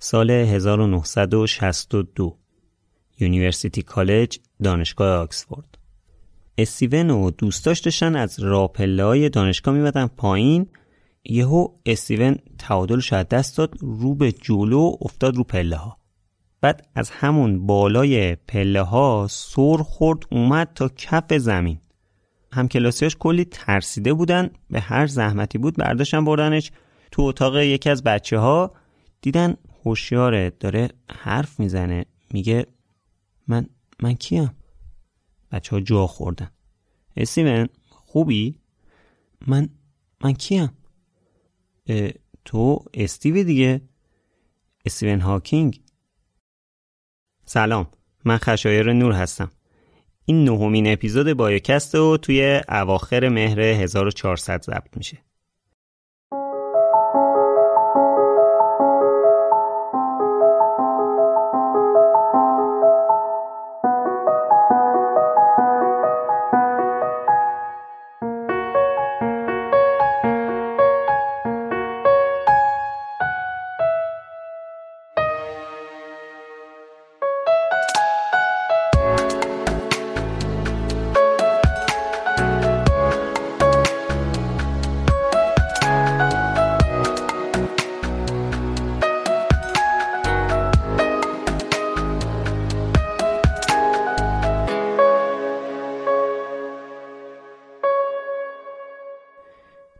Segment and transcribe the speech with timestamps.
[0.00, 2.38] سال 1962
[3.20, 5.78] University College دانشگاه آکسفورد.
[6.58, 10.66] استیون و دوستاش داشتن از راه‌پله‌ی دانشگاه میومدن پایین.
[11.24, 15.98] یهو استیون تعادلش از دست داد رو به جلو افتاد رو پله ها
[16.60, 21.80] بعد از همون بالای پله ها سر خورد اومد تا کف زمین.
[22.52, 26.72] همکلاسیاش کلی ترسیده بودن به هر زحمتی بود برداشتن بردنش.
[27.12, 28.72] تو اتاق یکی از بچه ها
[29.20, 29.56] دیدن
[29.88, 32.66] هوشیاره داره حرف می‌زنه میگه
[33.48, 33.66] من
[34.02, 34.50] من کیم؟
[35.52, 36.50] بچه ها جا خوردن.
[37.16, 38.60] استیون خوبی؟
[39.46, 39.68] من
[40.24, 40.70] من کیم؟
[42.44, 43.80] تو استیوی دیگه.
[44.84, 45.80] استیون هاکینگ.
[47.44, 47.86] سلام
[48.24, 49.50] من خشایر نور هستم.
[50.24, 55.18] این نهمین اپیزود بایوکست و توی اواخر مهر 1400 ضبط میشه.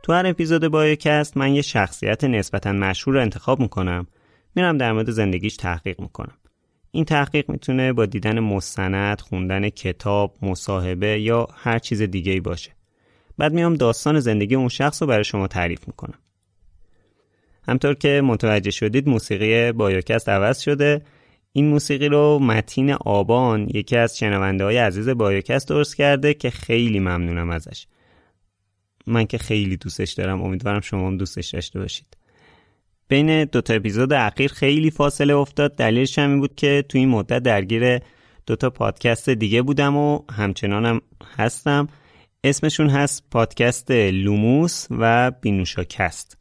[0.09, 4.07] تو هر اپیزود بایوکست من یه شخصیت نسبتا مشهور رو انتخاب می‌کنم.
[4.55, 6.35] میرم در مورد زندگیش تحقیق می‌کنم.
[6.91, 12.71] این تحقیق می‌تونه با دیدن مستند، خوندن کتاب، مصاحبه یا هر چیز دیگه ای باشه.
[13.39, 16.19] بعد میام داستان زندگی اون شخص رو برای شما تعریف می‌کنم.
[17.69, 21.03] همطور که متوجه شدید موسیقی بایوکست عوض شده.
[21.53, 27.01] این موسیقی رو متین آبان یکی از شنونده های عزیز بایوکست درست کرده که خیلی
[27.01, 27.87] ممنونم ازش.
[29.09, 30.43] من که خیلی دوستش دارم.
[30.43, 32.07] امیدوارم شما هم دوستش داشته باشید.
[33.09, 35.77] بین دو تا اپیزود اخیر خیلی فاصله افتاد.
[35.77, 37.99] دلیلش هم این بود که تو این مدت درگیر
[38.47, 41.01] دو تا پادکست دیگه بودم و همچنانم
[41.37, 41.89] هستم.
[42.45, 46.39] اسمشون هست پادکست لوموس و بینوشاکست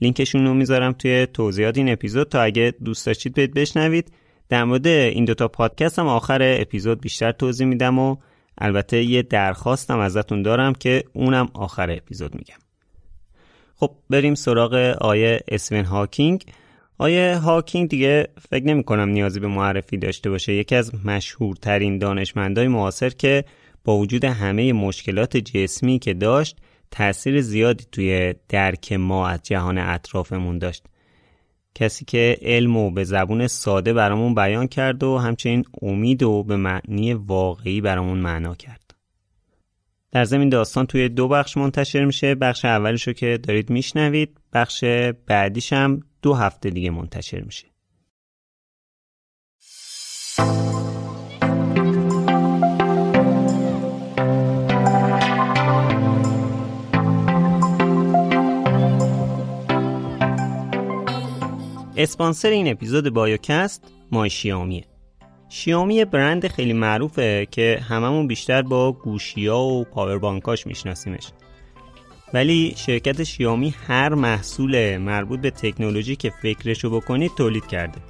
[0.00, 2.28] لینکشون رو می‌ذارم توی توضیحات این اپیزود.
[2.28, 4.12] تا اگه دوست داشتید برید بشنوید.
[4.48, 8.16] در مورد این دوتا پادکست هم آخر اپیزود بیشتر توضیح میدم و
[8.58, 12.56] البته یه درخواستم ازتون دارم که اونم آخر اپیزود میگم.
[13.76, 16.44] خب بریم سراغ آیه اسوین هاکینگ.
[16.98, 20.52] آیه هاکینگ دیگه فکر نمی کنم نیازی به معرفی داشته باشه.
[20.52, 23.44] یکی از مشهورترین دانشمندای معاصر که
[23.84, 26.56] با وجود همه مشکلات جسمی که داشت
[26.90, 30.84] تاثیر زیادی توی درک ما از جهان اطرافمون داشت.
[31.76, 36.56] کسی که علم و به زبون ساده برامون بیان کرد و همچنین امید و به
[36.56, 38.94] معنی واقعی برامون معنا کرد.
[40.12, 44.84] در زمین داستان توی دو بخش منتشر میشه بخش اولش که دارید میشنوید بخش
[45.26, 47.66] بعدیش هم دو هفته دیگه منتشر میشه
[61.96, 64.84] اسپانسر این اپیزود بایوکست مای شیامیه.
[65.48, 71.32] شیامی برند خیلی معروفه که هممون بیشتر با گوشیا و پاوربانکاش میشناسیمش.
[72.34, 78.00] ولی شرکت شیامی هر محصول مربوط به تکنولوژی که فکرشو بکنید تولید کرده.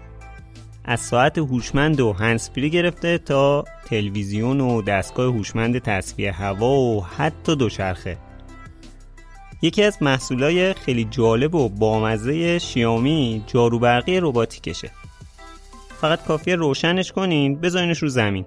[0.85, 7.57] از ساعت هوشمند و هنسپری گرفته تا تلویزیون و دستگاه هوشمند تصفیه هوا و حتی
[7.57, 8.19] دوچرخه.
[9.63, 14.91] یکی از محصولای خیلی جالب و بامزه شیامی جاروبرقی رباتیکشه.
[16.01, 18.47] فقط کافیه روشنش کنین بذارینش رو زمین.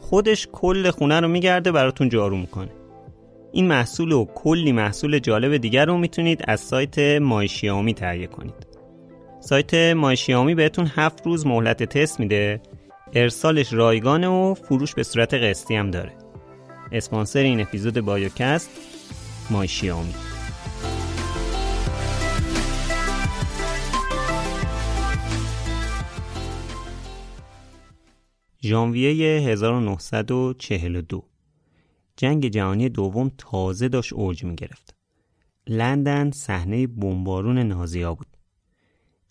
[0.00, 2.70] خودش کل خونه رو میگرده براتون جارو می‌کنه.
[3.52, 8.66] این محصول و کلی محصول جالب دیگر رو می‌تونید از سایت مایشیامی تهیه کنید.
[9.40, 12.60] سایت مایشیامی بهتون هفت روز مهلت تست میده
[13.14, 16.12] ارسالش رایگانه و فروش به صورت قسطی هم داره.
[16.92, 18.70] اسپانسر این اپیزود بایوکست
[19.50, 20.14] مایشیامی
[28.62, 31.22] ژانویه 1942
[32.16, 34.94] جنگ جهانی دوم تازه داشت اوج می گرفت.
[35.66, 38.26] لندن صحنه بمبارون نازیا بود.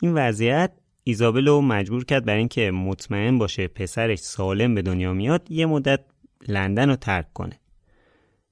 [0.01, 0.71] این وضعیت
[1.03, 5.99] ایزابل رو مجبور کرد برای اینکه مطمئن باشه پسرش سالم به دنیا میاد یه مدت
[6.47, 7.59] لندن رو ترک کنه.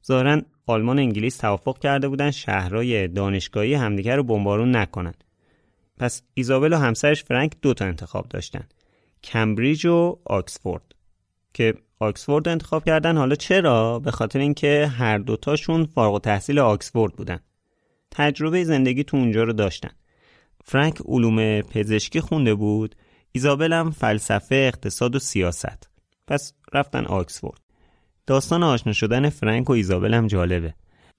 [0.06, 5.14] ظاهرا آلمان و انگلیس توافق کرده بودن شهرهای دانشگاهی همدیگر رو بمبارون نکنن.
[5.98, 8.68] پس ایزابل و همسرش فرانک دو تا انتخاب داشتن.
[9.24, 10.96] کمبریج و آکسفورد.
[11.54, 17.40] که آکسفورد انتخاب کردن حالا چرا؟ به خاطر اینکه هر دوتاشون فارغ تحصیل آکسفورد بودن.
[18.12, 19.92] تجربه زندگی تو اونجا رو داشتن.
[20.66, 22.96] فرانک علوم پزشکی خونده بود
[23.32, 25.90] ایزابل هم فلسفه اقتصاد و سیاست.
[26.28, 27.65] پس رفتن آکسفورد.
[28.28, 30.74] داستان آشنا شدن فرانک و ایزابل هم جالبه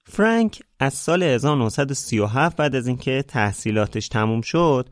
[0.09, 4.89] فرانک از سال 1937 بعد از اینکه تحصیلاتش تموم شد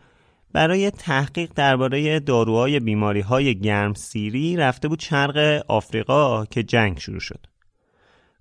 [0.53, 7.19] برای تحقیق درباره داروهای بیماری های گرم سیری رفته بود شرق آفریقا که جنگ شروع
[7.19, 7.47] شد.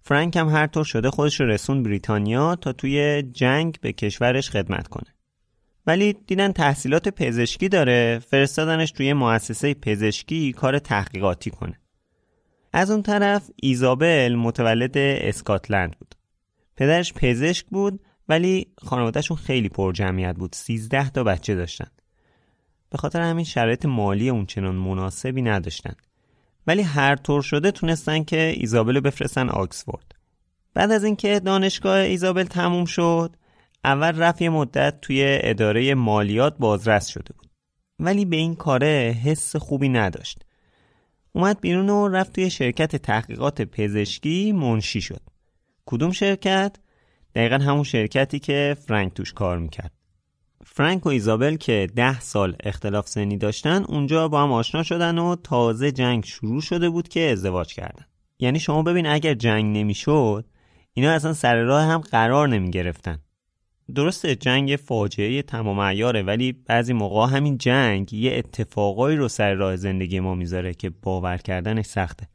[0.00, 4.88] فرانک هم هر طور شده خودش رو رسون بریتانیا تا توی جنگ به کشورش خدمت
[4.88, 5.14] کنه.
[5.86, 11.80] ولی دیدن تحصیلات پزشکی داره فرستادنش توی مؤسسه پزشکی کار تحقیقاتی کنه.
[12.76, 16.14] از اون طرف ایزابل متولد اسکاتلند بود.
[16.76, 20.54] پدرش پزشک بود ولی خانوادهشون خیلی پر جمعیت بود.
[20.54, 21.86] 13 تا بچه داشتن.
[22.90, 25.94] به خاطر همین شرایط مالی اونچنان مناسبی نداشتن
[26.66, 30.14] ولی هر طور شده تونستن که ایزابل بفرستن آکسفورد
[30.74, 33.36] بعد از اینکه دانشگاه ایزابل تموم شد
[33.84, 37.50] اول رفت مدت توی اداره مالیات بازرس شده بود
[37.98, 40.44] ولی به این کاره حس خوبی نداشت
[41.36, 45.20] اومد بیرون و رفت توی شرکت تحقیقات پزشکی منشی شد.
[45.86, 46.76] کدوم شرکت؟
[47.34, 49.92] دقیقا همون شرکتی که فرانک توش کار می‌کرد.
[50.66, 55.36] فرانک و ایزابل که ده سال اختلاف سنی داشتن اونجا با هم آشنا شدن و
[55.36, 58.04] تازه جنگ شروع شده بود که ازدواج کردن.
[58.38, 60.44] یعنی شما ببین اگر جنگ نمی‌شد
[60.92, 63.18] اینا اصلا سر راه هم قرار نمی گرفتن
[63.94, 69.76] درسته جنگ فاجعه تمام عیاره ولی بعضی موقع همین جنگ یه اتفاقایی رو سر راه
[69.76, 72.28] زندگی ما می‌ذاره که باور کردنش سخته.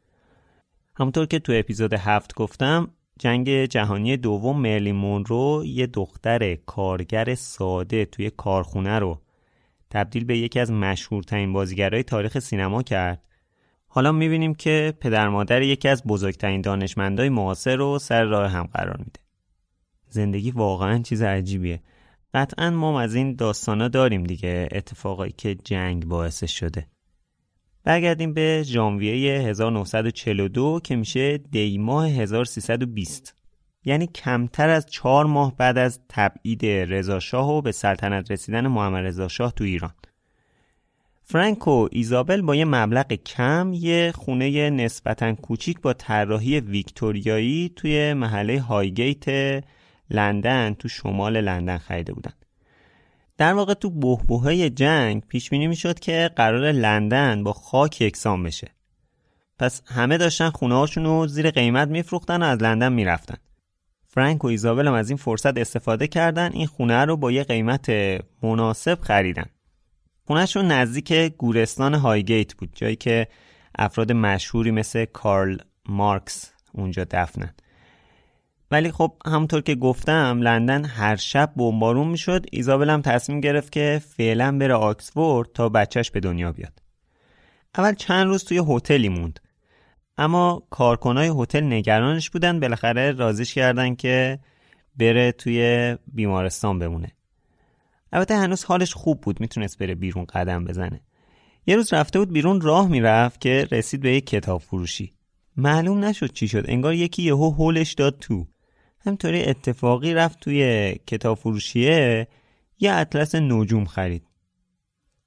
[0.94, 8.04] همونطور که تو اپیزود هفت گفتم جنگ جهانی دوم مرلین مونرو یه دختر کارگر ساده
[8.04, 9.20] توی کارخونه رو
[9.90, 13.22] تبدیل به یکی از مشهورترین بازیگرای تاریخ سینما کرد.
[13.86, 18.96] حالا می‌بینیم که پدر مادر یکی از بزرگترین دانشمندای معاصر رو سر راه هم قرار
[18.96, 19.20] میده.
[20.10, 21.80] زندگی واقعا چیز عجیبیه.
[22.34, 26.86] قطعا ما از این داستانا داریم دیگه اتفاقایی که جنگ باعثش شده.
[27.84, 33.34] برگردیم به ژانویه 1942 که میشه دی ماه 1320
[33.84, 39.28] یعنی کمتر از چهار ماه بعد از تبعید رضاشاه و به سلطنت رسیدن محمد رضا
[39.28, 39.92] شاه تو ایران.
[41.24, 48.14] فرانک و ایزابل با یه مبلغ کم یه خونه نسبتا کوچیک با طراحی ویکتوریایی توی
[48.14, 49.24] محله هایگیت
[50.10, 52.32] لندن تو شمال لندن خریده بودن.
[53.38, 58.68] در واقع تو بهبوهای جنگ پیش بینی می‌شد که قرار لندن با خاک یکسان بشه.
[59.58, 63.36] پس همه داشتن خونه رو زیر قیمت میفروختن و از لندن می‌رفتن.
[64.06, 67.90] فرانک و ایزابل هم از این فرصت استفاده کردن این خونه رو با یه قیمت
[68.42, 69.46] مناسب خریدن.
[70.26, 73.28] خونهشون نزدیک گورستان هایگیت بود جایی که
[73.78, 77.54] افراد مشهوری مثل کارل مارکس اونجا دفنن.
[78.70, 82.46] ولی خب همونطور که گفتم لندن هر شب بمبارون می‌شد.
[82.52, 86.82] ایزابل هم تصمیم گرفت که فعلا بره آکسفورد تا بچهش به دنیا بیاد.
[87.78, 89.40] اول چند روز توی هتلی موند.
[90.18, 92.60] اما کارکنای هتل نگرانش بودن.
[92.60, 94.38] بالاخره رازیش کردن که
[94.96, 97.12] بره توی بیمارستان بمونه.
[98.12, 99.40] البته هنوز حالش خوب بود.
[99.40, 101.00] می‌تونست بره بیرون قدم بزنه.
[101.66, 105.12] یه روز رفته بود بیرون راه می‌رفت که رسید به یک کتاب فروشی
[105.56, 106.64] معلوم نشد چی شد.
[106.68, 108.46] انگار یکی یهو هولش داد تو.
[109.00, 112.28] همطوری اتفاقی رفت توی کتاب فروشیه
[112.78, 114.22] یه اطلس نجوم خرید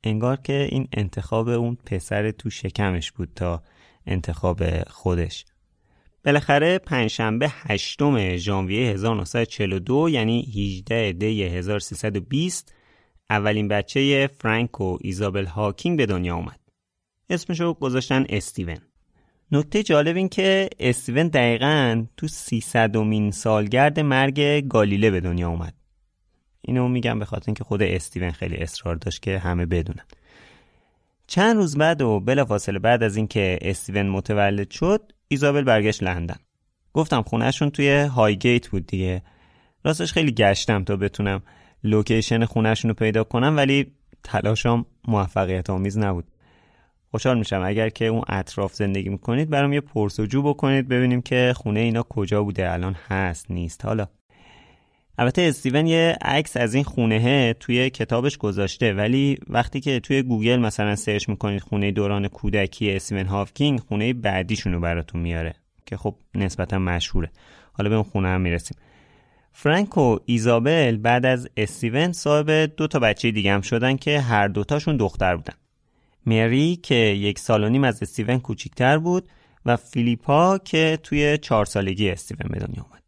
[0.04, 3.64] انگار که این انتخاب اون پسر تو شکمش بود تا
[4.06, 5.46] انتخاب خودش
[6.26, 12.74] بالاخره پنجشنبه هشتم ژانویه 1942 یعنی 18 دی 1320
[13.30, 16.60] اولین بچه فرانک و ایزابل هاکینگ به دنیا اومد.
[17.30, 18.78] اسمشو گذاشتن استیون.
[19.52, 25.74] نکته جالب این که استیون دقیقا تو 300 مین سالگرد مرگ گالیله به دنیا اومد.
[26.62, 30.06] اینو میگم به خاطر اینکه خود استیون خیلی اصرار داشت که همه بدونن.
[31.28, 36.36] چند روز بعد و بلافاصله بعد از اینکه استیون متولد شد ایزابل برگشت لندن
[36.94, 39.22] گفتم خونهشون توی هایگیت بود دیگه
[39.84, 41.42] راستش خیلی گشتم تا بتونم
[41.84, 43.92] location خونهشون رو پیدا کنم ولی
[44.24, 46.26] تلاشم موفقیت آمیز نبود
[47.14, 47.62] خوشحال میشم.
[47.66, 52.44] اگر که اون اطراف زندگی می‌کنید برام یه پرسجو بکنید ببینیم که خونه اینا کجا
[52.44, 53.86] بوده الان هست نیست.
[53.86, 54.08] حالا.
[55.18, 60.56] البته استیون یه عکس از این خونه توی کتابش گذاشته ولی وقتی که توی گوگل
[60.56, 65.56] مثلا search می‌کنید خونه دوران کودکی استیون هاوکینگ خونه بعدیشونو براتون میاره
[65.86, 67.32] که خب نسبتا مشهوره.
[67.74, 68.78] حالا به اون خونه هم می‌رسیم.
[69.52, 74.48] فرانک و ایزابل بعد از استیون صاحب دو تا بچه دیگه هم شدن که هر
[74.48, 75.54] دوتاشون دختر بودن.
[76.26, 79.30] مری که یک سال و نیم از استیون کوچیکتر بود
[79.66, 83.04] و فیلیپا که توی چهار سالگی استیون به دنیا اومد.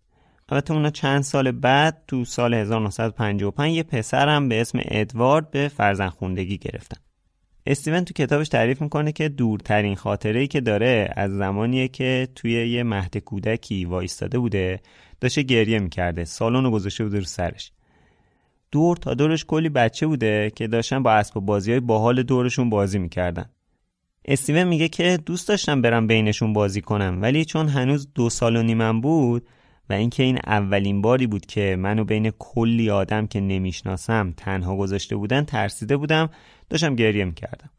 [0.50, 6.10] البته اونا چند سال بعد تو سال 1955 یه پسرم به اسم ادوارد به فرزن
[6.10, 6.98] خوندگی گرفتن.
[7.68, 12.52] استیون تو کتابش تعریف می‌کنه که دورترین خاطره ای که داره از زمانیه که توی
[12.52, 14.80] یه مهد کودکی وایستاده بوده
[15.22, 17.72] داشته گریه می‌کرده سالن رو گذاشته بوده رو سرش.
[18.72, 23.00] دور تا دورش کلی بچه بوده که داشتن با اسباب بازی های باحال دورشون بازی
[23.00, 23.50] می‌کردن.
[24.26, 28.64] استیون میگه که دوست داشتم برم بینشون بازی کنم ولی چون هنوز دو سال و
[28.64, 29.48] نیمم بود
[29.90, 35.16] و اینکه این اولین باری بود که منو بین کلی آدم که نمی‌شناسم تنها گذاشته
[35.16, 36.30] بودن ترسیده بودم
[36.70, 37.70] داشتم گریه می‌کردم.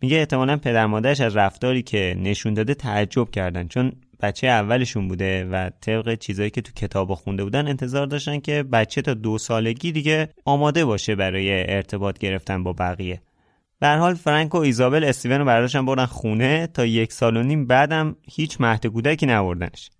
[0.00, 5.44] میگه احتمالا پدر مادرش از رفتاری که نشون داده تعجب کردن چون بچه اولشون بوده
[5.44, 9.92] و طبق چیزایی که تو کتاب خونده بودن انتظار داشتن که بچه تا دو سالگی
[9.92, 13.22] دیگه آماده باشه برای ارتباط گرفتن با بقیه.
[13.80, 17.66] در حال فرانک و ایزابل استیون رو برداشتن بردن خونه تا یک سال و نیم
[17.66, 19.90] بعدم هیچ مهد کودکی نبردنش.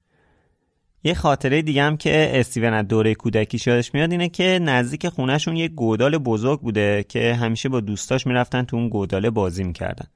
[1.05, 5.57] یه خاطره دیگه هم که استیون از دوره کودکی یادش میاد اینه که نزدیک خونهشون
[5.57, 10.07] یه گودال بزرگ بوده که همیشه با دوستاش می‌رفتن تو اون گوداله بازی می‌کردن.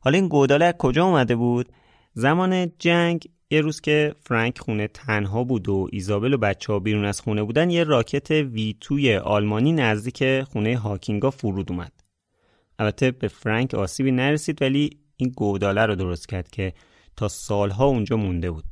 [0.00, 1.68] حالا این گوداله از کجا اومده بود؟
[2.14, 7.04] زمان جنگ یه روز که فرانک خونه تنها بود و ایزابل و بچه ها بیرون
[7.04, 11.92] از خونه بودن یه راکت وی توی آلمانی نزدیک خونه هاکینگا فرود اومد.
[12.78, 16.72] البته به فرانک آسیبی نرسید ولی این گوداله رو درست کرد که
[17.16, 18.64] تا سالها اونجا مونده بود.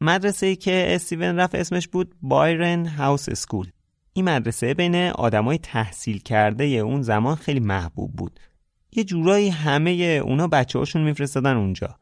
[0.00, 3.66] مدرسه ای که استیون رفت اسمش بود بایرن هاوس اسکول.
[4.12, 8.40] این مدرسه بین آدمای تحصیل کرده اون زمان خیلی محبوب بود.
[8.92, 9.90] یه جورایی همه
[10.24, 11.96] اونا بچه هاشون میفرستادن اونجا.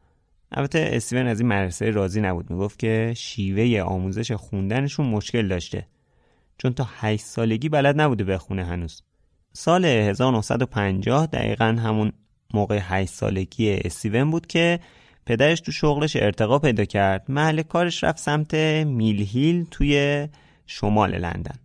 [0.51, 5.87] البته استیون از این مدرسه راضی نبود می‌گفت که شیوه آموزش خوندنشون مشکل داشته.
[6.57, 9.03] چون تا 8 سالگی بلد نبوده بخونه هنوز.
[9.53, 12.11] سال 1950 دقیقا همون
[12.53, 14.79] موقع 8 سالگی استیون بود که
[15.25, 17.25] پدرش تو شغلش ارتقا پیدا کرد.
[17.31, 18.53] محل کارش رفت سمت
[18.85, 20.27] میلهیل توی
[20.65, 21.55] شمال لندن.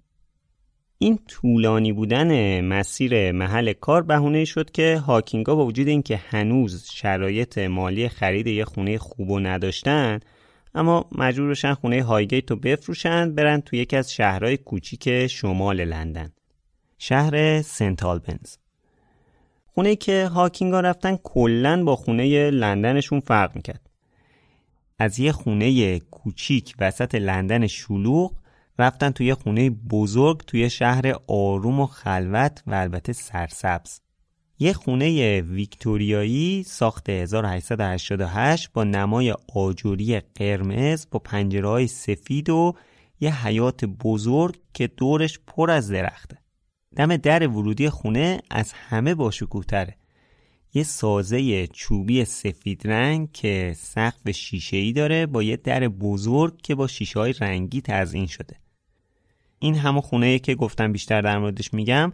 [0.99, 7.59] این طولانی بودن مسیر محل کار بهونه شد که هاکینگا با وجود اینکه هنوز شرایط
[7.59, 10.21] مالی خرید یه خونه خوب و نداشتن
[10.75, 16.33] اما مجبور بشن خونه هایگیت رو بفروشن برن تو یکی از شهرهای کوچیک شمال لندن.
[16.99, 18.57] شهر سنت آلبنز.
[19.67, 23.91] خونه که هاکینگا رفتن کلا با خونه لندنشون فرق می‌کرد.
[24.99, 28.33] از یه خونه کوچیک وسط لندن شلوغ
[28.78, 34.00] رفتن توی خونه بزرگ توی شهر آروم و خلوت و البته سرسبز.
[34.59, 42.75] یه خونه ویکتوریایی ساخت 1888 با نمای آجوری قرمز با پنجره سفید و
[43.21, 46.38] یه حیات بزرگ که دورش پر از درخته.
[46.97, 49.97] دم در ورودی خونه از همه باشکوهتره.
[50.75, 56.75] یه سازه چوبی سفید رنگ که سقف شیشه ای داره با یه در بزرگ که
[56.75, 58.63] با شیشه های رنگی تزئین شده.
[59.64, 62.12] این همه خونه که گفتم بیشتر در موردش میگم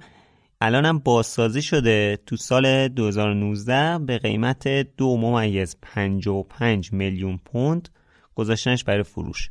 [0.61, 7.89] الانم بازسازی شده تو سال 2019 به قیمت دو ممیز 55 میلیون پوند
[8.35, 9.49] گذاشتنش برای فروش.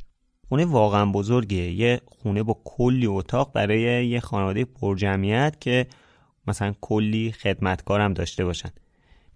[0.48, 5.86] خونه واقعا بزرگه یه خونه با کلی اتاق برای یه خانواده پرجمعیت که
[6.46, 8.70] مثلا کلی خدمتکارم داشته باشن.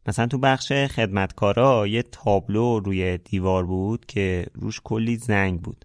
[0.06, 5.84] مثلا تو بخش خدمتکارا یه تابلو روی دیوار بود که روش کلی زنگ بود.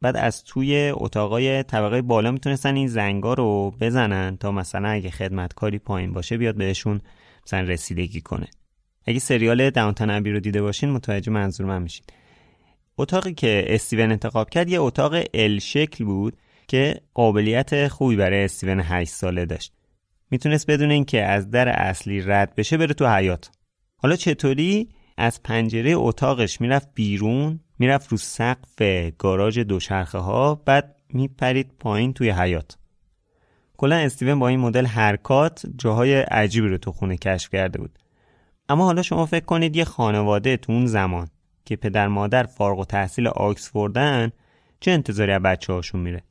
[0.00, 5.78] بعد از توی اتاقای طبقه بالا می‌تونستن این زنگا رو بزنن تا مثلا اگه خدمتکاری
[5.78, 7.00] پایین باشه بیاد بهشون
[7.46, 8.46] مثلا رسیدگی کنه.
[9.06, 12.04] اگه سریال داونتن ابی رو دیده باشین متوجه منظور من میشین
[12.98, 16.36] اتاقی که استیون انتخاب کرد یه اتاق ال شکل بود
[16.68, 19.72] که قابلیت خوبی برای استیون 8 ساله داشت.
[20.30, 23.50] می‌تونست بدون اینکه از در اصلی رد بشه بره تو حیات
[23.96, 28.82] حالا چطوری از پنجره اتاقش می‌رفت بیرون؟ می‌رفت رو سقف
[29.18, 32.78] گاراژ دوچرخه ها بعد میپرید پایین توی حیات
[33.76, 37.98] کلا استیون با این مدل حرکات جاهای عجیبی رو تو خونه کشف کرده بود.
[38.68, 41.28] اما حالا شما فکر کنید یه خانواده تو اون زمان
[41.64, 44.30] که پدر مادر فارغ و تحصیل آکسفوردن
[44.80, 46.22] چه انتظاری از بچه هاشون میره؟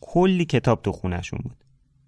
[0.00, 1.64] کلی کتاب تو خونشون بود.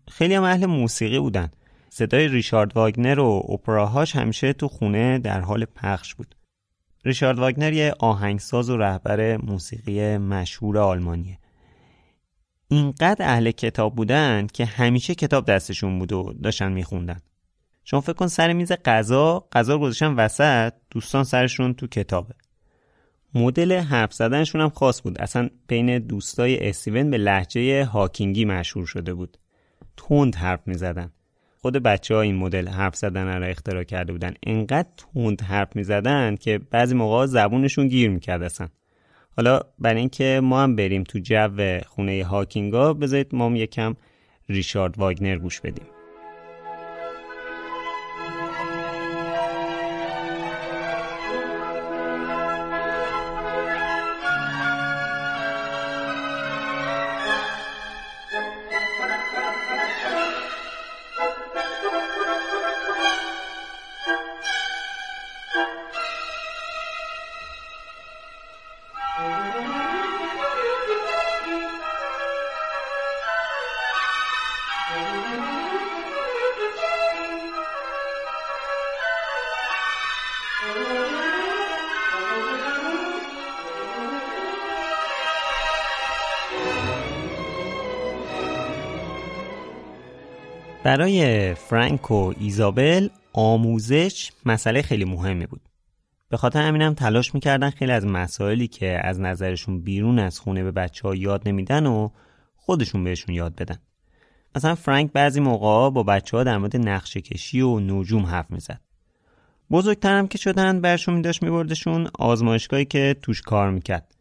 [0.09, 1.51] خیلی هم اهل موسیقی بودن.
[1.89, 6.35] صدای ریشارد واگنر و اپراهاش همیشه تو خونه در حال پخش بود.
[7.07, 11.39] ریشارد واگنر یه آهنگساز و رهبر موسیقی مشهور آلمانیه.
[12.69, 17.21] اینقدر اهل کتاب بودن که همیشه کتاب دستشون بود و داشتن میخوندن.
[17.85, 22.35] شما فکر کن سر میز غذا غذا گذاشتن وسط دوستان سرشون تو کتابه.
[23.35, 25.21] مدل حرف زدنشون هم خاص بود.
[25.21, 29.39] اصلا بین دوستای استیون به لحجه هاکینگی مشهور شده بود.
[29.97, 31.13] تند حرف می‌زدن.
[31.67, 34.35] خود بچه ها این مدل حرف زدن را اختراع کرده بودن.
[34.47, 38.69] انقدر تند حرف می‌زدن که بعضی موقع زبونشون گیر می‌کرد اصلا.
[39.37, 43.95] حالا برای اینکه ما هم بریم تو جو خونه هاکینگا بذارید ما هم یکم
[44.49, 45.85] ریشارد واگنر گوش بدیم.
[90.87, 95.61] برای فرانک و ایزابل آموزش مسئله خیلی مهمی بود.
[96.29, 100.71] به خاطر همینم تلاش می‌کردن خیلی از مسائلی که از نظرشون بیرون از خونه به
[100.71, 102.09] بچه ها یاد نمیدن و
[102.57, 103.79] خودشون بهشون یاد بدن.
[104.57, 108.81] مثلا فرانک بعضی موقع با بچه ها در مورد نقشه کشی و نجوم حرف می‌زد.
[109.71, 114.15] بزرگترم که شدن برشون میداشت میبردشون آزمایشگاهی که توش کار می‌کرد.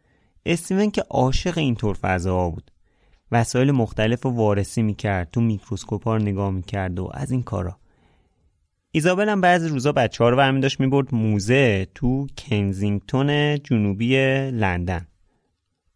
[0.45, 2.71] استیون که عاشق اینطور فضاها بود.
[3.35, 7.77] وسایل مختلف رو وارسی می‌کرد تو میکروسکوپ رو نگاه می‌کرد و از این کارا.
[8.91, 14.17] ایزابل هم بعضی روزا بچه ها رو برمی داشت می‌برد موزه تو کنزینگتون جنوبی
[14.51, 15.07] لندن.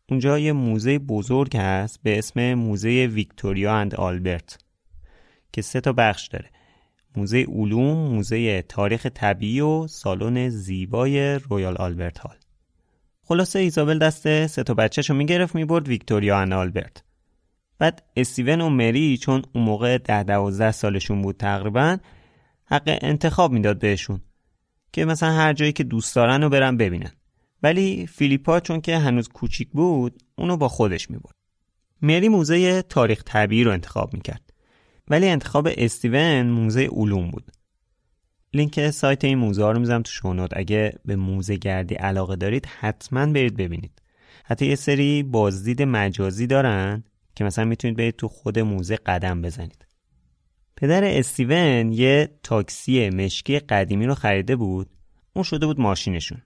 [0.09, 4.57] اونجا یه موزه بزرگ هست به اسم موزه Victoria and Albert
[5.53, 6.49] که سه تا بخش داره.
[7.15, 12.35] موزه علوم، موزه تاریخ طبیعی و سالن زیبای Royal Albert Hall.
[13.23, 17.03] خلاصه ایزابل دست سه تا بچه‌شو می‌گرفت می‌برد ویکتوریا اند آلبرت.
[17.79, 21.97] بعد استیون و مری چون اون موقع ده دوازده سالشون بود تقریبا
[22.65, 24.21] حق انتخاب می‌داد بهشون
[24.91, 27.11] که مثلا هر جایی که دوست دارن رو برن ببینن.
[27.63, 31.35] ولی فیلیپا چون که هنوز کوچیک بود اونو با خودش می‌برد.
[32.01, 34.53] مری موزه تاریخ طبیعی رو انتخاب می‌کرد.
[35.07, 37.51] ولی انتخاب استیون موزه علوم بود.
[38.53, 42.65] لینک سایت این موزه ها رو میزم تو شونوت اگه به موزه گردی علاقه دارید
[42.65, 44.01] حتما برید ببینید.
[44.45, 47.03] حتی یه سری بازدید مجازی دارن.
[47.39, 49.85] که مثلا می‌تونید برید تو خود موزه قدم بزنید.
[50.75, 54.89] پدر استیون یه تاکسی مشکی قدیمی رو خریده بود.
[55.33, 56.41] اون شده بود ماشینشون.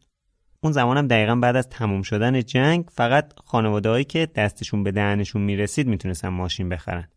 [0.62, 5.88] اون زمانم دقیقا بعد از تموم شدن جنگ فقط خانواده که دستشون به دهنشون می‌رسید
[5.88, 7.08] می‌تونستن ماشین بخرن.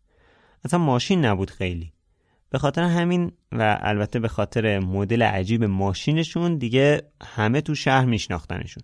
[0.65, 1.93] اصلا ماشین نبود خیلی.
[2.49, 8.83] به خاطر همین و البته به خاطر مدل عجیب ماشینشون دیگه همه تو شهر میشناختنشون.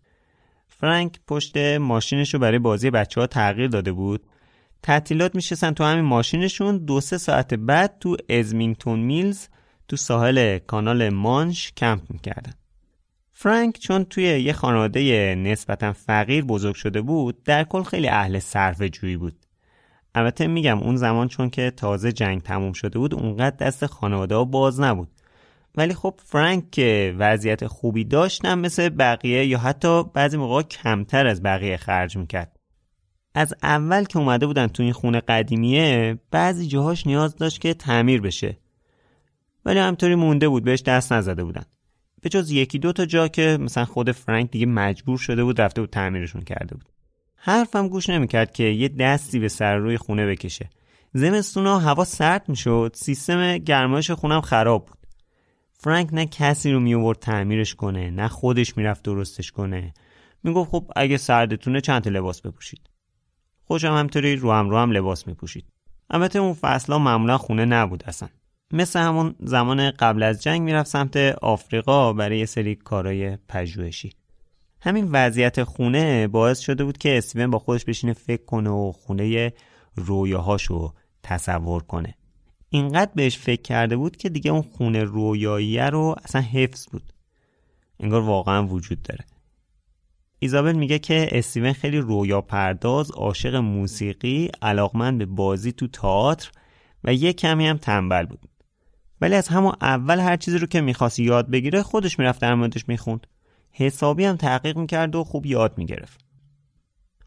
[0.68, 4.26] فرانک پشت ماشینش رو برای بازی بچه ها تغییر داده بود.
[4.84, 6.78] تعطیلات میشستن تو همین ماشینشون.
[6.78, 9.48] دو سه ساعت بعد تو ازمینگتون میلز
[9.88, 12.54] تو ساحل کانال مانش کمپ می‌کردن.
[13.34, 18.82] فرانک چون توی یه خانواده نسبتا فقیر بزرگ شده بود در کل خیلی اهل صرف
[18.82, 19.36] جویی بود.
[20.16, 24.46] البته میگم اون زمان چون که تازه جنگ تموم شده بود اونقدر دست خانواده ها
[24.46, 25.10] باز نبود.
[25.76, 31.44] ولی خب فرانک که وضعیت خوبی داشت مثل بقیه یا حتی بعضی موقع کمتر از
[31.44, 32.53] بقیه خرج می‌کرد.
[33.36, 38.22] از اول که اومده بودن تو این خونه قدیمیه بعضی جاهاش نیاز داشت که تعمیر
[38.22, 38.58] بشه.
[39.66, 41.64] ولی همطوری مونده بود بهش دست نزده بودن.
[42.22, 45.82] به جز یکی دو تا جا که مثلا خود فرانک دیگه مجبور شده بود رفته
[45.82, 46.90] بود تعمیرشون کرده بود.
[47.36, 50.70] حرفم گوش نمی‌کرد که یه دستی به سر روی خونه بکشه.
[51.14, 54.98] زمستونا هوا سرد می‌شد سیستم گرمایش خونم خراب بود.
[55.74, 59.94] فرانک نه کسی رو میورد تعمیرش کنه نه خودش می‌رفت درستش کنه.
[60.44, 62.90] می‌گفت خب اگه سردتونه چند لباس بپوشید.
[63.64, 65.66] خوشم همطوری رو هم رو هم لباس میپوشید.
[66.10, 68.30] البته اون فصلا معمولا خونه نبود اصلا.
[68.72, 74.12] مثل همون زمان قبل از جنگ می‌رفت سمت آفریقا برای یه سری کارای پژوهشی.
[74.82, 79.54] همین وضعیت خونه باعث شده بود که استیون با خودش بشینه فکر کنه و خونه
[79.96, 82.16] رویاهاشو تصور کنه.
[82.70, 87.14] اینقدر بهش فکر کرده بود که دیگه اون خونه رویاییه رو اصلا حفظ بود.
[88.00, 89.26] انگار واقعا وجود داره.
[90.44, 96.52] ایزابل میگه که استیون خیلی رویا پرداز عاشق موسیقی علاقمند به بازی تو تئاتر
[97.04, 98.40] و یه کمی هم تنبل بود.
[99.22, 102.88] ولی از همون اول هر چیزی رو که می‌خواست یاد بگیره خودش می‌رفت در موردش
[102.88, 103.28] می‌خوند.
[103.72, 106.26] حسابی هم تحقیق می‌کرد و خوب یاد می‌گرفت.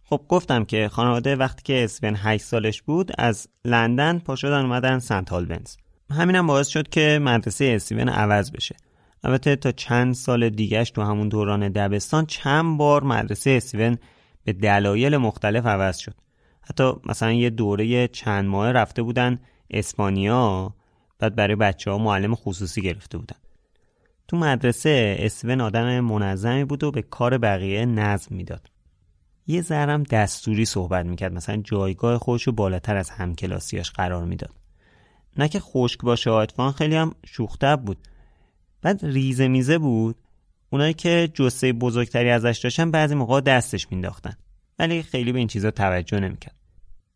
[0.05, 4.99] خب گفتم که خانواده وقتی که اسون 8 سالش بود از لندن پا شدن اومدن
[4.99, 5.77] سنت هالبنز
[6.11, 8.77] همینم باعث شد که مدرسه اسیون عوض بشه.
[9.27, 13.99] البته تا چند سال دیگهش تو همون دوران دبستان چند بار مدرسه اسیون
[14.45, 16.15] به دلایل مختلف عوض شد.
[16.63, 19.39] حتی مثلا یه دوره چند ماه رفته بودن
[19.71, 20.75] اسپانیا
[21.19, 23.37] بعد برای بچه ها معلم خصوصی گرفته بودن.
[24.29, 28.71] تو مدرسه اسون آدم منظمی بود و به کار بقیه نظم می‌داد.
[29.47, 31.33] یه ذرم دستوری صحبت می‌کرد.
[31.33, 34.55] مثلا جایگاه خودش رو بالاتر از همکلاسیاش قرار می‌داد.
[35.37, 37.99] نه که خشک باشه اتفاقا خیلی هم شوختب بود.
[38.87, 40.17] بعد ریزه میزه بود.
[40.71, 44.37] اونایی که جسه بزرگتری ازش داشتن بعضی موقع دستش مینداختن
[44.79, 46.55] ولی خیلی به این چیزا توجه نمی‌کرد.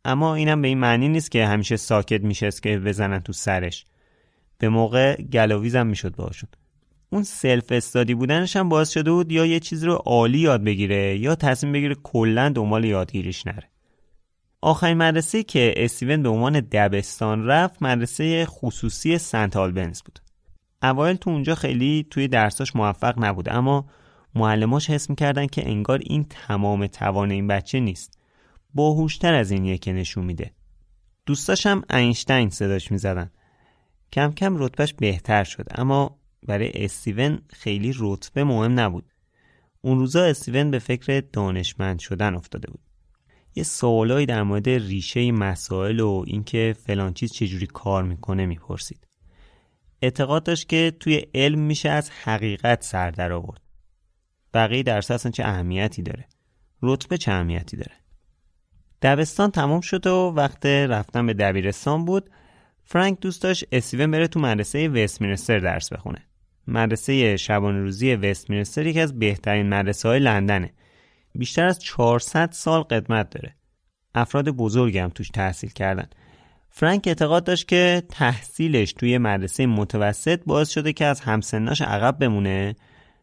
[0.05, 3.85] اما اینم به این معنی نیست که همیشه ساکت میشه که بزنن تو سرش.
[4.59, 6.49] به موقع گلاویزم می‌شد باشون
[7.11, 11.35] اون self-study بودنش هم باعث شده بود یا یه چیز رو عالی یاد بگیره یا
[11.35, 13.69] تصمیم بگیره کلا دنبال یادگیریش نره.
[14.61, 20.30] آخرین مدرسه که استیون به عنوان دبستان رفت مدرسه خصوصی سنت آلبنز بود.
[20.83, 23.87] اوایل تو اونجا خیلی توی درساش موفق نبود اما
[24.35, 28.19] معلماش حس می‌کردن که انگار این تمام توان این بچه نیست.
[28.75, 30.51] باهوشتر از این که نشون میده.
[31.27, 33.31] دوستاش اینشتین صداش می‌زدن.
[34.13, 39.05] کم کم رتبهش بهتر شد اما برای استیون خیلی رتبه مهم نبود.
[39.81, 42.81] اون روزا استیون به فکر دانشمند شدن افتاده بود.
[43.55, 49.07] یه سوالایی در مورد ریشه مسائل و اینکه فلان چیز چجوری کار می‌کنه می‌پرسید.
[50.03, 53.61] اعتقاد داشت که توی علم میشه از حقیقت سر در آورد.
[54.55, 56.29] بقیه درس اصلا چه اهمیتی داره؟
[56.83, 57.93] رتبه چه اهمیتی داره؟
[59.03, 62.31] دبستان تمام شد و وقت رفتن به دبیرستان بود.
[62.85, 66.27] فرانک دوست داشت استیون بره تو مدرسه وستمینستر درس بخونه.
[66.67, 70.73] مدرسه شبانه روزی وستمینستر یکی از بهترین مدرسه های لندنه.
[71.35, 73.55] بیشتر از 400 سال قدمت داره.
[74.15, 76.09] افراد بزرگی هم توش تحصیل کردن.
[76.71, 82.77] فرانک اعتقاد داشت که تحصیلش توی مدرسه متوسط باعث شده که از همسناش عقب بمونه.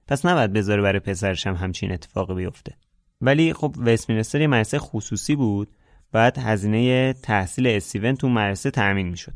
[0.07, 2.75] پس نباید بذاره برای پسرش هم همچین اتفاقی بیفته.
[3.21, 5.67] ولی خب وستمینستر یه مدرسه خصوصی بود.
[6.11, 9.33] بعد هزینه تحصیل استیون تو مدرسه تأمین می‌شد.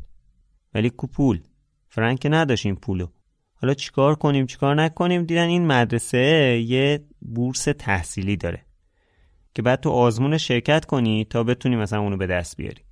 [0.74, 1.40] ولی کو پول
[1.88, 3.06] فرانک نداشت این پولو.
[3.54, 6.18] حالا چیکار کنیم چیکار نکنیم؟ دیدن این مدرسه
[6.66, 8.66] یه بورس تحصیلی داره.
[9.54, 12.82] که بعد تو آزمون شرکت کنی تا بتونی مثلا اونو به دست بیاری.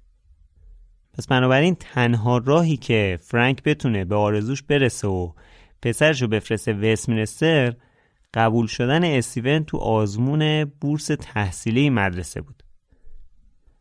[1.18, 5.32] پس بنابراین تنها راهی که فرانک بتونه به آرزوش برسه و
[5.82, 7.74] پسرشو بفرسته وستمینستر
[8.34, 12.62] قبول شدن استیون تو آزمون بورس تحصیلی مدرسه بود.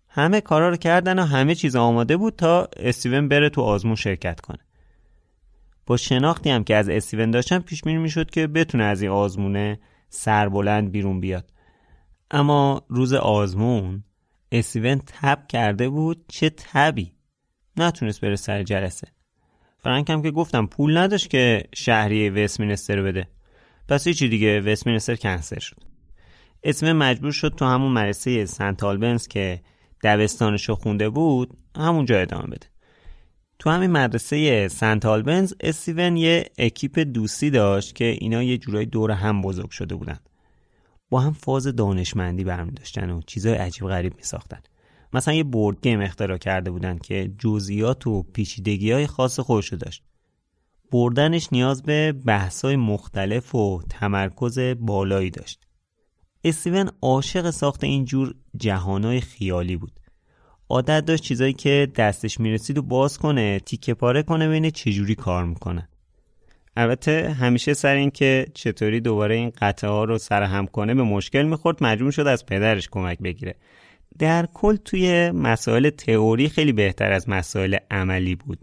[0.09, 4.41] همه کارا رو کردن و همه چیز آماده بود تا استیون بره تو آزمون شرکت
[4.41, 4.59] کنه.
[5.85, 9.79] با شناختی هم که از استیون داشتم پیش بینی می‌شد که بتونه از این آزمونه
[10.09, 11.53] سربلند بیرون بیاد.
[12.31, 14.03] اما روز آزمون
[14.51, 17.18] استیون تب کرده بود چه تبی.
[17.81, 19.07] نتونست بره سر جلسه.
[19.77, 23.27] فرانک هم که گفتم پول نداشت که شهری وستمینستر رو بده.
[23.87, 25.77] پس هیچی دیگه وستمینستر کنسل شد.
[26.63, 29.61] اسم مجبور شد تو همون مدرسه سنت آلبنز که
[30.03, 32.67] دبستانش رو خونده بود همونجا ادامه بده.
[33.59, 39.11] تو همین مدرسه سنت آلبنز استیون یه اکیپ دوستی داشت که اینا یه جورایی دور
[39.11, 40.19] هم بزرگ شده بودن.
[41.09, 44.59] با هم فاز دانشمندی برمی داشتن و چیزای عجیب غریب می ساختن
[45.13, 50.03] مثلا یه بورد گیم اختراع کرده بودن که جزئیات و پیچیدگی های خاص خودشو داشت.
[50.91, 55.59] بردنش نیاز به بحثای مختلف و تمرکز بالایی داشت.
[56.43, 59.99] استیون عاشق ساخت اینجور جهانای خیالی بود.
[60.69, 65.45] عادت داشت چیزایی که دستش می‌رسید و باز کنه تیکه پاره کنه ببینه چجوری کار
[65.45, 65.89] می‌کنه.
[66.77, 71.43] البته همیشه سر این که چطوری دوباره این قطعه ها رو سرهم کنه به مشکل
[71.43, 73.55] می‌خورد مجبور شد از پدرش کمک بگیره.
[74.19, 78.59] در کل توی مسائل تئوری خیلی بهتر از مسائل عملی بود.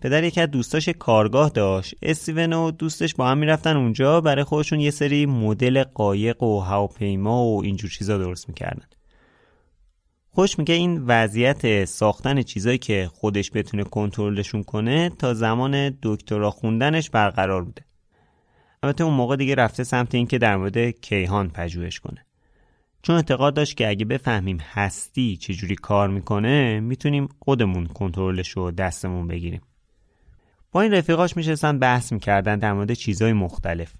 [0.00, 1.94] پدر یکی از دوستاش کارگاه داشت.
[2.02, 4.20] استیون و دوستش با هم می‌رفتن اونجا.
[4.20, 8.86] برای خودشون یه سری مدل قایق و هواپیما و اینجور چیزا درست می‌کردن.
[10.30, 17.10] خوش میگه این وضعیت ساختن چیزایی که خودش بتونه کنترلشون کنه تا زمان دکترا خوندنش
[17.10, 17.84] برقرار بوده.
[18.82, 22.26] البته اون موقع دیگه رفته سمت اینکه در مورد کیهان پژوهش کنه.
[23.02, 29.26] چون اعتقاد داشت که اگه بفهمیم هستی چجوری کار می‌کنه می‌تونیم خودمون کنترلش رو دستمون
[29.26, 29.60] بگیریم.
[30.72, 33.94] با این رفیقاش میشستن بحث می‌کردن در مورد چیزهای مختلف.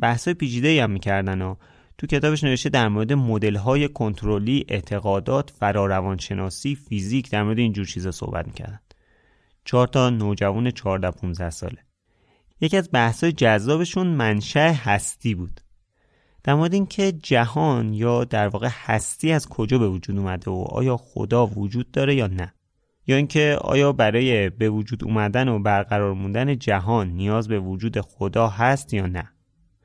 [0.00, 1.54] بحثای پیچیده هم می‌کردن و
[1.98, 8.10] تو کتابش نوشته در مورد مدل های کنترلی اعتقادات فراروانشناسی فیزیک در مورد اینجور چیزا
[8.10, 8.80] صحبت می‌کردن.
[9.64, 11.78] چهار تا نوجوان 14 15 ساله.
[12.60, 15.60] یکی از بحث‌های جذابشون منشأ هستی بود.
[16.44, 20.96] در مورد اینکه جهان یا در واقع هستی از کجا به وجود اومده و آیا
[20.96, 22.54] خدا وجود داره یا نه؟
[23.06, 28.48] یا اینکه آیا برای به وجود اومدن و برقرار موندن جهان نیاز به وجود خدا
[28.48, 29.30] هست یا نه؟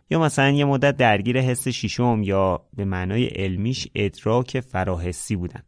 [0.09, 5.63] یا مثلا یه مدت درگیر حس شیشم یا به معنای علمیش ادراک فراحسی بودن.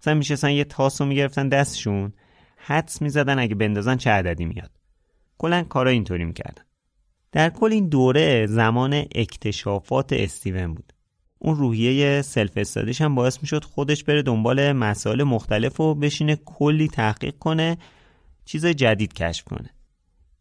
[0.00, 2.12] مثلا میشستن یه تاس رو می‌گرفتن دستشون
[2.56, 4.70] حدس می‌زدن اگه بندازن چه عددی میاد.
[5.38, 6.62] کلا کارا اینطوری می‌کردن.
[7.32, 10.92] در کل این دوره زمان اکتشافات استیون بود.
[11.38, 16.88] اون روحیه سلف استادیش هم باعث می‌شد خودش بره دنبال مسائل مختلف و بشینه کلی
[16.88, 17.78] تحقیق کنه
[18.44, 19.70] چیز جدید کشف کنه.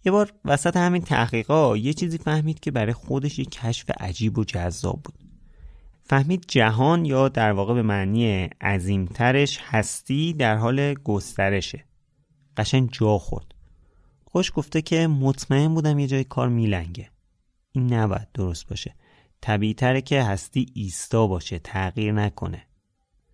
[0.06, 4.44] یه بار وسط همین تحقیقا یه چیزی فهمید که برای خودش یه کشف عجیب و
[4.44, 5.16] جذاب بود.
[6.04, 11.86] فهمید جهان یا در واقع به معنی عظیمترش هستی در حال گسترشه.
[12.58, 13.55] قشن جا خورد.
[14.36, 17.10] خوش گفته که مطمئن بودم یه جای کار میلنگه.
[17.72, 18.96] این نباید درست باشه.
[19.42, 22.66] طبیعی تره که هستی ایستا باشه تغییر نکنه.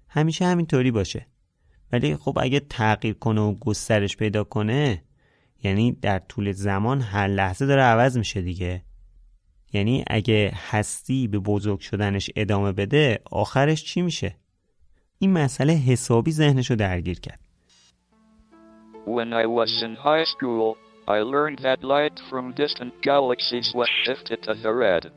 [0.10, 1.28] همیشه همینطوری باشه.
[1.92, 5.04] ولی خب اگه تغییر کنه و گسترش پیدا کنه
[5.64, 8.82] یعنی در طول زمان هر لحظه داره عوض میشه دیگه.
[9.74, 14.36] یعنی اگه هستی به بزرگ شدنش ادامه بده آخرش چی میشه؟
[15.20, 17.40] این مسئله حسابی ذهنشو درگیر کرد.
[19.06, 20.78] When I was in high school,
[21.12, 25.12] I learned that light from distant galaxies was shifted to the red.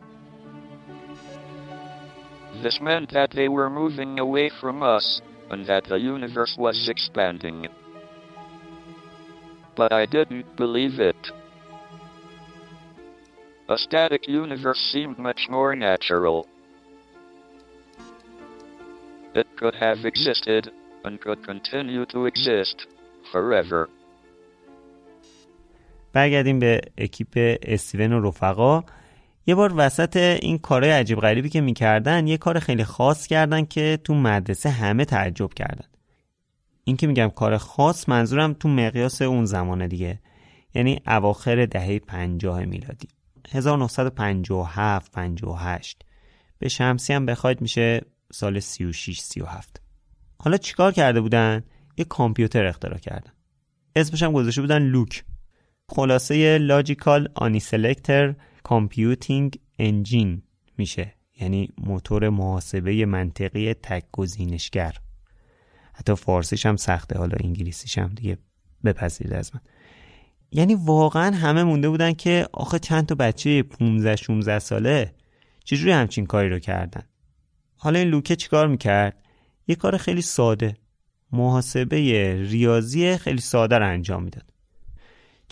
[2.62, 7.68] This meant that they were moving away from us, and that the universe was expanding.
[9.76, 11.30] But I didn't believe it.
[13.68, 16.48] A static universe seemed much more natural.
[19.37, 20.72] It could have existed,
[21.04, 22.88] and could continue to exist,
[23.30, 23.88] forever.
[26.14, 28.85] برگردیم به اکیپ استیون و رفقا.
[29.46, 33.98] یه بار وسط این کارهای عجیب غریبی که می‌کردن یه کار خیلی خاص کردن که
[34.05, 35.88] تو مدرسه همه تعجب کردن.
[36.85, 40.20] این که میگم کار خاص منظورم تو مقیاس اون زمانه دیگه.
[40.74, 43.09] یعنی اواخر دهه 50 میلادی.
[43.50, 46.03] 1957 58
[46.59, 48.00] به شمسی هم بخواید میشه
[48.33, 49.81] سال 36 37
[50.38, 51.64] حالا چیکار کرده بودن؟
[51.96, 53.33] یه کامپیوتر اختراع کردن.
[53.96, 55.25] اسمش هم گذاشته بودن LUCE.
[55.88, 60.42] خلاصه Logical Uniselector Computing Engine
[60.79, 61.14] میشه.
[61.40, 64.97] یعنی موتور محاسبه منطقی تک گزینشگر.
[65.92, 67.18] حتی فارسیش هم سخته.
[67.18, 68.38] حالا انگلیسیش هم دیگه
[68.85, 69.61] بپذیرید از من.
[70.53, 75.14] یعنی واقعا همه مونده بودن که آخه چند تا بچه 15 16 ساله
[75.64, 77.03] چجوری همچین کاری رو کردن؟
[77.77, 79.25] حالا این لوکه چیکار می‌کرد؟
[79.68, 80.77] یه کار خیلی ساده.
[81.33, 81.97] محاسبه
[82.51, 84.54] ریاضی خیلی ساده رو انجام می‌داد.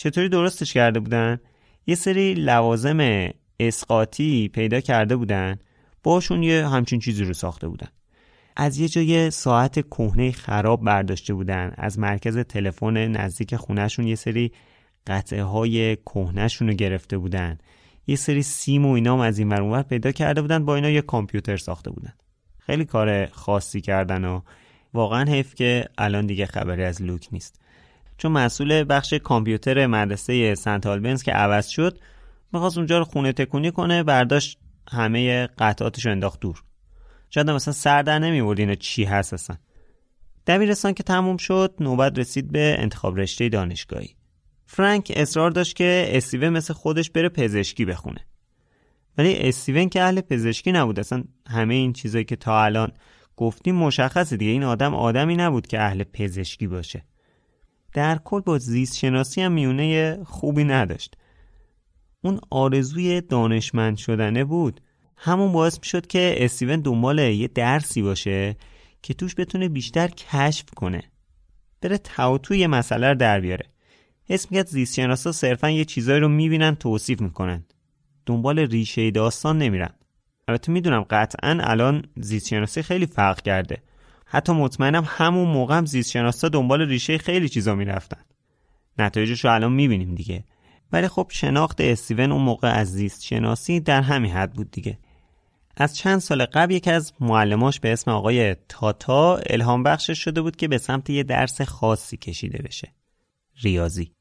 [0.03, 1.41] چطوری درستش کرده بودن؟
[1.87, 3.29] یه سری لوازم
[3.61, 5.59] اسقاطی پیدا کرده بودن.
[6.03, 7.88] باشون یه همچین چیزی رو ساخته بودن.
[8.57, 11.73] از یه جای ساعت کهنه خراب برداشته بودن.
[11.77, 14.53] از مرکز تلفن نزدیک خونهشون یه سری
[15.07, 17.59] قطعه های کهنهشون رو گرفته بودن.
[18.07, 20.65] یه سری سیم و اینا از این ور پیدا کرده بودن.
[20.65, 22.12] با اینا یه کامپیوتر ساخته بودن.
[22.59, 24.41] خیلی کار خاصی کردن و
[24.95, 27.62] واقعا حیف که الان دیگه خبری از لوک نیست.
[28.18, 31.98] چون مسئول بخش کامپیوتر مدرسه سنت آلبنز که عوض شد
[32.53, 34.59] می‌خواست اونجا رو خونه تکونی کنه برداشت
[34.90, 36.62] همه قطعاتش رو انداخت دور.
[37.31, 39.57] شاید مثلا سر در نمیورد اینا چی هست اصلا.
[40.46, 44.14] دبیرستان که تموم شد نوبت رسید به انتخاب رشته دانشگاهی.
[44.66, 48.20] فرانک اصرار داشت که استیوه مثل خودش بره پزشکی بخونه.
[49.18, 52.92] ولی استیون که اهل پزشکی نبود اصلا همه این چیزایی که تا الان
[53.37, 54.53] گفتیم مشخصه دیگه.
[54.53, 57.05] این آدم آدمی نبود که اهل پزشکی باشه.
[57.92, 61.14] در کل با زیست شناسی هم میونه خوبی نداشت.
[62.24, 64.81] اون آرزوی دانشمند شدنه بود.
[65.16, 68.57] همون باعث می شد که استیون دنبال یه درسی باشه
[69.02, 71.02] که توش بتونه بیشتر کشف کنه.
[71.81, 71.98] بره
[72.42, 73.66] توی یه مسئله رو در بیاره.
[74.24, 77.64] حس می‌کرد زیست شناسا صرفا یه چیزایی رو می‌بینن توصیف می‌کنن.
[78.26, 79.90] دنبال ریشه داستان نمیرن.
[80.48, 83.83] البته می‌دونم قطعا الان زیست شناسی خیلی فرق کرده.
[84.35, 88.21] حتی مطمئنم همون موقع هم زیست شناسا دنبال ریشه خیلی چیزا می‌رفتن.
[88.99, 90.45] نتایجش رو الان می‌بینیم دیگه.
[90.92, 94.99] ولی خب شناخت استیون اون موقع از زیست شناسی در همین حد بود دیگه.
[95.77, 100.57] از چند سال قبل یکی از معلماش به اسم آقای تاتا الهام بخشش شده بود
[100.57, 102.92] که به سمت یه درس خاصی کشیده بشه.
[103.62, 104.12] ریاضی.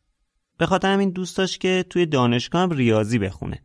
[0.58, 3.62] به خاطر همین دوست داشت که توی دانشگاه هم ریاضی بخونه.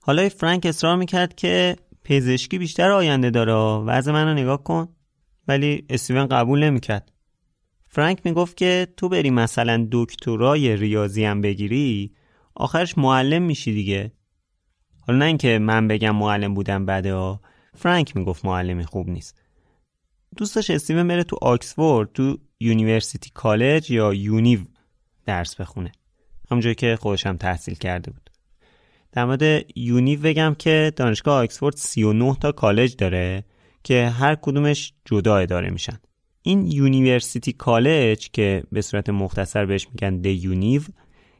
[0.00, 3.52] حالا فرانک اصرار می‌کرد که پزشکی بیشتر آینده داره.
[3.84, 4.95] وضع منو نگاه کن.
[5.48, 7.12] ولی استیون قبول نمی‌کرد.
[7.88, 12.12] فرانک می‌گفت که تو بری مثلا دکترای ریاضی هم بگیری
[12.54, 14.12] آخرش معلم میشی دیگه.
[15.00, 17.40] حالا نه اینکه من بگم معلم بودم بده ها
[17.74, 19.42] فرانک می‌گفت معلمی خوب نیست.
[20.36, 24.60] دوست داشت استیون بره تو آکسفورد تو University College یا Univ
[25.26, 25.92] درس بخونه.
[26.50, 28.30] همونجایی که خودش هم تحصیل کرده بود.
[29.12, 33.44] در مورد Univ بگم که دانشگاه آکسفورد 39 تا کالج داره.
[33.86, 35.98] که هر کدومش جدا اداره میشن
[36.42, 40.82] این University College که به صورت مختصر بهش میگن the Univ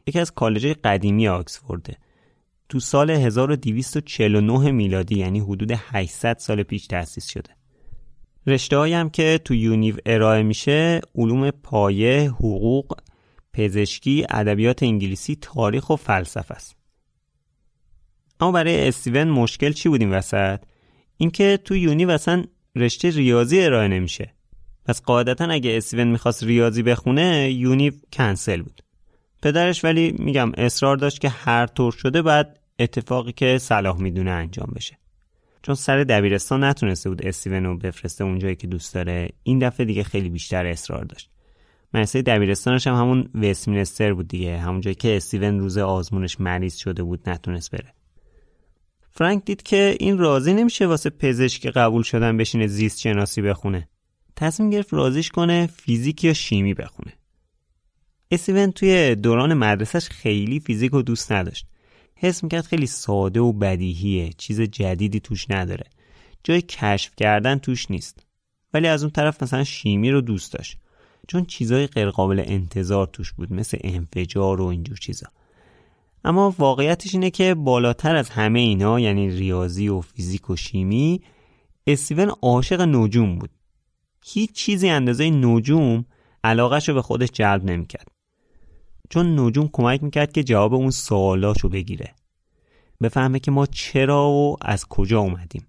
[0.07, 1.97] یکی از کالج قدیمی آکسفورده
[2.69, 7.49] تو سال 1249 میلادی یعنی حدود 800 سال پیش تأسیس شده
[8.47, 12.97] رشته هم که تو Univ ارائه میشه علوم پایه، حقوق،
[13.53, 16.75] پزشکی، ادبیات انگلیسی، تاریخ و فلسفه است.
[18.39, 20.59] اما برای استیون مشکل چی بود این وسط؟
[21.17, 22.43] اینکه تو Univ اصلا
[22.75, 24.33] رشته ریاضی ارائه نمیشه.
[24.85, 28.81] پس قاعدتا اگه استیون می‌خواست ریاضی بخونه Univ کنسل بود.
[29.41, 34.71] پدرش ولی میگم اصرار داشت که هر طور شده بعد اتفاقی که صلاح می‌دونه انجام
[34.75, 34.97] بشه.
[35.61, 40.03] چون سر دبیرستان نتونسته بود استیون رو بفرسته اونجایی که دوست داره این دفعه دیگه
[40.03, 41.29] خیلی بیشتر اصرار داشت.
[41.93, 47.03] مدرسه دبیرستانش هم همون وستمینستر بود دیگه همون جایی که استیون روز آزمونش مریض شده
[47.03, 47.93] بود نتونست بره
[49.17, 53.87] فرانک دید که این راضی نمیشه واسه پزشک قبول شدن بشینه زیست شناسی بخونه.
[54.35, 57.13] تصمیم گرفت راضیش کنه فیزیک یا شیمی بخونه.
[58.31, 61.67] استیون توی دوران مدرسهش خیلی فیزیک رو دوست نداشت.
[62.15, 65.85] حس می‌کرد خیلی ساده و بدیهیه چیز جدیدی توش نداره.
[66.43, 68.25] جای کشف کردن توش نیست.
[68.73, 70.77] ولی از اون طرف مثلا شیمی رو دوست داشت.
[71.27, 75.27] چون چیزای غیرقابل انتظار توش بود مثل انفجار و اینجور چیزا.
[76.27, 81.21] اما واقعیتش اینه که بالاتر از همه اینا یعنی ریاضی و فیزیک و شیمی
[81.87, 83.49] استیون عاشق نجوم بود.
[84.25, 86.05] هیچ چیزی اندازه نجوم
[86.43, 88.07] علاقش رو به خودش جلب نمی‌کرد.
[89.09, 92.15] چون نجوم کمک می‌کرد که جواب اون سوالاشو بگیره.
[93.01, 95.67] بفهمه که ما چرا و از کجا اومدیم.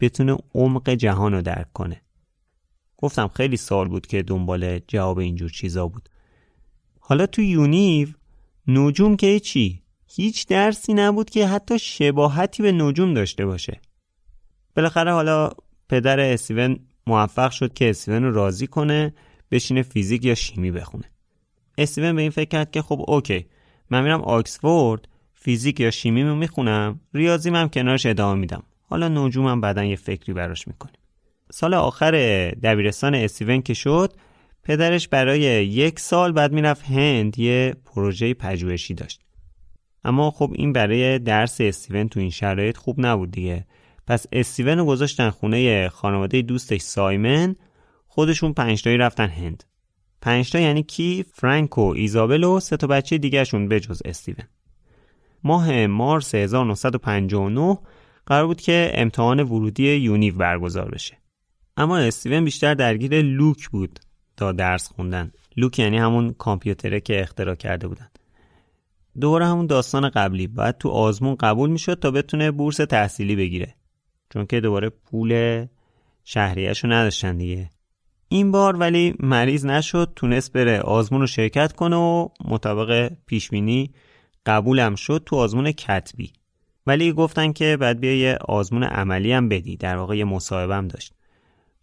[0.00, 2.02] بتونه عمق جهان رو درک کنه.
[2.96, 6.08] گفتم خیلی سال بود که دنبال جواب اینجور چیزا بود.
[7.00, 8.08] حالا تو یونیو
[8.68, 13.80] نجوم که چی؟ هیچ درسی نبود که حتی شباهتی به نجوم داشته باشه.
[14.76, 15.50] بالاخره حالا
[15.88, 19.14] پدر استیون موفق شد که استیون رو راضی کنه
[19.50, 21.04] بشینه فیزیک یا شیمی بخونه.
[21.78, 23.46] استیون به این فکر کرد که خب okay
[23.90, 28.62] من میرم آکسفورد فیزیک یا شیمی رو می‌خونم ریاضی هم کنارش ادامه میدم.
[28.82, 31.00] حالا نجومم بعدا یه فکری براش می‌کنیم.
[31.50, 32.10] سال آخر
[32.62, 34.12] دبیرستان استیون که شد
[34.68, 39.20] پدرش برای یک سال بعد می‌رفت هند یه پروژه پژوهشی داشت.
[40.04, 43.66] اما خب این برای درس استیون تو این شرایط خوب نبود دیگه.
[44.06, 47.56] پس استیون رو گذاشتن خونه خانواده دوستش سایمن
[48.06, 49.64] خودشون پنجتایی رفتن هند.
[50.20, 54.46] پنجتا یعنی کی؟ فرانک و ایزابل و سه تا بچه دیگهشون بجز استیون.
[55.44, 57.78] ماه مارس 1959
[58.26, 61.18] قرار بود که امتحان ورودی یونیو برگزار بشه.
[61.76, 64.00] اما استیون بیشتر درگیر لوک بود.
[64.38, 65.32] تا درس خوندن.
[65.56, 68.08] لوک یعنی همون کامپیوتره که اختراع کرده بودن.
[69.20, 70.46] دوباره همون داستان قبلی.
[70.46, 73.74] باید تو آزمون قبول می‌شد تا بتونه بورس تحصیلی بگیره.
[74.30, 75.66] چون که دوباره پول
[76.24, 77.70] شهریهشو نداشتن دیگه.
[78.28, 83.90] این بار ولی مریض نشد تونست بره آزمون رو شرکت کنه و مطابق پیشبینی
[84.46, 86.32] قبولم شد تو آزمون کتبی.
[86.86, 89.76] ولی گفتن که بعد بیا یه آزمون عملی هم بدی.
[89.76, 91.14] در واقع یه مصاحبه هم داشت.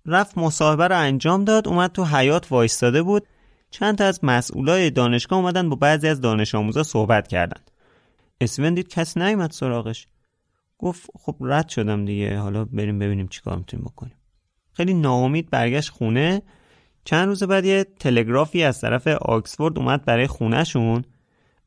[0.06, 3.28] رفت مصاحبه رو انجام داد اومد تو حیات وایستاده بود.
[3.70, 7.62] چند تا از مسئولای دانشگاه اومدن با بعضی از دانش آموزا صحبت کردن.
[8.42, 10.08] اسون دید کسی نیومد سراغش.
[10.78, 14.16] گفت خب رد شدم دیگه حالا بریم ببینیم چیکار می‌تونیم بکنیم.
[14.74, 16.42] خیلی ناامید برگشت خونه.
[17.06, 21.06] چند روز بعد یه تلگرافی از طرف آکسفورد اومد برای خونهشون.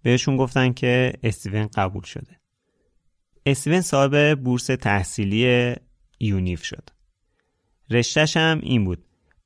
[0.03, 2.41] بهشون گفتن که استیون قبول شده.
[3.47, 5.75] استیون صاحب بورس تحصیلی
[6.21, 6.91] یونیف شد.
[7.91, 8.99] رشتش هم این بود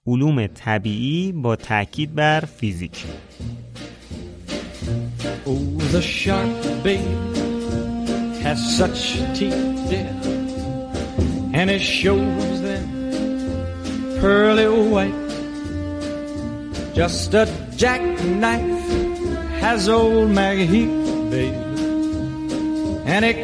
[0.07, 3.05] علوم طبیعی با تاکید بر فیزیک
[5.47, 5.51] Oh,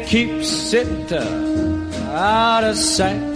[0.07, 1.23] keeps it uh,
[2.11, 3.28] out of sight.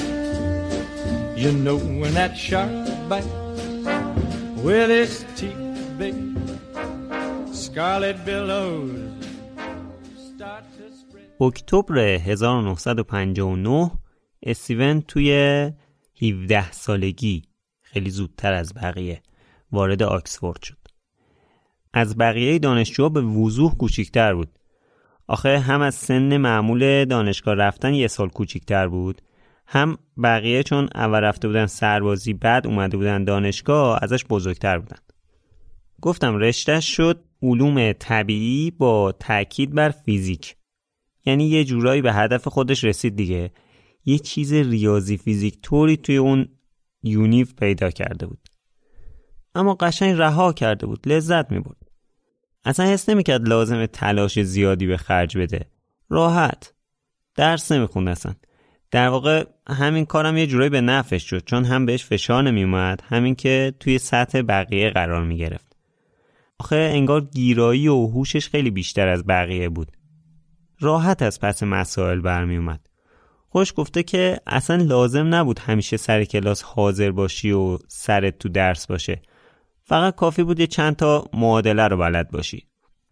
[1.44, 2.72] You know when that shark
[3.10, 3.28] bites
[4.66, 6.38] with its teeth, babe.
[7.64, 8.92] Scarlet billows
[10.30, 11.42] start to spread.
[11.42, 13.92] اکتبر 1959
[14.44, 15.32] استیون توی
[16.22, 17.42] 17 سالگی
[17.82, 19.22] خیلی زودتر از بقیه
[19.72, 20.78] وارد آکسفورد شد.
[21.94, 24.60] از بقیه دانشجوها به وضوح کوچیکتر بود.
[25.28, 29.22] آخه هم از سن معمول دانشگاه رفتن یه سال کوچیکتر بود
[29.66, 34.98] هم بقیه چون اول رفته بودن سربازی بعد اومده بودن دانشگاه ازش بزرگتر بودن.
[36.02, 40.56] گفتم رشتهش شد علوم طبیعی با تاکید بر فیزیک.
[41.26, 43.52] یعنی یه جورایی به هدف خودش رسید دیگه.
[44.06, 46.48] یه چیز ریاضی فیزیک طوری توی اون
[47.04, 48.50] یونیف پیدا کرده بود.
[49.56, 51.78] اما قشنگ رها کرده بود لذت می بود
[52.66, 55.66] اصلا حس نمی‌کرد لازم تلاش زیادی به خرج بده.
[56.10, 56.74] راحت.
[57.36, 58.34] درس نمی‌خوند اصلا.
[58.94, 63.36] در واقع همین کارم یه جورایی به نفعش شد چون هم بهش فشار نمیومد همین
[63.36, 65.76] که توی سطح بقیه قرار می گرفت
[66.60, 69.92] آخه انگار گیرایی و هوشش خیلی بیشتر از بقیه بود.
[70.80, 72.80] راحت از پس مسائل برمی اومد
[73.50, 78.88] خوش گفته که اصلا لازم نبود همیشه سر کلاس حاضر باشی و سرت تو درس
[78.88, 79.22] باشه.
[79.84, 82.68] فقط کافی بود یه چند تا معادله رو بلد باشی.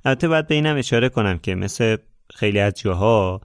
[0.05, 1.97] البته باید به اینم اشاره کنم که مثل
[2.33, 3.41] خیلی از جاها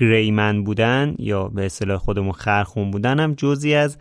[0.00, 3.98] گریمن بودن یا به اصطلاح خودمون خرخون بودن هم جزی از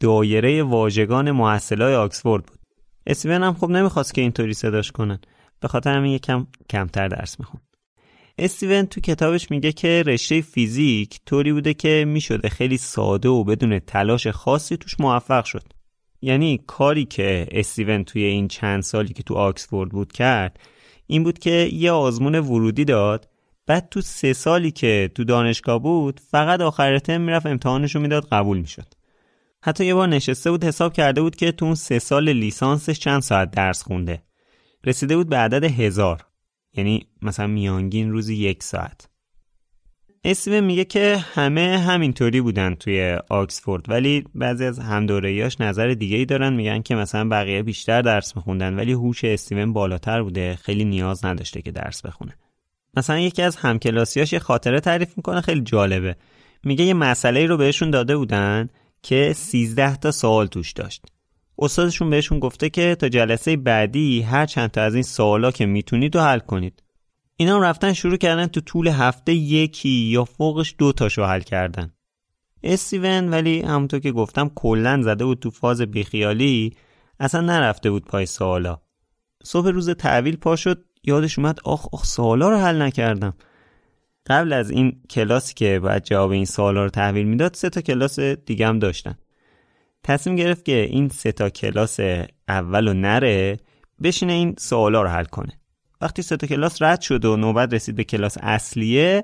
[0.00, 2.58] دایره واژگان محصلای آکسفورد بود.
[3.06, 5.18] استیون هم خب نمی‌خواست که اینطوری صداش کنن.
[5.60, 7.60] به خاطر همین یکم کمتر درس میخون
[8.38, 13.78] استیون تو کتابش میگه که رشته فیزیک طوری بوده که می‌شده خیلی ساده و بدون
[13.78, 15.62] تلاش خاصی توش موفق شد.
[16.22, 20.60] یعنی کاری که استیون توی این چند سالی که تو آکسفورد بود کرد
[21.06, 23.28] این بود که یه آزمون ورودی داد
[23.68, 28.28] بعد تو سه سالی که تو دانشگاه بود فقط آخر ترم می‌رفت امتحانش رو می‌داد
[28.28, 28.94] قبول می‌شد.
[29.62, 33.22] حتی یه بار نشسته بود حساب کرده بود که تو اون سه سال لیسانسش چند
[33.22, 34.22] ساعت درس خونده.
[34.84, 36.26] رسیده بود به عدد هزار.
[36.74, 39.08] یعنی مثلا میانگین روزی یک ساعت.
[40.24, 46.24] استیون میگه که همه همینطوری بودن توی آکسفورد ولی بعضی از همدورهیاش نظر دیگه ای
[46.24, 46.52] دارن.
[46.52, 51.62] میگن که مثلا بقیه بیشتر درس میخوندن ولی هوش استیون بالاتر بوده خیلی نیاز نداشته
[51.62, 52.34] که درس بخونه.
[52.98, 56.16] مثلا یکی از همکلاسیاش یه خاطره تعریف می‌کنه خیلی جالبه.
[56.64, 58.68] میگه یه مسئله رو بهشون داده بودن
[59.02, 61.02] که 13 تا سوال توش داشت.
[61.58, 66.16] استادشون بهشون گفته که تا جلسه بعدی هر چند تا از این سوالا که می‌تونید
[66.16, 66.82] رو حل کنید.
[67.36, 71.92] اینا رفتن شروع کردن تو طول هفته یکی یا فوقش دو تاشو حل کردن.
[72.62, 76.76] استیون ولی همونطور که گفتم کلا زده بود تو فاز بیخیالی
[77.20, 78.78] اصلا نرفته بود پای سوالا.
[79.44, 83.34] صبح روز تحویل پا شد یادش اومد آخ آخ سوالا رو حل نکردم.
[84.26, 88.20] قبل از این کلاسی که باید جواب این سوالا رو تحویل می‌داد سه تا کلاس
[88.20, 89.14] دیگه هم داشتن
[90.02, 92.00] تصمیم گرفت که این سه تا کلاس
[92.48, 93.56] اول و نره
[94.02, 95.60] بشینه این سوالا رو حل کنه.
[96.00, 99.22] وقتی سه تا کلاس رد شد و نوبت رسید به کلاس اصلیه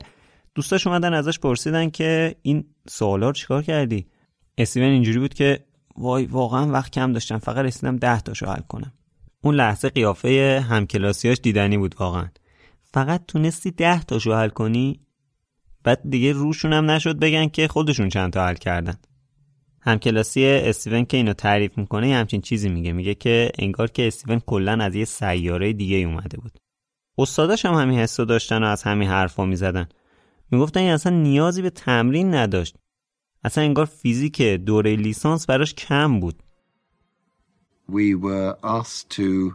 [0.55, 4.07] دوستاش اومدن ازش پرسیدن که این سوالا رو چیکار کردی؟
[4.59, 5.65] استیون اینجوری بود که
[5.97, 8.93] وای واقعا وقت کم داشتم فقط رسیدم ده تاشو حل کنم.
[9.45, 12.29] اون لحظه قیافه همکلاسیاش دیدنی بود واقعا.
[12.83, 15.01] فقط تونستی ده تاشو حل کنی
[15.83, 18.95] بعد دیگه روشون هم نشد بگن که خودشون چند تا حل کردن.
[19.81, 22.93] همکلاسی استیون که اینو تعریف می‌کنه یه همچین چیزی میگه.
[22.93, 26.59] میگه که انگار که استیون کلا از یه سیاره دیگه اومده بود.
[27.19, 29.89] استاداش هم همین حسو داشتن و از همین حرفا می‌زدن.
[30.51, 32.77] می‌گفتن این اصلا نیازی به تمرین نداشت.
[33.45, 36.43] اصلا انگار فیزیک دوره لیسانس براش کم بود.
[37.89, 39.55] We were asked to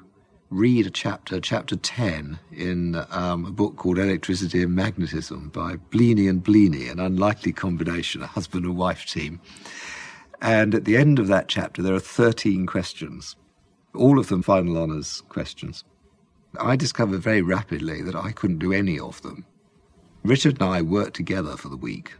[0.50, 6.28] read a chapter, chapter 10, in um, a book called Electricity and Magnetism by Bleeny
[6.28, 9.40] and Bleeny, an unlikely combination, a husband and wife team.
[10.42, 13.36] And at the end of that chapter, there are 13 questions,
[13.94, 15.84] all of them final honours questions.
[16.60, 19.46] I discovered very rapidly that I couldn't do any of them.
[20.24, 22.14] Richard and I worked together for the week,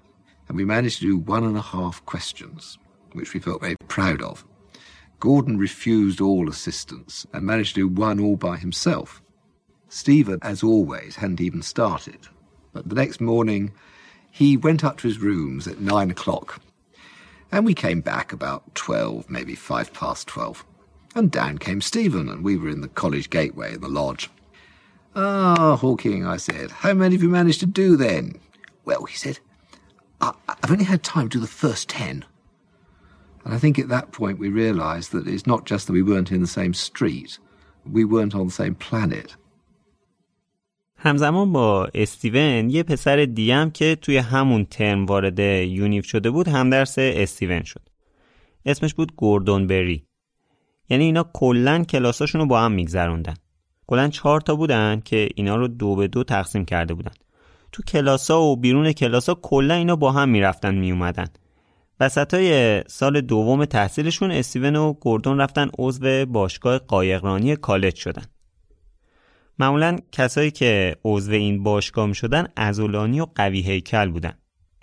[0.48, 2.78] and we managed to do one and a half questions,
[3.14, 4.46] which we felt very proud of.
[5.20, 9.22] Gordon refused all assistance and managed to do one all by himself.
[9.90, 12.20] Stephen, as always, hadn't even started.
[12.72, 13.74] But the next morning,
[14.32, 16.62] he went up to his rooms at nine o'clock,
[17.52, 20.64] and we came back about twelve, maybe five past twelve.
[21.16, 24.30] And down came Stephen, and we were in the college gateway in the lodge.
[25.16, 28.40] Ah, Hawking, I said, how many have you managed to do then?
[28.86, 29.40] Well, he said,
[30.22, 32.26] I- I've only had time to do the first ten.
[33.44, 36.32] And I think at that point we realised that it's not just that we weren't
[36.32, 37.32] in the same street,
[37.96, 39.38] we weren't on the same planet.
[41.02, 46.96] همزمان با استیون یه پسر دیگه که توی همون ترم وارد یونیف شده بود همدرس
[46.98, 47.90] استیون شد.
[48.66, 50.06] اسمش بود گوردون بری.
[50.90, 53.34] یعنی اینا کلا کلاساشون رو با هم میگذروندن.
[53.88, 57.12] کلا چهار تا بودن که اینا رو دو به دو تقسیم کرده بودن.
[57.72, 61.28] تو کلاسا و بیرون کلاسا کلا اینا با هم می‌رفتن میومدن.
[62.00, 68.24] وسطای سال دوم تحصیلشون استیون و گوردون رفتن عضو باشگاه قایقرانی کالج شدن.
[69.60, 74.34] معمولا کسایی که عضو این باشگاه می شدن ازولانی و قوی هیکل بودن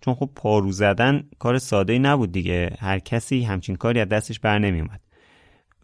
[0.03, 4.59] چون خب پارو زدن کار ساده نبود دیگه هر کسی همچین کاری از دستش بر
[4.59, 5.01] نمی اومد.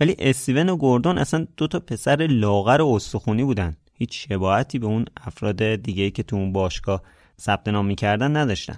[0.00, 4.86] ولی استیون و گوردون اصلا دو تا پسر لاغر و استخونی بودن هیچ شباهتی به
[4.86, 7.02] اون افراد دیگه که تو اون باشگاه
[7.40, 8.76] ثبت نام می‌کردن نداشتن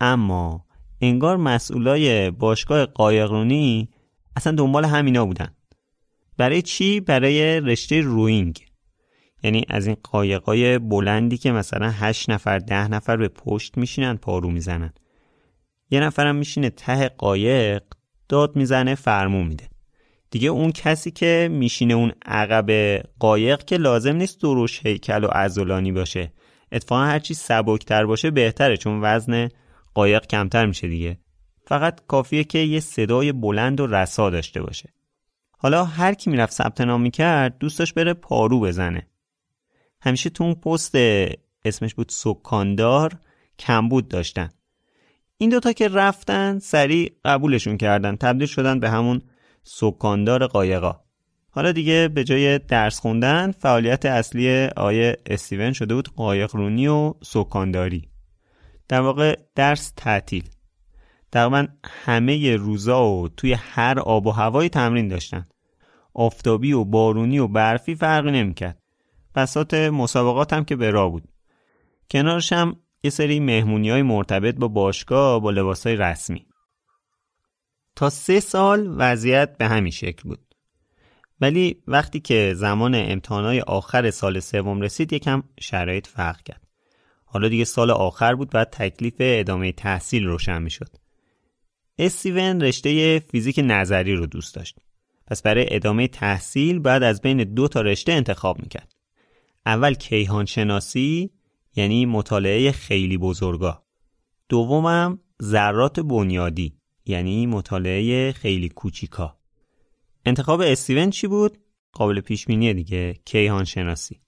[0.00, 0.64] اما
[1.04, 3.88] انگار مسئولای باشگاه قایقرونی
[4.36, 5.54] اصلا دنبال همینا بودن.
[6.36, 8.66] برای چی؟ برای رشته روینگ.
[9.42, 14.50] یعنی از این قایقای بلندی که مثلا هشت نفر ده نفر به پشت میشینن پارو
[14.50, 14.92] می‌زنن.
[15.90, 17.82] یه نفرم میشینه ته قایق
[18.28, 19.68] داد می‌زنه فرمون میده.
[20.30, 25.92] دیگه اون کسی که میشینه اون عقب قایق که لازم نیست دروش هیکل و ازولانی
[25.92, 26.32] باشه.
[26.72, 29.48] اتفاقا هرچی سبکتر باشه بهتره چون وزن
[29.94, 31.18] قایق کمتر میشه دیگه.
[31.66, 34.92] فقط کافیه که یه صدای بلند و رسا داشته باشه.
[35.58, 39.06] حالا هر کی می‌رفت ثبت نام می‌کرد دوستش بره پارو بزنه.
[40.00, 40.94] همیشه تو اون پست
[41.64, 43.18] اسمش بود سکاندار
[43.58, 44.48] کمبود داشتن.
[45.38, 49.22] این دوتا که رفتن سریع قبولشون کردن تبدیل شدن به همون
[49.62, 51.00] سکاندار قایقا.
[51.50, 58.13] حالا دیگه به جای درس خوندن فعالیت اصلی آیه استیون شده بود قایقرونی و سکانداری.
[58.88, 60.48] در واقع درس تعطیل.
[61.32, 65.44] تقریبا همه روزا و توی هر آب و هوایی تمرین داشتن
[66.14, 68.82] آفتابی و بارونی و برفی فرقی نمی‌کرد.
[69.34, 71.28] بسات مسابقات هم که به راه بود.
[72.10, 76.46] کنارش هم یه سری مهمونی های مرتبط با باشگاه با لباس های رسمی.
[77.96, 80.54] تا سه سال وضعیت به همین شکل بود.
[81.40, 86.63] ولی وقتی که زمان امتحانات آخر سال سوم رسید یکم شرایط فرق کرد.
[87.34, 90.88] حالا دیگه سال آخر بود و تکلیف ادامه تحصیل روشن می شد
[91.98, 94.78] استیون رشته فیزیک نظری رو دوست داشت.
[95.26, 98.94] پس برای ادامه تحصیل بعد از بین دو تا رشته انتخاب می‌کرد.
[99.66, 101.30] اول کیهان شناسی
[101.76, 103.82] یعنی مطالعه خیلی بزرگا.
[104.48, 106.76] دومم ذرات بنیادی
[107.06, 109.38] یعنی مطالعه خیلی کوچیکا.
[110.26, 111.58] انتخاب استیون چی بود؟
[111.92, 114.23] قابل پیش بینی دیگه کیهان شناسی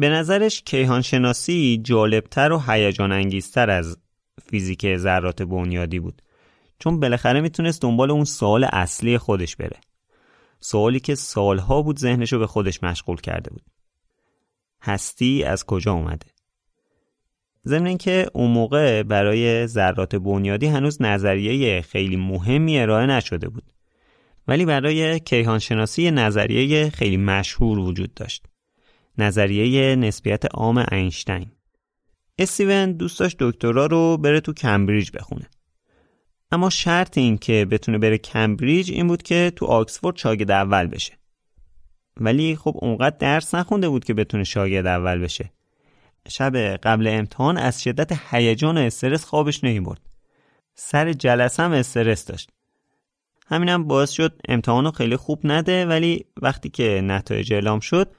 [0.00, 3.96] به نظرش کیهان شناسی جالبتر و هیجان انگیزتر از
[4.50, 6.22] فیزیک ذرات بنیادی بود.
[6.78, 9.76] چون بالاخره می‌تونست دنبال اون سوال اصلی خودش بره.
[10.60, 13.62] سوالی که سالها بود ذهنشو به خودش مشغول کرده بود.
[14.82, 16.26] هستی از کجا اومده؟
[17.66, 23.64] ضمن اینکه اون موقع برای ذرات بنیادی هنوز نظریه خیلی مهمی ارائه نشده بود.
[24.48, 28.49] ولی برای کیهانشناسی نظریه خیلی مشهور وجود داشت.
[29.18, 31.46] نظریه نسبیت عام اینشتین.
[32.38, 35.46] استیون دوست داشت دکترا رو بره تو کمبریج بخونه.
[36.52, 41.12] اما شرط این که بتونه بره کمبریج این بود که تو آکسفورد شاگرد اول بشه.
[42.16, 45.52] ولی خب اونقدر درس نخونده بود که بتونه شاگرد اول بشه.
[46.28, 50.00] شب قبل امتحان از شدت هیجان و استرس خوابش نمی‌برد
[50.74, 52.50] سر جلسه هم استرس داشت.
[53.46, 58.14] همینم باعث شد امتحانو خیلی خوب نده ولی وقتی که نتایج اعلام شد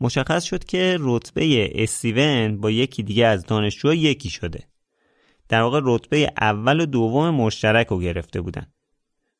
[0.00, 4.64] مشخص شد که رتبه استیون با یکی دیگه از دانشجوها یکی شده.
[5.48, 8.66] در واقع رتبه اول و دوم مشترک رو گرفته بودن.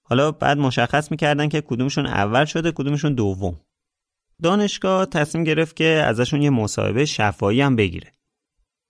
[0.03, 3.61] حالا بعد مشخص می‌کردن که کدومشون اول شده کدومشون دوم.
[4.43, 8.13] دانشگاه تصمیم گرفت که ازشون یه مصاحبه شفایی هم بگیره.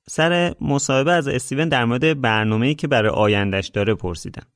[0.08, 4.46] سر مصاحبه از استیون در مورد برنامه‌ای که برای آیندهش داره پرسیدم.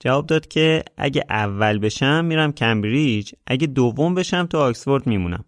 [0.00, 5.44] جواب داد که اگه اول بشم میرم کمبریج اگه دوم بشم تو آکسفورد میمونم.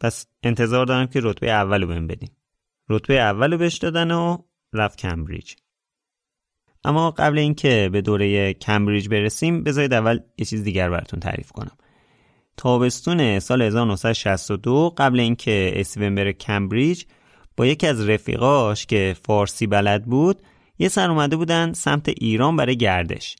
[0.00, 2.28] پس انتظار دارم که رتبه اول رو بهم بدین.
[2.88, 4.38] رتبه اول رو بهش دادن و
[4.72, 5.54] رفت کمبریج.
[6.84, 11.76] اما قبل اینکه به دوره کمبریج برسیم بذارید اول یه چیز دیگر براتون تعریف کنم.
[12.56, 17.04] تابستون سال 1962 قبل اینکه استیون بره کمبریج
[17.56, 20.42] با یکی از رفیقاش که فارسی بلد بود
[20.78, 23.36] یه سر اومده بودن سمت ایران برای گردش.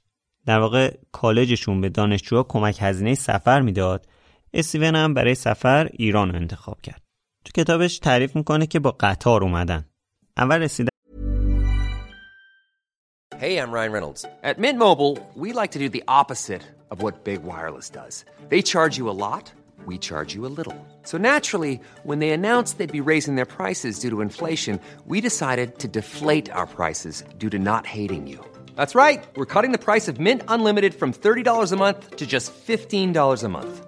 [0.47, 4.07] در واقع کالجشون به دانشجوها کمک هزینه سفر می‌داد
[4.55, 7.03] استیون هم برای سفر ایران رو انتخاب کرد
[7.45, 9.85] تو کتابش تعریف می‌کنه که با قطار اومدن
[10.37, 10.89] اول رسیدن
[13.41, 14.25] Hey, I'm Ryan Reynolds.
[14.43, 18.25] At Mint Mobile, we like to do the opposite of what Big Wireless does.
[18.49, 19.53] They charge you a lot,
[19.87, 20.77] we charge you a little.
[21.05, 25.79] So naturally, when they announced they'd be raising their prices due to inflation, we decided
[25.83, 28.45] to deflate our prices due to not hating you.
[28.75, 29.25] That's right.
[29.37, 33.49] We're cutting the price of Mint Unlimited from $30 a month to just $15 a
[33.49, 33.88] month.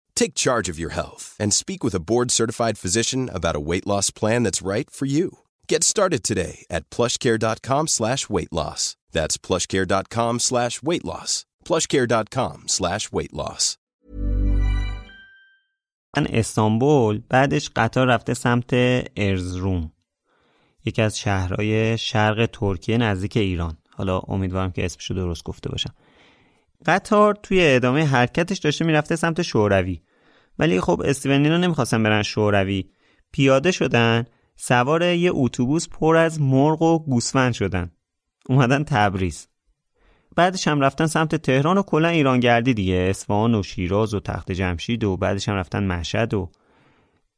[0.21, 4.07] Take charge of your health and speak with a board-certified physician about a weight loss
[4.19, 5.39] plan that's right for you.
[5.67, 8.81] Get started today at plushcare.com slash weight loss.
[9.15, 11.45] That's plushcare.com slash weight loss.
[11.67, 13.77] plushcare.com slash weight loss.
[16.17, 18.73] استانبول بعدش قطار رفته سمت
[19.17, 19.91] ارزروم
[20.85, 25.93] یکی از شهرهای شرق ترکیه نزدیک ایران حالا امیدوارم که اسمشو درست گفته باشم
[26.85, 30.01] قطار توی ادامه حرکتش داشته می‌رفته سمت شوروی
[30.61, 32.89] ولی خب استیونینا نمی‌خواستن برن شوروی.
[33.31, 37.91] پیاده شدن سوار یه اتوبوس پر از مرغ و گوسفند شدن.
[38.49, 39.47] اومدن تبریز.
[40.35, 44.51] بعدش هم رفتن سمت تهران و کلا ایران گردی دیگه اصفهان و شیراز و تخت
[44.51, 46.51] جمشید و بعدش هم رفتن مشهد و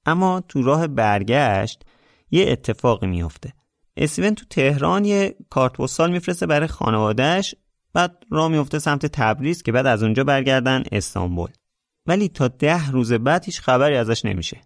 [0.05, 1.85] اما تو راه برگشت
[2.31, 3.53] یه اتفاقی میفته
[3.97, 7.55] اسیون تو تهران یه کارت پستال میفرسته برای خانوادهش
[7.93, 11.49] بعد راه میفته سمت تبریز که بعد از اونجا برگردن استانبول.
[12.07, 14.61] ولی تا ده روز بعد هیچ خبری ازش نمیشه.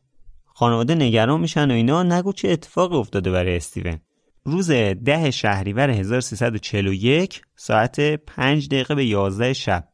[0.46, 4.00] خانواده نگران میشن و اینا نگو چه اتفاقی افتاده برای استیون.
[4.46, 9.88] روز ده شهریور 1341 ساعت 5 دقیقه به 11 شب.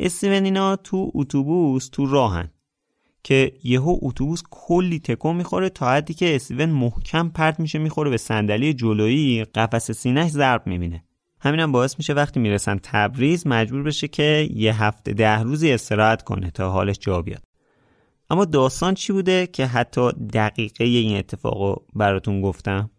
[0.00, 2.50] استیون اینا تو اتوبوس تو راهن
[3.22, 8.16] که یهو اتوبوس کلی تکون می‌خوره تا حدی که استیون محکم پرت میشه می‌خوره به
[8.16, 11.04] صندلی جلویی قفس سینهش ضرب می‌بینه.
[11.40, 16.22] همینم هم باعث میشه وقتی می‌رسن تبریز مجبور بشه که یه هفته ده روزی استراحت
[16.22, 17.42] کنه تا حالش جا بیاد.
[18.30, 22.90] اما داستان چی بوده که حتی دقیقه این اتفاقو براتون گفتم؟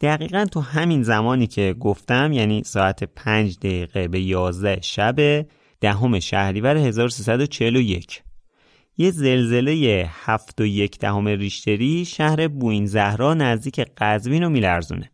[0.00, 5.46] دقیقا تو همین زمانی که گفتم یعنی ساعت 5 دقیقه به 11 شب
[5.80, 8.22] دهم شهریور 1341
[8.98, 15.10] یه زلزله هفت و یک دهم ریشتری شهر بوین زهرا نزدیک قزوین رو میلرزونه.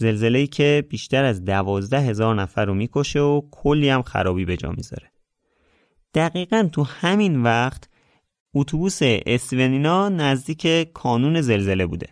[0.00, 4.70] زلزله که بیشتر از دوازده هزار نفر رو می‌کشه و کلی هم خرابی به جا
[4.70, 5.10] می‌ذاره.
[6.14, 7.88] دقیقا تو همین وقت
[8.54, 12.06] اتوبوس اسونینا نزدیک کانون زلزله بوده.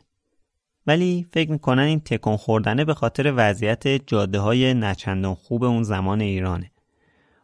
[0.87, 6.21] ولی فکر می‌کنن این تکون خوردنه به خاطر وضعیت جاده های نچندان خوب اون زمان
[6.21, 6.71] ایرانه.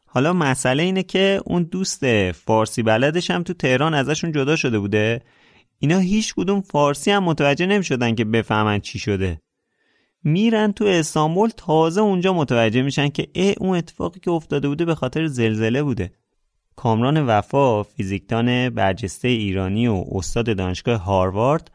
[0.07, 5.23] حالا مسئله اینه که اون دوست فارسی بلدش هم تو تهران ازشون جدا شده بوده.
[5.79, 9.41] اینا هیچ کدوم فارسی هم متوجه نمی شدن که بفهمن چی شده.
[10.25, 14.95] میرن تو استانبول تازه اونجا متوجه میشن که اه اون اتفاقی که افتاده بوده به
[14.95, 16.13] خاطر زلزله بوده.
[16.77, 21.71] کامران وفا فیزیکدان برجسته ایرانی و استاد دانشگاه هاروارد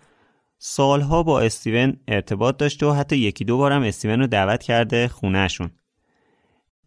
[0.58, 5.72] سالها با استیون ارتباط داشته و حتی یکی دو بارم استیون رو دعوت کرده خونهشون.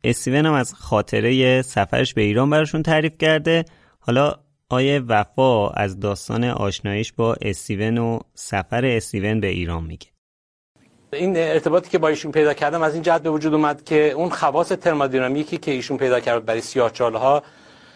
[0.04, 3.64] استیون هم از خاطره سفرش به ایران براشون تعریف کرده.
[3.98, 4.34] حالا
[4.68, 10.11] آیه وفا از داستان آشناییش با استیون و سفر استیون به ایران میگه.
[11.12, 14.30] این ارتباطی که با ایشون پیدا کردم از این جهت به وجود اومد که اون
[14.30, 17.42] خواص ترمودینامیکی که ایشون پیدا کرد برای سیاهچاله ها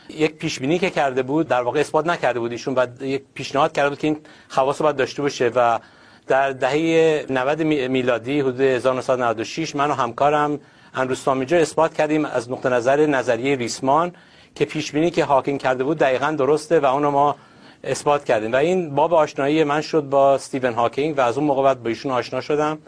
[0.09, 3.73] یک پیش بینی که کرده بود در واقع اثبات نکرده بود ایشون بعد یک پیشنهاد
[3.73, 4.17] کرده بود که این
[4.49, 5.79] خواص باید داشته باشه و
[6.27, 10.61] در دهه 90 میلادی حدود 1996 من و همکارم
[10.95, 14.13] انروستامیجا اثبات کردیم از نقطه نظر نظریه ریسمان
[14.55, 17.37] که پیش بینی که هاکینگ کرده بود دقیقا درسته و اونو ما
[17.85, 18.53] اثبات کردیم.
[18.53, 21.89] و این باب آشنایی من شد با استیون هاکینگ و از اون موقع بعد با
[21.89, 22.79] ایشون آشنا شدم.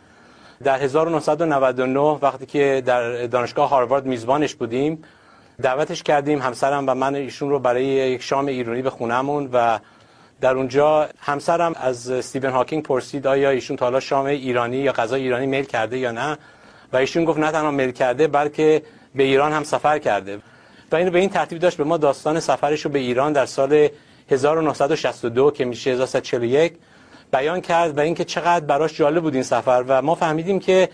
[0.65, 5.05] در 1999 وقتی که در دانشگاه هاروارد میزبانش بودیم
[5.63, 9.79] دعوتش کردیم همسرم و من ایشون رو برای یک شام ایرانی به خونهمون و
[10.41, 15.17] در اونجا همسرم از استیون هاکینگ پرسید آیا ایشون تا حالا شام ایرانی یا غذا
[15.17, 16.39] ایرانی میل کرده یا نه؟
[16.93, 18.83] و ایشون گفت نه تنها میل کرده بلکه
[19.15, 20.39] به ایران هم سفر کرده.
[20.93, 23.89] و اینو به این ترتیب داشت به ما داستان سفرش رو به ایران در سال
[24.31, 26.73] 1962 که میشه 1141
[27.33, 30.89] بیان کرد و اینکه چقدر براش جالب بود این سفر و ما فهمیدیم که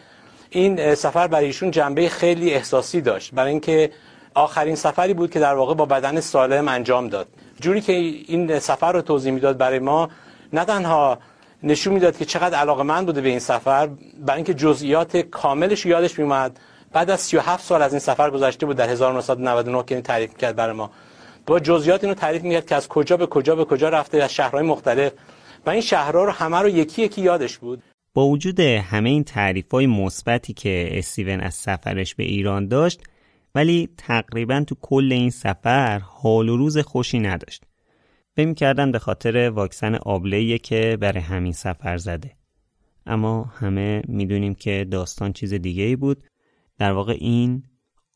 [0.51, 3.35] این سفر برای ایشون جنبه خیلی احساسی داشت.
[3.35, 3.91] برای اینکه
[4.35, 7.27] آخرین سفری بود که در واقع با بدن سالم انجام داد.
[7.61, 10.09] جوری که این سفر رو توضیح می‌داد برای ما
[10.53, 11.19] نه تنها
[11.63, 13.87] نشون می‌داد که چقدر علاقه من بوده به این سفر
[14.27, 16.61] برای اینکه جزئیات کاملش یادش میومد
[16.93, 20.57] بعد از 37 سال از این سفر گذشته بود در 1999 که این تعریف کرد
[20.57, 20.91] برای ما.
[21.47, 24.63] با جزئیات اینو تعریف می‌کرد که از کجا به کجا به کجا رفته از شهرهای
[24.63, 25.13] مختلف.
[25.67, 27.83] و این شهرها رو همه رو یکی یکی یادش بود.
[28.15, 33.03] با وجود همه این تعریف های مثبتی که استیون از سفرش به ایران داشت
[33.55, 37.65] ولی تقریبا تو کل این سفر حال و روز خوشی نداشت.
[38.37, 42.37] فکر کردن به خاطر واکسن آبلهیه که برای همین سفر زده.
[43.07, 46.25] اما همه می‌دونیم که داستان چیز دیگه ای بود.
[46.79, 47.63] در واقع این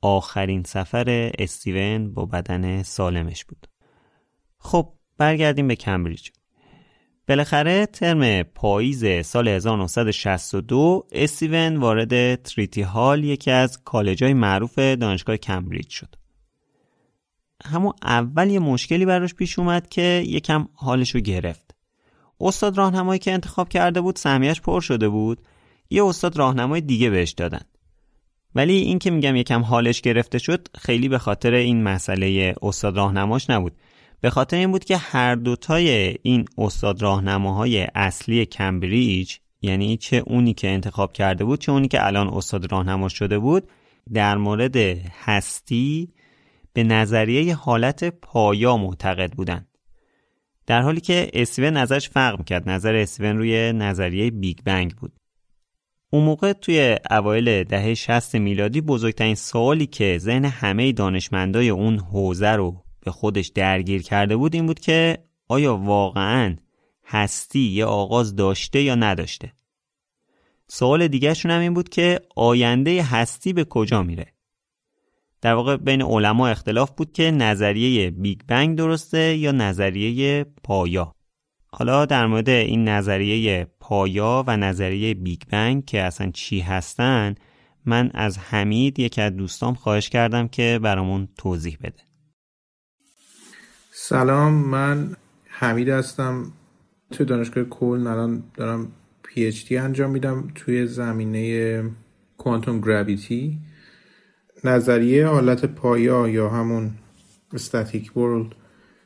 [0.02, 3.66] آخرین سفر استیون با بدن سالمش بود.
[4.58, 6.28] خب برگردیم به کمبریج.
[7.28, 15.88] بالاخره ترم پاییز سال 1962 استیون وارد تریتی هال یکی از کالجای معروف دانشگاه کمبریج
[15.88, 16.14] شد.
[17.64, 21.74] همون اول یه مشکلی براش پیش اومد که یکم حالش رو گرفت.
[22.40, 25.40] استاد راهنمایی که انتخاب کرده بود سهمیش پر شده بود.
[25.90, 27.62] یه استاد راهنمای دیگه بهش دادن.
[28.54, 33.50] ولی این که میگم یکم حالش گرفته شد خیلی به خاطر این مسئله استاد راهنماش
[33.50, 33.72] نبود.
[34.20, 40.54] به خاطر این بود که هر دوتای این استاد راهنماهای اصلی کمبریج یعنی چه اونی
[40.54, 43.68] که انتخاب کرده بود چه اونی که الان استاد راهنما شده بود
[44.12, 44.76] در مورد
[45.24, 46.12] هستی
[46.72, 49.66] به نظریه حالت پایا معتقد بودن
[50.66, 55.12] در حالی که اسیون نظرش فرق می‌کرد نظر اسیون روی نظریه بیگ بنگ بود.
[56.10, 62.48] اون موقع توی اوایل دهه 60 میلادی بزرگترین سوالی که ذهن همه دانشمندای اون حوزه
[62.48, 66.56] رو به خودش درگیر کرده بود این بود که آیا واقعا
[67.06, 69.52] هستی یه آغاز داشته یا نداشته؟
[70.68, 74.26] سوال دیگرشون هم این بود که آینده هستی به کجا میره؟
[75.40, 81.14] در واقع بین علما اختلاف بود که نظریه بیگ بنگ درسته یا نظریه پایا.
[81.66, 87.34] حالا در مورد این نظریه پایا و نظریه بیگ بنگ که اصلا چی هستن
[87.84, 92.07] من از حمید یکی از دوستام خواهش کردم که برامون توضیح بده.
[94.08, 96.52] سلام من حمید هستم.
[97.10, 98.92] توی دانشگاه کل الان دارم
[99.22, 101.82] پی اچ دی انجام میدم توی زمینه
[102.38, 103.58] کوانتوم گراویتی.
[104.64, 106.90] نظریه حالت پایا یا همون
[107.54, 108.52] استاتیک ورلد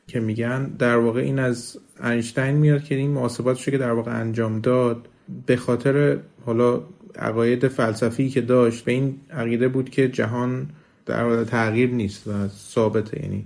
[0.07, 4.61] که میگن در واقع این از اینشتین میاد که این محاسباتش که در واقع انجام
[4.61, 5.09] داد
[5.47, 6.83] به خاطر حالا
[7.17, 10.71] عقاید فلسفی که داشت به این عقیده بود که جهان
[11.07, 13.23] در واقع تغییر نیست و ثابته.
[13.23, 13.45] یعنی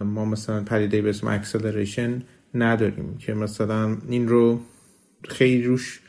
[0.00, 2.22] ما مثلا پدیده به اسم اکسلریشن
[2.54, 4.60] نداریم که مثلا این رو
[5.28, 6.00] خیلی روش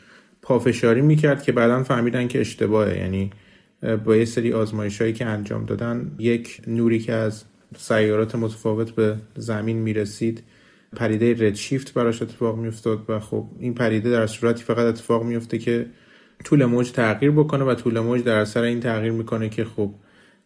[0.42, 2.98] پافشاری می‌کرد که بعدا فهمیدن که اشتباهه.
[2.98, 3.30] یعنی
[4.04, 7.44] با یه سری آزمایش هایی که انجام دادن یک نوری که از
[7.76, 10.42] سیارات متفاوت به زمین می‌رسید
[10.96, 15.58] پریده رد شیفت براش اتفاق میافتاد و خب این پریده در صورتی فقط اتفاق میفته
[15.58, 15.86] که
[16.44, 19.94] طول موج تغییر بکنه و طول موج در اثر این تغییر می‌کنه که خب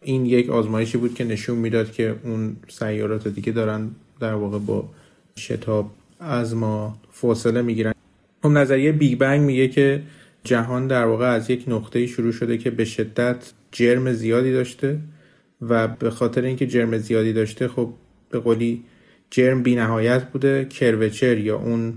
[0.03, 3.89] این یک آزمایشی بود که نشون می‌داد که اون سیارات دیگه دارن
[4.19, 4.89] در واقع با
[5.37, 7.93] شتاب از ما فاصله می‌گیرن.
[8.43, 10.01] خب نظریه بیگ بنگ میگه که
[10.43, 14.99] جهان در واقع از یک نقطه شروع شده که به شدت جرم زیادی داشته
[15.61, 17.93] و به خاطر اینکه جرم زیادی داشته خب
[18.29, 18.83] به قولی
[19.29, 20.65] جرم بینهایت بوده.
[20.65, 21.93] کروچر یا اون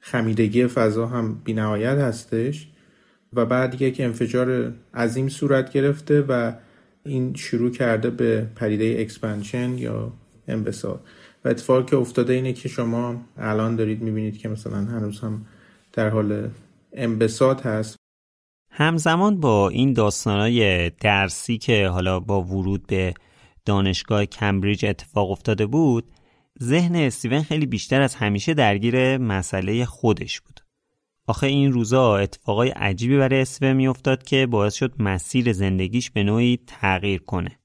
[0.00, 2.68] خمیدگی فضا هم بینهایت هستش
[3.32, 6.52] و بعد یک انفجار عظیم صورت گرفته و
[7.08, 10.12] این شروع کرده به پدیده expansion یا
[10.48, 11.00] انبساط.
[11.44, 15.46] و اتفاقی که افتاده اینه که شما الان دارید می‌بینید که مثلا هنوز هم
[15.92, 16.50] در حال
[16.92, 17.96] انبساط هست.
[18.70, 23.14] همزمان با این داستانهای درسی که حالا با ورود به
[23.64, 26.04] دانشگاه کمبریج اتفاق افتاده بود
[26.62, 30.57] ذهن استیون خیلی بیشتر از همیشه درگیر مسئله خودش بود.
[31.28, 36.58] آخه این روزا اتفاقای عجیبی برای استیون میافتاد که باعث شد مسیر زندگیش به نوعی
[36.66, 37.58] تغییر کنه.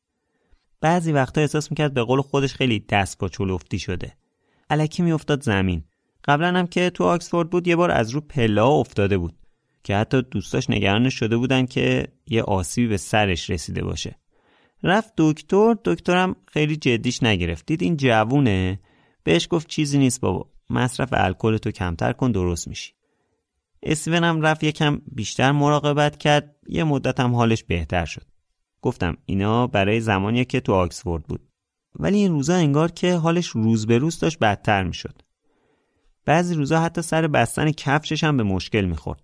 [0.82, 4.14] بعضی وقتا احساس می‌کرد به قول خودش خیلی دست با چلفتی شده.
[4.70, 5.84] علکی میافتاد زمین.
[6.26, 9.34] قبلا هم که تو آکسفورد بود یه بار از رو پلا افتاده بود
[9.84, 14.16] که حتی دوستاش نگرانش شده بودن که یه آسیبی به سرش رسیده باشه.
[14.84, 17.66] رفت دکتر دکترم خیلی جدیش نگرفت.
[17.66, 18.80] دید این جوونه
[19.24, 22.94] بهش گفت چیزی نیست بابا مصرف الکل تو کمتر کن درست میشی.
[23.84, 28.26] اسون هم رفت یکم بیشتر مراقبت کرد یه مدت هم حالش بهتر شد
[28.82, 31.50] گفتم اینا برای زمانی که تو آکسفورد بود
[32.00, 35.22] ولی این روزا انگار که حالش روز به روز داشت بدتر می‌شد.
[36.26, 39.22] بعضی روزا حتی سر بستن کفشش هم به مشکل می‌خورد.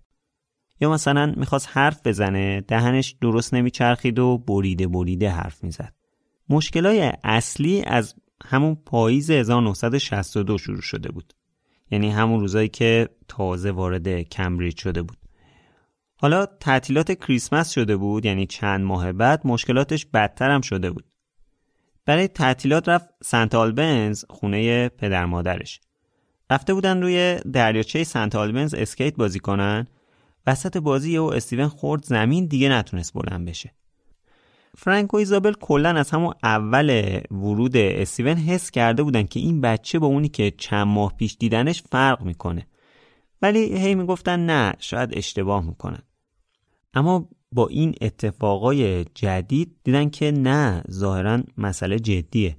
[0.82, 5.94] یا مثلا می‌خواست حرف بزنه دهنش درست نمیچرخید و بریده بریده حرف می‌زد.
[6.50, 11.34] مشکلای اصلی از همون پاییز 1962 شروع شده بود.
[11.92, 15.18] یعنی همون روزایی که تازه وارد کمبریج شده بود.
[16.16, 21.06] حالا تعطیلات کریسمس شده بود یعنی چند ماه بعد مشکلاتش بدتر هم شده بود.
[22.06, 25.82] برای تعطیلات رفت سنت آلبنز خونه پدر مادرش.
[26.50, 29.88] رفته بودن روی دریاچه سنت آلبنز اسکیت بازی کنن
[30.48, 33.74] وسط بازی و استیون خورد زمین دیگه نتونست بلند بشه.
[34.78, 40.00] فرانک و ایزابل کلا از همون اول ورود استیون حس کرده بودن که این بچه
[40.00, 42.68] با اونی که چند ماه پیش دیدنش فرق می‌کنه.
[43.42, 46.02] ولی هی می‌گفتن نه شاید اشتباه می‌کنن.
[46.94, 52.58] اما با این اتفاقای جدید دیدن که نه ظاهرا مسئله جدیه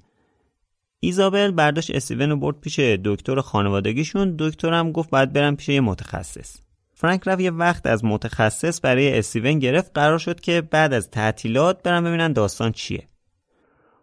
[0.99, 6.57] ایزابل برداشت استیون رو برد پیش دکتر خانوادگیشون دکترم گفت باید برم پیش یه متخصص
[7.01, 11.83] فرانک رفت یه وقت از متخصص برای استیون گرفت قرار شد که بعد از تعطیلات
[11.83, 13.07] برن ببینن داستان چیه.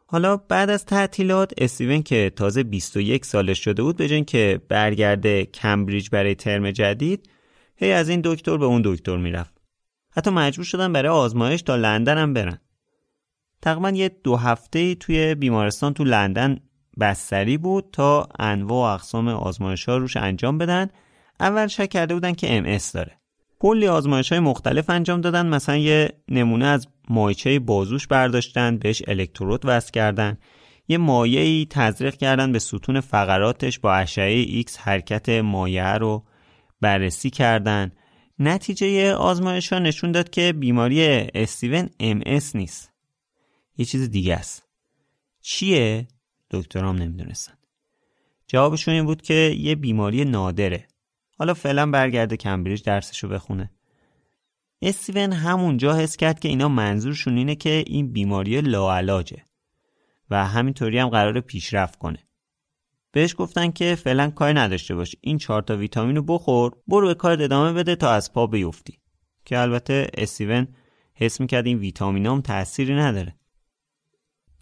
[0.07, 6.09] حالا بعد از تعطیلات استیون که تازه 21 سالش شده بود به که برگرده کمبریج
[6.11, 7.31] برای ترم جدید
[7.77, 9.55] هی از این دکتر به اون دکتر می‌رفت.
[10.11, 12.59] حتی مجبور شدن برای آزمایش تا لندن هم برن.
[13.63, 16.59] تقریبا یه دو هفته توی بیمارستان تو لندن
[17.01, 20.91] بستری بود تا انواع و اقسام آزمایش ها روش انجام بدن.
[21.41, 23.19] اول شک کرده بودن که ام داره.
[23.59, 25.47] کلی آزمایش های مختلف انجام دادن.
[25.47, 30.39] مثلا یه نمونه از مایچه بازوش برداشتن بهش الکترود وصل کردن.
[30.89, 36.25] یه مایعی تزریق کردن به ستون فقراتش با اشعه ایکس حرکت مایع رو
[36.81, 37.93] بررسی کردن.
[38.39, 42.23] نتیجه آزمایش ها نشون داد که بیماری استیون ام‌اس
[42.55, 42.93] نیست.
[43.77, 44.67] یه چیز دیگه است.
[45.41, 46.09] چیه؟
[46.51, 47.55] دکترام نمی‌دونستن.
[48.47, 50.89] جوابشون این بود که یه بیماری نادره.
[51.39, 53.71] حالا فعلا برگرده کمبریج درسشو بخونه.
[54.83, 59.45] استیون همونجا حس کرد که اینا منظورشون اینه که این بیماری لاعلاجه
[60.31, 62.19] و همینطوری هم قرار پیشرفت کنه.
[63.13, 67.15] بهش گفتن که فعلا کار نداشته باش این چهار تا ویتامین رو بخور برو به
[67.15, 68.99] کار ادامه بده تا از پا بیفتی.
[69.45, 70.69] که البته استیون
[71.15, 73.38] حس می‌کرد این ویتامین هم تأثیری نداره.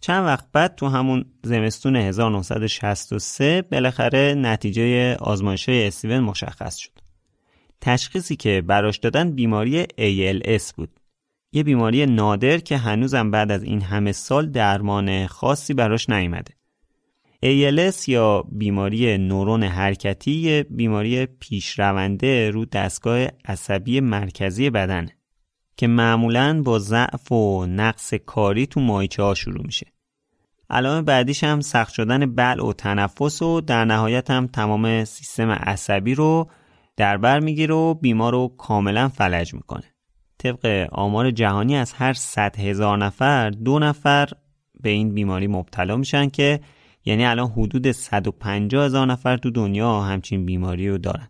[0.01, 6.91] چند وقت بعد تو همون زمستون 1963 بالاخره نتیجه آزمایش استیون مشخص شد.
[7.81, 10.99] تشخیصی که براش دادن بیماری ALS بود.
[11.51, 16.53] یه بیماری نادر که هنوزم بعد از این همه سال درمان خاصی براش نیامده.
[17.45, 25.16] ALS یا بیماری نورون حرکتی بیماری پیشرونده رو دستگاه عصبی مرکزی بدنه.
[25.77, 29.87] که معمولا با ضعف و نقص کاری تو مایچه ها شروع میشه.
[30.69, 36.15] علامه بعدیش هم سخت شدن بلع و تنفس و در نهایت هم تمام سیستم عصبی
[36.15, 36.49] رو
[36.97, 39.93] در بر می‌گیره و بیمار رو کاملا فلج می‌کنه.
[40.37, 44.29] طبق آمار جهانی از هر 100 هزار نفر دو نفر
[44.79, 46.59] به این بیماری مبتلا میشن که
[47.05, 51.27] یعنی الان حدود 150 هزار نفر تو دنیا همچین بیماری رو دارن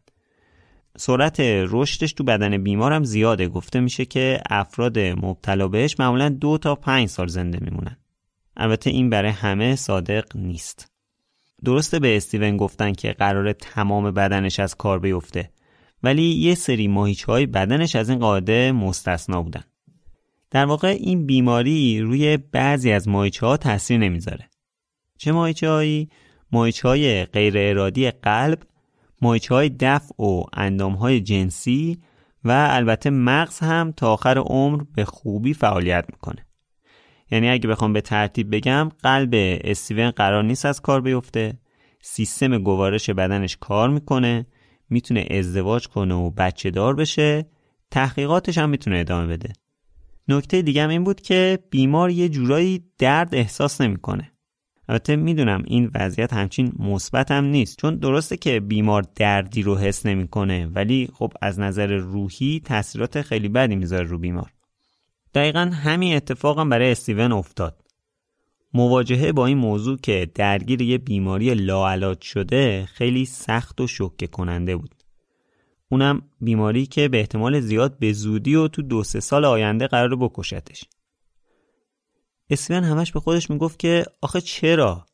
[0.98, 3.48] سرعت رشدش تو بدن بیمار هم زیاده.
[3.48, 7.98] گفته میشه که افراد مبتلا بهش معمولا دو تا پنج سال زنده میمونن.
[8.58, 10.92] البته این برای همه صادق نیست.
[11.66, 15.52] درسته به استیون گفتن که قرار تمام بدنش از کار بیفته
[16.04, 19.64] ولی یه سری ماهیچه های بدنش از این قاعده مستثنا بودن.
[20.52, 24.50] در واقع این بیماری روی بعضی از ماهیچه ها تاثیر نمی‌ذاره.
[25.18, 26.10] چه مایچه هایی؟
[26.52, 28.60] مایچه های غیر ارادی قلب
[29.22, 31.98] مایچه های دفع و اندام های جنسی
[32.44, 36.46] و البته مغز هم تا آخر عمر به خوبی فعالیت می‌کنه.
[37.32, 39.30] یعنی اگه بخوام به ترتیب بگم قلب
[39.64, 41.60] استیون قرار نیست از کار بیفته
[42.02, 44.46] سیستم گوارش بدنش کار می‌کنه
[44.90, 47.46] می‌تونه ازدواج کنه و بچه دار بشه
[47.92, 49.54] تحقیقاتش هم می‌تونه ادامه بده.
[50.28, 54.32] نکته دیگه این بود که بیمار یه جورایی درد احساس نمی‌کنه.
[54.90, 60.06] البته می‌دونم این وضعیت همچین مثبت هم نیست چون درسته که بیمار دردی رو حس
[60.06, 64.54] نمی‌کنه ولی خب از نظر روحی تاثیرات خیلی بدی می‌ذاره رو بیمار.
[65.34, 67.82] دقیقا همین اتفاق هم برای استیون افتاد.
[68.74, 74.76] مواجهه با این موضوع که درگیر یه بیماری لاعلاج شده خیلی سخت و شوکه کننده
[74.76, 74.96] بود.
[75.90, 80.16] اونم بیماری که به احتمال زیاد به زودی و تو دو سه سال آینده قرار
[80.16, 80.84] بکشتش.
[82.50, 85.06] اسفیان همش به خودش می‌گفت که آخه چرا؟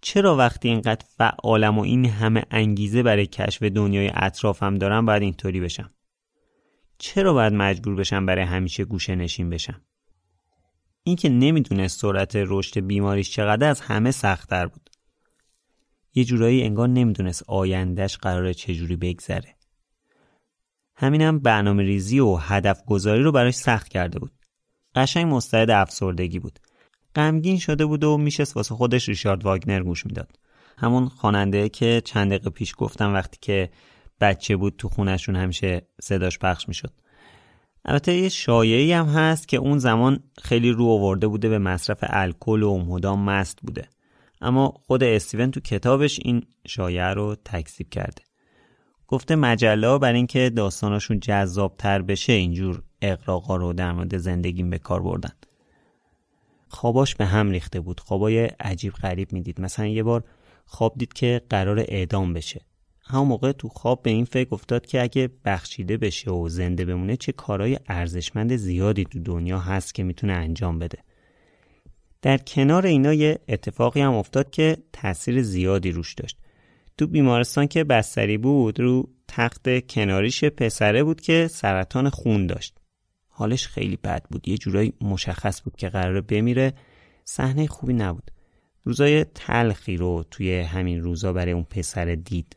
[0.00, 5.60] چرا وقتی اینقدر فعالم و این همه انگیزه برای کشف دنیای اطرافم دارم باید اینطوری
[5.60, 5.90] بشم؟
[6.98, 9.82] چرا باید مجبور بشم برای همیشه گوشه نشین بشم؟
[11.02, 14.90] این که نمی‌دونست سرعت رشد بیماریش چقدر از همه سختتر بود.
[16.14, 19.56] یه جورایی انگار نمی‌دونست آیندهش قراره چجوری بگذره.
[20.94, 24.32] همینم برنامه ریزی و هدف گذاری رو براش سخت کرده بود.
[24.98, 26.58] قشنگ مستعد افسردگی بود.
[27.14, 30.38] غمگین شده بود و میشست واسه خودش ریشارد واگنر گوش می‌داد.
[30.78, 33.70] همون خواننده که چند دقیقه پیش گفتم وقتی که
[34.20, 36.92] بچه بود تو خونشون همیشه صداش پخش می‌شد.
[37.84, 42.62] البته یه شایعی هم هست که اون زمان خیلی رو آورده بوده به مصرف الکل
[42.62, 43.88] و مدام مست بوده.
[44.40, 48.22] اما خود استیون تو کتابش این شایعه رو تکذیب کرده.
[49.06, 55.02] گفته مجله بر اینکه داستاناشون جذابتر بشه اینجور اقراقا رو در مورد زندگیم به کار
[55.02, 55.32] بردن.
[56.68, 58.00] خواباش به هم ریخته بود.
[58.00, 59.60] خوابای عجیب غریب می‌دید.
[59.60, 60.24] مثلا یه بار
[60.66, 62.60] خواب دید که قرار اعدام بشه.
[63.04, 67.16] همون موقع تو خواب به این فکر افتاد که اگه بخشیده بشه و زنده بمونه
[67.16, 70.98] چه کارهای ارزشمند زیادی تو دنیا هست که می‌تونه انجام بده.
[72.22, 76.38] در کنار اینا یه اتفاقی هم افتاد که تاثیر زیادی روش داشت.
[76.98, 82.77] تو بیمارستان که بستری بود رو تخت کناریش پسره بود که سرطان خون داشت.
[83.38, 84.48] حالش خیلی بد بود.
[84.48, 86.72] یه جورایی مشخص بود که قراره بمیره.
[87.24, 88.30] صحنه خوبی نبود.
[88.84, 92.56] روزای تلخی رو توی همین روزا برای اون پسر دید.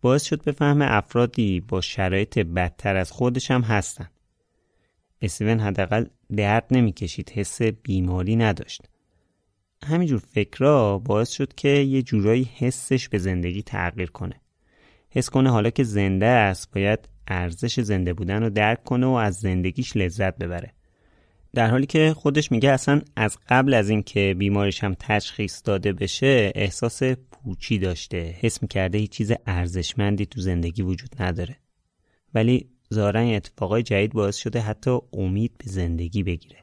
[0.00, 4.10] باعث شد به فهم افرادی با شرایط بدتر از خودش هم هستن.
[5.22, 7.30] استیون حداقل درد نمی‌کشید.
[7.30, 8.82] حس بیماری نداشت.
[9.84, 14.40] همینجور فکرها باعث شد که یه جورایی حسش به زندگی تغییر کنه.
[15.10, 19.34] حس کنه حالا که زنده است باید ارزش زنده بودن رو درک کنه و از
[19.34, 20.72] زندگیش لذت ببره.
[21.54, 26.52] در حالی که خودش میگه اصلا از قبل از اینکه بیمارش هم تشخیص داده بشه
[26.54, 28.34] احساس پوچی داشته.
[28.40, 31.56] حس می‌کرده هیچ چیز ارزشمندی تو زندگی وجود نداره.
[32.34, 36.56] ولی ظاهرا اتفاقای جدید باعث شده حتی امید به زندگی بگیره.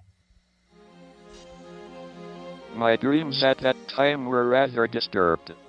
[2.75, 5.62] My dreams at that time were rather disturbed.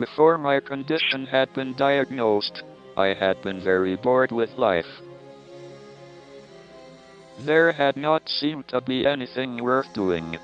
[0.00, 2.62] Before my condition had been diagnosed,
[2.96, 5.02] I had been very bored with life.
[7.40, 10.38] There had not seemed to be anything worth doing.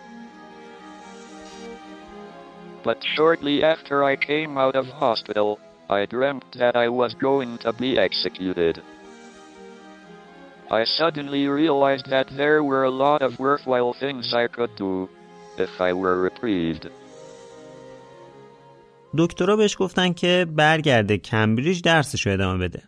[2.84, 7.72] But shortly after I came out of hospital, I dreamt that I was going to
[7.72, 8.82] be executed.
[10.70, 15.08] I suddenly realized that there were a lot of worthwhile things I could do
[15.56, 16.90] if I were reprieved.
[19.18, 22.82] دکترها بهش گفتن که برگرده کمبریج درسش رو ادامه بده.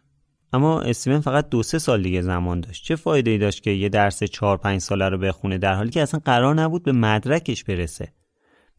[0.53, 2.85] اما استیون فقط دو سه سال دیگه زمان داشت.
[2.85, 6.03] چه فایده ای داشت که یه درس چهار پنج ساله رو بخونه در حالی که
[6.03, 8.13] اصلا قرار نبود به مدرکش برسه؟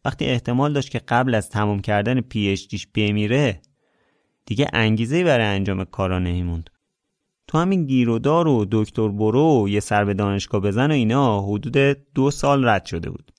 [0.04, 3.60] وقتی احتمال داشت که قبل از تمام کردن پی اچ دیش بمیره
[4.46, 6.70] دیگه انگیزه برای انجام کارا نمیموند.
[7.46, 12.30] تو همین گیرودار و دکتر برو یه سر به دانشگاه بزن و اینا حدود دو
[12.30, 13.32] سال رد شده بود.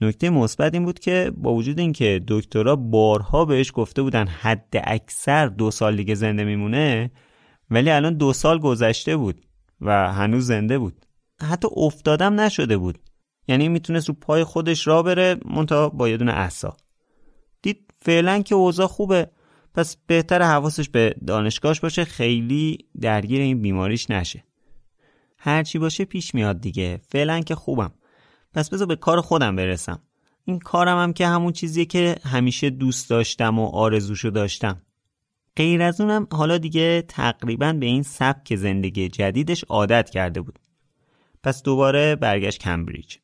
[0.00, 5.46] نکته مثبت این بود که با وجود اینکه دکترها بارها بهش گفته بودن حد اکثر
[5.46, 7.10] دو سال دیگه زنده میمونه
[7.70, 9.46] ولی الان دو سال گذشته بود
[9.80, 11.06] و هنوز زنده بود.
[11.42, 12.98] حتی افتادم نشده بود.
[13.48, 16.76] یعنی می‌تونست رو پای خودش را بره منتها با یه دونه احسا
[17.62, 19.30] دید فعلا که اوضاع خوبه.
[19.74, 24.44] پس بهتر حواسش به دانشگاهش باشه خیلی درگیر این بیماریش نشه.
[25.38, 27.00] هرچی باشه پیش میاد دیگه.
[27.08, 27.92] فعلا که خوبم.
[28.54, 30.02] پس بذار به کار خودم برسم.
[30.44, 34.82] این کارم هم که همون چیزیه که همیشه دوست داشتم و آرزوشو داشتم.
[35.56, 40.58] غیر از اونم حالا دیگه تقریبا به این سبک زندگی جدیدش عادت کرده بود.
[41.42, 43.16] پس دوباره برگشت کمبریج.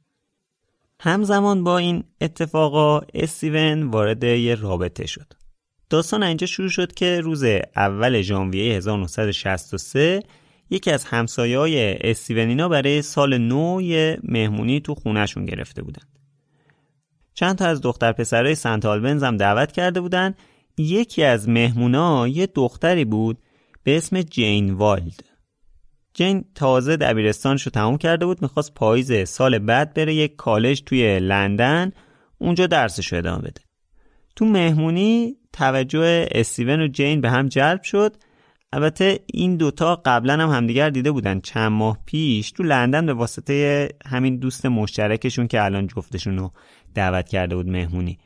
[1.01, 5.33] همزمان با این اتفاقا استیون وارد یه رابطه شد.
[5.91, 7.45] داستان اینجا شروع شد که روز
[7.77, 10.22] اول ژانویه 1963
[10.71, 16.03] یکی از همسایه های استیونینا برای سال نو یه مهمونی تو خونهشون گرفته بودن.
[17.35, 20.35] چند تا از دختر پسرای سنت آلبنز هم دعوت کرده بودن.
[20.79, 23.39] یکی از مهمونا یه دختری بود
[23.83, 25.25] به اسم جین والد.
[26.15, 31.19] جین تازه دبیرستانش رو تموم کرده بود می‌خواست پاییز سال بعد بره یک کالج توی
[31.19, 31.93] لندن
[32.39, 33.61] اونجا درسش رو ادامه بده.
[34.37, 38.17] تو مهمونی توجه استیون و جین به هم جلب شد
[38.75, 41.41] البته این دوتا قبلا هم همدیگر دیده بودن.
[41.41, 46.53] چند ماه پیش تو لندن به واسطه همین دوست مشترکشون که الان جفتشون رو
[46.95, 48.18] دعوت کرده بود مهمونی.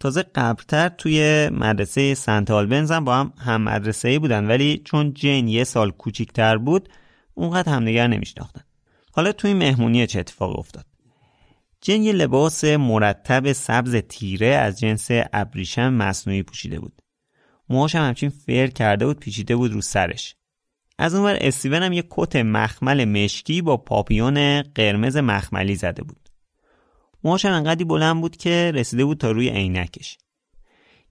[0.00, 5.48] تازه قبلتر توی مدرسه سنت آلبنز هم با هم هم مدرسه بودن ولی چون جین
[5.48, 6.88] یه سال کوچیکتر بود
[7.34, 8.62] اونقدر همدیگر نمیشناختن.
[9.12, 10.84] حالا توی مهمونی چه اتفاق افتاد؟
[11.80, 17.02] جین یه لباس مرتب سبز تیره از جنس ابریشم مصنوعی پوشیده بود.
[17.70, 20.34] موهاش هم همچین فر کرده بود پیچیده بود رو سرش.
[20.98, 26.28] از اونور استیون هم یه کت مخمل مشکی با پاپیون قرمز مخملی زده بود.
[27.24, 30.18] موهاش هم انقدی بلند بود که رسیده بود تا روی عینکش.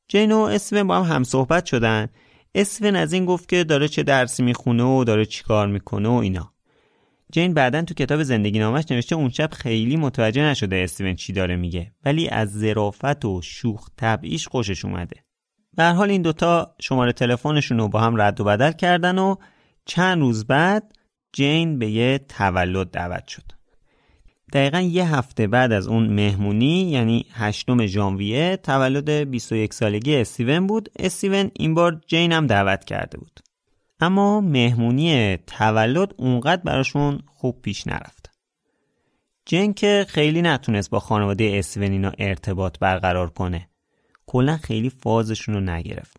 [0.08, 2.08] جین و استیون با هم هم صحبت شدن.
[2.55, 6.53] استیون از این گفت که داره چه درسی می‌خونه و داره چیکار می‌کنه و اینا.
[7.32, 11.55] جین بعدا تو کتاب زندگی نامش نوشته اون شب خیلی متوجه نشده استیون چی داره
[11.55, 15.26] میگه ولی از ظرافت و شوخ طبعیش خوشش اومده.
[15.78, 19.36] به حال این دوتا شماره تلفنشون رو با هم رد و بدل کردن و
[19.86, 20.93] چند روز بعد
[21.34, 23.43] جین به یه تولد دعوت شد.
[24.53, 30.89] دقیقا یه هفته بعد از اون مهمونی یعنی هشتم ژانویه تولد 21 سالگی استیون بود.
[30.99, 33.39] استیون این بار جین هم دعوت کرده بود.
[33.99, 38.32] اما مهمونی تولد اونقدر براشون خوب پیش نرفت.
[39.45, 43.69] جین که خیلی نتونست با خانواده استیون اینا ارتباط برقرار کنه.
[44.28, 46.17] کلا خیلی فازشون رو نگرفت.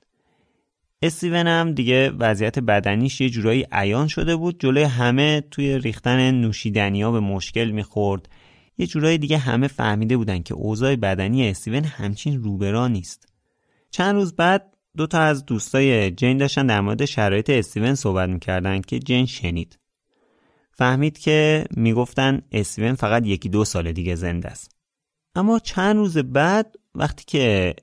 [1.03, 4.61] استیون هم دیگه وضعیت بدنیش یه جورایی عیان شده بود.
[4.61, 8.29] جلوی همه توی ریختن نوشیدنی ها به مشکل می‌خورد.
[8.79, 13.29] یه جورایی دیگه همه فهمیده بودن که اوضاع بدنی استیون همچین روبرا نیست.
[13.91, 18.81] چند روز بعد دو تا از دوستای جین داشتن در مورد شرایط استیون صحبت می‌کردن
[18.81, 19.79] که جین شنید.
[20.73, 24.77] فهمید که می‌گفتن استیون فقط یکی دو سال دیگه زنده است.
[25.35, 27.75] اما چند روز بعد وقتی که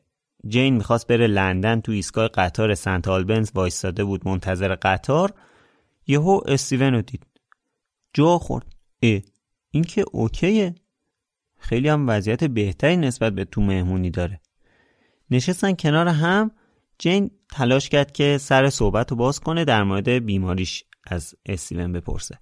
[0.47, 5.33] جین می‌خواست بره لندن تو ایستگاه قطار سنت آلبنز وایستاده بود منتظر قطار.
[6.07, 7.25] یهو استیون رو دید.
[8.13, 8.65] جا خورد.
[9.03, 9.21] اه
[9.71, 10.75] این که اوکیه.
[11.59, 14.41] خیلی هم وضعیت بهتری نسبت به تو مهمونی داره.
[15.31, 16.51] نشستن کنار هم
[16.99, 22.39] جین تلاش کرد که سر صحبت رو باز کنه در مورد بیماریش از استیون بپرسه.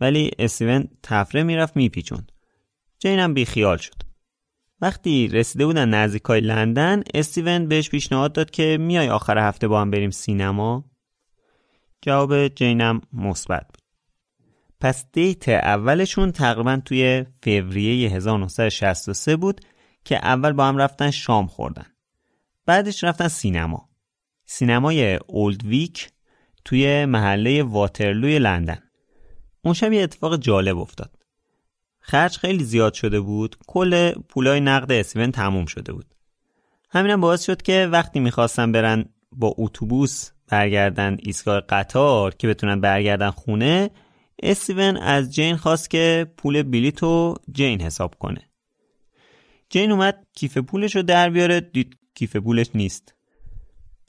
[0.00, 2.32] ولی استیون تفره می‌رفت میپیچوند.
[2.98, 4.09] جین هم بیخیال شد.
[4.80, 9.90] وقتی رسیده بودن نزدیکای لندن استیون بهش پیشنهاد داد که میای آخر هفته با هم
[9.90, 10.84] بریم سینما.
[12.02, 13.80] جواب جینم مثبت بود.
[14.80, 19.60] پس دیت اولشون تقریبا توی فوریه 1963 بود
[20.04, 21.86] که اول با هم رفتن شام خوردن.
[22.66, 23.88] بعدش رفتن سینما.
[24.44, 26.10] سینمای اولد ویک
[26.64, 28.82] توی محله واترلوی لندن.
[29.64, 31.19] اون شب یه اتفاق جالب افتاد.
[32.00, 33.56] خرج خیلی زیاد شده بود.
[33.66, 36.14] کل پولای نقد اسیون تموم شده بود.
[36.90, 43.30] همینم باعث شد که وقتی می‌خواستن برن با اتوبوس برگردن ایستگاه قطار که بتونن برگردن
[43.30, 43.90] خونه
[44.42, 48.40] استیون از جین خواست که پول بلیط رو جین حساب کنه.
[49.68, 53.14] جین اومد کیف پولش رو در بیاره دید کیف پولش نیست.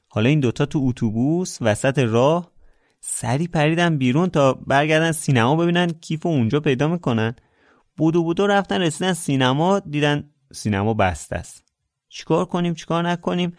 [0.08, 2.52] حالا این دوتا تو اتوبوس وسط راه
[3.00, 7.36] سری پریدن بیرون تا برگردن سینما ببینن کیف اونجا پیدا می‌کنن.
[8.02, 11.64] بودو بودو رفتن رسیدن سینما دیدن سینما بسته است.
[12.10, 13.58] چیکار کنیم چیکار نکنیم؟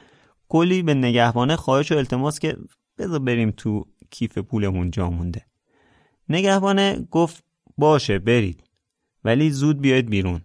[0.49, 2.57] کلی به نگهبانه خواهش و التماس که
[2.99, 5.47] بذار بریم تو کیف پولمون جا مونده.
[6.29, 7.45] نگهبانه گفت
[7.79, 8.65] باشه برید.
[9.25, 10.41] ولی زود بیاید بیرون.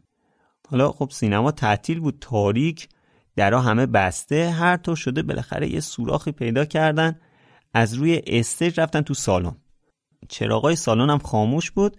[0.70, 2.90] حالا خب سینما تعطیل بود تاریک
[3.36, 7.20] درا همه بسته هر طور شده بالاخره یه سوراخی پیدا کردن.
[7.74, 9.56] از روی استیج رفتن تو سالن.
[10.30, 11.98] چراغای سالن هم خاموش بود.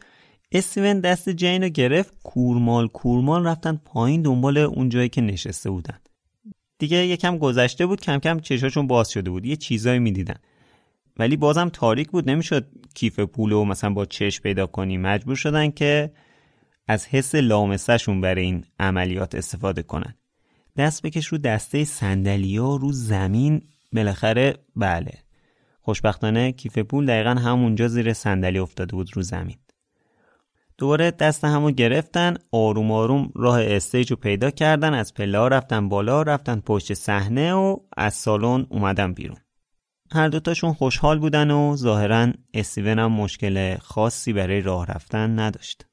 [0.53, 5.99] استیون دست جین رو گرفت کورمال کورمال رفتن پایین دنبال اون جایی که نشسته بودن.
[6.78, 10.36] دیگه یکم گذشته بود کم کم چشاشون باز شده بود یه چیزایی می‌دیدن.
[11.18, 14.96] ولی بازم تاریک بود نمی‌شد کیف پول و مثلا با چش پیدا کنی.
[14.96, 16.12] مجبور شدن که
[16.89, 20.14] از حس لامسهشون برای این عملیات استفاده کنن.
[20.77, 23.62] دست بکش رو دسته سندلیا رو زمین.
[23.93, 25.12] بالاخره بله
[25.81, 29.56] خوشبختانه کیف پول دقیقا همونجا زیر صندلی افتاده بود رو زمین.
[30.78, 36.22] دوباره دست همو گرفتن آروم آروم راه استیج رو پیدا کردن از پله رفتن بالا
[36.22, 39.36] رفتن پشت صحنه و از سالن اومدن بیرون.
[40.12, 45.86] هر دوتاشون خوشحال بودن و ظاهرا استیون هم مشکل خاصی برای راه رفتن نداشت.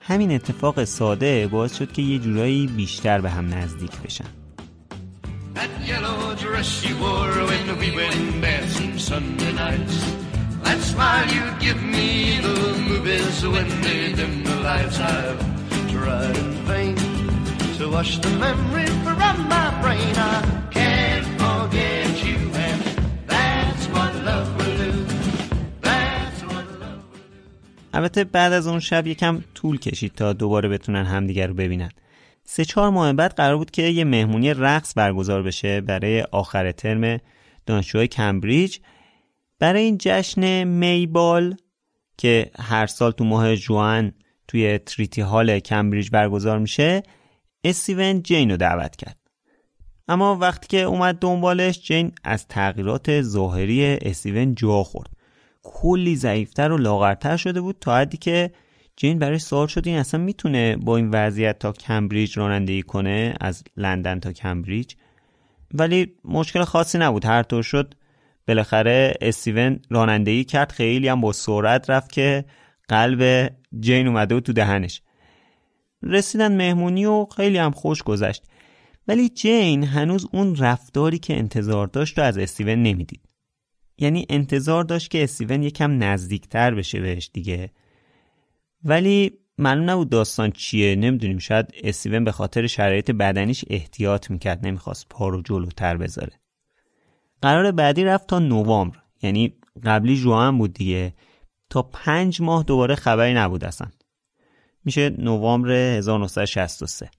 [0.00, 4.24] همین اتفاق ساده باعث شد که یه جورایی بیشتر به هم نزدیک بشن.
[9.56, 10.25] That
[10.66, 12.40] yellow dress she wore when we went dancing Sunday nights That smile you give me
[12.40, 15.40] the movies when they dim the lights I've
[15.92, 16.96] tried in vain
[17.78, 22.82] to wash the memory from my brain I can't forget you and
[23.26, 25.04] that's what love will do
[25.82, 27.26] That's what love will
[27.94, 31.90] البته بعد از اون شب یکم طول کشید تا دوباره بتونن همدیگر رو ببینن
[32.44, 37.20] سه چهار ماه بعد قرار بود که یه مهمونی رقص برگزار بشه برای آخر ترم
[37.66, 38.78] دانشجوهای کمبریج
[39.58, 41.56] برای این جشن میبال
[42.18, 44.12] که هر سال تو ماه جوان
[44.48, 47.02] توی تریتی هال کمبریج برگزار میشه
[47.64, 49.16] استیون جین رو دعوت کرد.
[50.08, 55.10] اما وقتی که اومد دنبالش جین از تغییرات ظاهری استیون جا خورد.
[55.62, 58.50] کلی ضعیفتر و لاغرتر شده بود تا حدی که
[58.96, 63.64] جین برای سوال شد این اصلا می‌تونه با این وضعیت تا کمبریج رانندگی کنه از
[63.76, 64.94] لندن تا کمبریج.
[65.74, 67.94] ولی مشکل خاصی نبود هر طور شد
[68.48, 70.72] بالاخره استیون رانندگی کرد.
[70.72, 72.44] خیلی هم با سرعت رفت که
[72.88, 75.02] قلب جین اومده بود تو دهنش.
[76.02, 78.42] رسیدن مهمونی و خیلی هم خوش گذشت.
[79.08, 83.20] ولی جین هنوز اون رفتاری که انتظار داشت رو از استیون نمی‌دید.
[83.98, 87.70] یعنی انتظار داشت که استیون یکم نزدیکتر بشه بهش دیگه.
[88.84, 90.96] ولی معلوم نبود داستان چیه.
[90.96, 91.38] نمی‌دونیم.
[91.38, 94.66] شاید استیون به خاطر شرایط بدنیش احتیاط می‌کرد.
[94.66, 96.32] نمی‌خواست پا رو جلوتر بذاره.
[97.42, 98.98] قرار بعدی رفت تا نوامبر.
[99.22, 99.54] یعنی
[99.84, 101.14] قبلی جوان بود دیگه.
[101.70, 103.88] تا پنج ماه دوباره خبری نبود اصلا.
[104.84, 107.10] میشه نوامبر 1963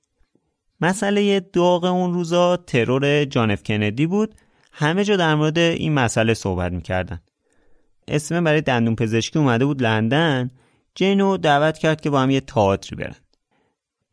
[0.82, 4.36] مسئله داغ اون روزا ترور جانف کندی بود.
[4.72, 7.20] همه جا در مورد این مسئله صحبت می‌کردن.
[8.08, 10.52] اسم برای دندون پزشکی اومده بود لندن.
[10.96, 13.16] جینو دعوت کرد که با هم یه تئاتری برن.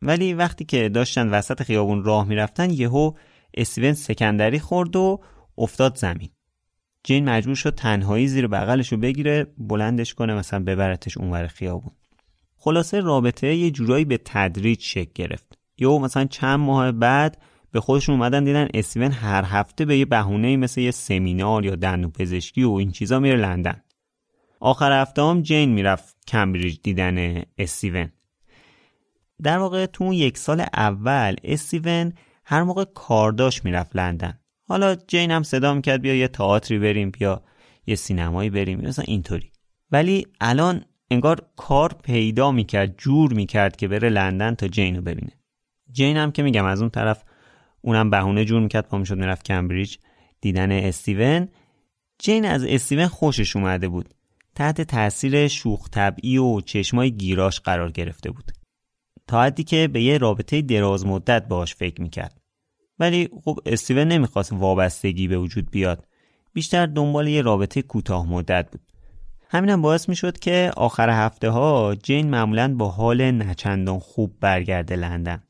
[0.01, 3.11] ولی وقتی که داشتن وسط خیابون راه می‌رفتن یهو
[3.53, 5.21] استیون سکندری خورد و
[5.57, 6.29] افتاد زمین.
[7.03, 11.91] جین مجبور شد تنهایی زیر بغلش رو بگیره بلندش کنه مثلا ببرتش اونور خیابون.
[12.57, 15.57] خلاصه رابطه یه جورایی به تدریج شکل گرفت.
[15.77, 17.41] یا مثلا چند ماه بعد
[17.71, 22.11] به خودشون اومدن دیدن استیون هر هفته به یه بهونه مثل یه سمینار یا دندون
[22.11, 23.81] پزشکی و این چیزا میره لندن.
[24.59, 28.11] آخر هفته هم جین می‌رفت کمبریج دیدن استیون.
[29.43, 32.13] در واقع تو اون یک سال اول استیون
[32.45, 34.39] هر موقع کارداش می‌رفت لندن.
[34.67, 37.43] حالا جین هم صدا می‌کرد بیا یه تئاتری بریم بیا
[37.87, 39.51] یه سینمایی بریم مثلا اینطوری.
[39.91, 45.31] ولی الان انگار کار پیدا می‌کرد جور می‌کرد که بره لندن تا جین رو ببینه.
[45.91, 47.23] جین هم که میگم از اون طرف
[47.81, 49.97] اونم بهونه جور می‌کرد پا می‌شد می‌رفت کمبریج
[50.41, 51.47] دیدن استیون.
[52.19, 54.09] جین از استیون خوشش اومده بود.
[54.55, 58.51] تحت تاثیر شوخ طبعی و چشمای گیراش قرار گرفته بود.
[59.27, 62.41] تا حدی که به یه رابطه دراز مدت باش فکر می‌کرد.
[62.99, 66.05] ولی خب استیون نمی‌خواست وابستگی به وجود بیاد.
[66.53, 68.81] بیشتر دنبال یه رابطه کوتاه مدت بود.
[69.49, 75.43] همینم باعث می‌شد که آخر هفته ها جین معمولا با حال نچندان خوب برگرده لندن.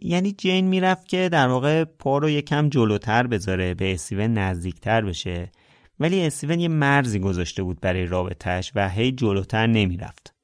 [0.00, 5.50] یعنی جین می‌رفت که در واقع پا رو یکم جلوتر بذاره به استیون نزدیکتر بشه.
[6.00, 10.34] ولی استیون یه مرزی گذاشته بود برای رابطهش و هی جلوتر نمی‌رفت.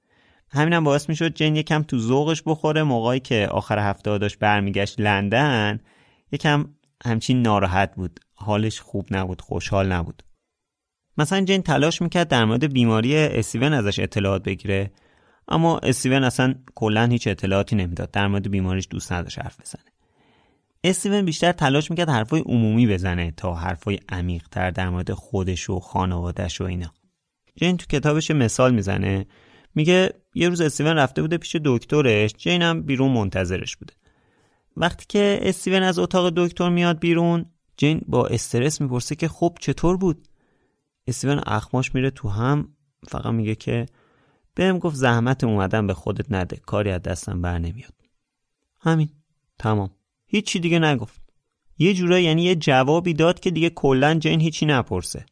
[0.50, 2.82] همینم باعث می‌شد جین یکم تو ذوقش بخوره.
[2.82, 5.80] موقعی که آخر هفته داشت برمیگشت لندن
[6.32, 6.64] یکم
[7.04, 8.20] همچین ناراحت بود.
[8.34, 10.22] حالش خوب نبود خوشحال نبود.
[11.18, 14.90] مثلا جین تلاش می‌کرد در مورد بیماری استیون ازش اطلاعات بگیره
[15.48, 18.10] اما استیون اصلا کلا هیچ اطلاعاتی نمی‌داد.
[18.10, 19.84] در مورد بیماریش دوست نداشت حرف بزنه.
[20.84, 26.60] استیون بیشتر تلاش می‌کرد حرفای عمومی بزنه تا حرفای عمیقتر در مورد خودش و خانوادش
[26.60, 26.92] و اینا.
[27.56, 29.26] جین تو کتابش مثال می‌زنه
[29.76, 33.94] میگه یه روز استیون رفته بوده پیش دکترش جین هم بیرون منتظرش بوده.
[34.76, 37.46] وقتی که استیون از اتاق دکتر میاد بیرون
[37.76, 40.28] جین با استرس می‌پرسه که خب چطور بود؟
[41.06, 42.68] استیون اخماش میره تو هم
[43.08, 43.86] فقط میگه که
[44.54, 47.94] بهم گفت زحمت اومدن به خودت نده کاری از دستم بر نمیاد.
[48.80, 49.08] همین
[49.58, 49.90] تمام.
[50.26, 51.20] هیچی دیگه نگفت.
[51.78, 55.26] یه جورایی یعنی یه جوابی داد که دیگه کلا جین هیچی نپرسه.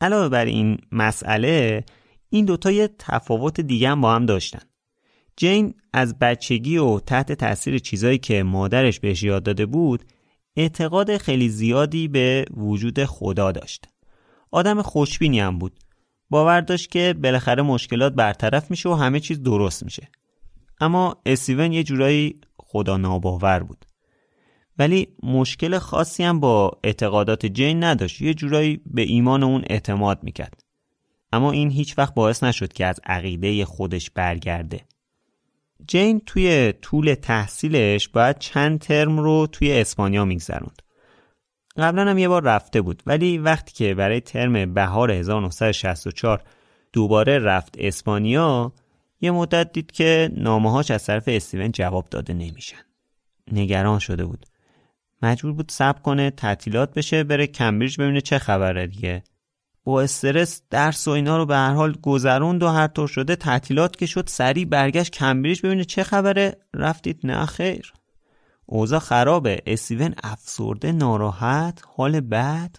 [0.00, 1.84] علاوه بر این مسئله
[2.30, 4.60] این دوتا یه تفاوت دیگه هم با هم داشتن.
[5.36, 10.04] جین از بچگی و تحت تاثیر چیزایی که مادرش بهش یاد داده بود
[10.56, 13.88] اعتقاد خیلی زیادی به وجود خدا داشت.
[14.50, 15.72] آدم خوشبینی هم بود.
[16.30, 20.08] باور داشت که بالاخره مشکلات برطرف میشه و همه چیز درست میشه.
[20.80, 23.84] اما استیون یه جورایی خدا ناباور بود.
[24.78, 28.20] ولی مشکل خاصی هم با اعتقادات جین نداشت.
[28.20, 30.65] یه جورایی به ایمان اون اعتماد می‌کرد.
[31.36, 34.80] اما این هیچ وقت باعث نشد که از عقیده خودش برگرده.
[35.86, 40.82] جین توی طول تحصیلش باید چند ترم رو توی اسپانیا میگذروند.
[41.76, 46.42] قبلا هم یه بار رفته بود ولی وقتی که برای ترم بهار 1964
[46.92, 48.72] دوباره رفت اسپانیا
[49.20, 52.82] یه مدت دید که نامه‌هاش از طرف استیون جواب داده نمیشن.
[53.52, 54.46] نگران شده بود.
[55.22, 59.22] مجبور بود صبر کنه تعطیلات بشه بره کمبریج ببینه چه خبره دیگه.
[59.86, 63.96] با استرس درس و اینا رو به هر حال گذروند و هر طور شده تعطیلات
[63.96, 66.56] که شد سریع برگشت کمبریج ببینه چه خبره.
[66.74, 67.92] رفتید نه خیر.
[68.66, 69.62] اوضاع خرابه.
[69.66, 72.76] استیون افسرده ناراحت حال بد.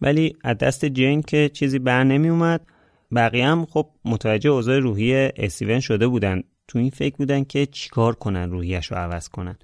[0.00, 2.66] ولی از دست جین که چیزی بر نمی اومد.
[3.14, 6.42] بقیه هم خب متوجه اوضاع روحی استیون شده بودن.
[6.68, 9.58] تو این فکر بودن که چیکار کنن روحیش رو عوض کنن.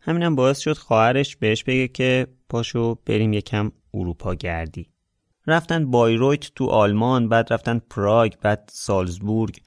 [0.00, 4.93] همینم باعث شد خواهرش بهش بگه که پاشو بریم یکم اروپا گردی.
[5.46, 9.60] رفتن بایرویت تو آلمان بعد رفتن پراگ بعد سالزبورگ.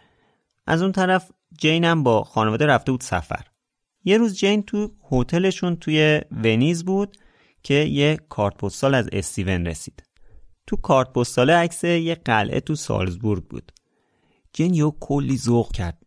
[0.68, 3.46] از اون طرف جین هم با خانواده رفته بود سفر.
[4.04, 7.18] یه روز جین تو هتلشون توی ونیز بود
[7.64, 10.04] که یه کارت پستال از استیون رسید.
[10.68, 13.72] تو کارت پستال عکس یه قلعه تو سالزبورگ بود.
[14.54, 16.04] جین یه کلی ذوق کرد.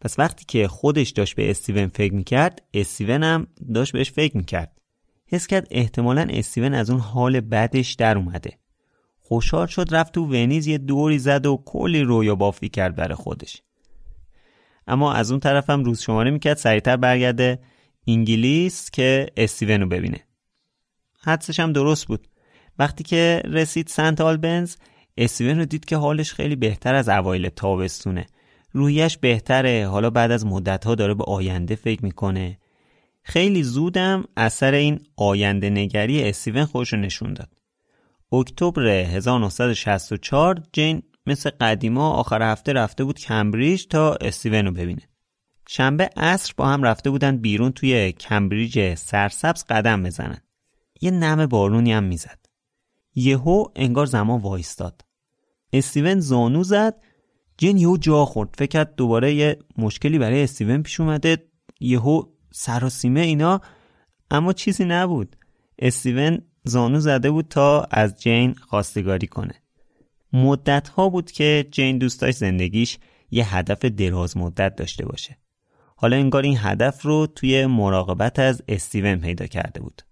[0.00, 4.78] پس وقتی که خودش داشت به استیون فکر می‌کرد استیون هم داشت بهش فکر می‌کرد.
[5.26, 8.58] حس کرد احتمالا استیون از اون حال بدش در اومده.
[9.32, 13.62] خوشحال شد رفت تو ونیز یه دوری زد و کلی رویا بافی کرد برای خودش.
[14.86, 17.58] اما از اون طرف هم روز شماره می‌کرد سریعتر برگرده.
[18.06, 20.20] انگلیس که استیون رو ببینه.
[21.20, 22.28] حدسش هم درست بود.
[22.78, 24.76] وقتی که رسید سنت آلبنز
[25.16, 28.26] استیون رو دید که حالش خیلی بهتر از اوایل تابستونه.
[28.72, 32.58] روحیش بهتره حالا بعد از مدتها داره به آینده فکر می‌کنه.
[33.22, 37.61] خیلی زودم اثر این آینده نگری استیون خودش رو نشون داد.
[38.32, 45.02] اکتبر 1964 جین مثل قدیما آخر هفته رفته بود کمبریج تا استیون رو ببینه.
[45.68, 50.38] شنبه عصر با هم رفته بودن بیرون توی کمبریج سرسبز قدم بزنن
[51.00, 52.38] یه نم بارونی هم می‌زد.
[53.14, 55.04] یهو انگار زمان وایستاد.
[55.72, 57.00] استیون زانو زد.
[57.58, 58.54] جین یهو جا خورد.
[58.58, 61.36] فکر دوباره یه مشکلی برای استیون پیش اومده.
[61.80, 62.22] یهو
[62.52, 63.60] سراسیمه اینا.
[64.30, 65.36] اما چیزی نبود.
[65.78, 69.54] استیون زانو زده بود تا از جین خواستگاری کنه.
[70.32, 72.98] مدت ها بود که جین دوست داشت زندگیش
[73.30, 75.38] یه هدف دراز مدت داشته باشه.
[75.96, 80.02] حالا انگار این هدف رو توی مراقبت از استیون پیدا کرده بود.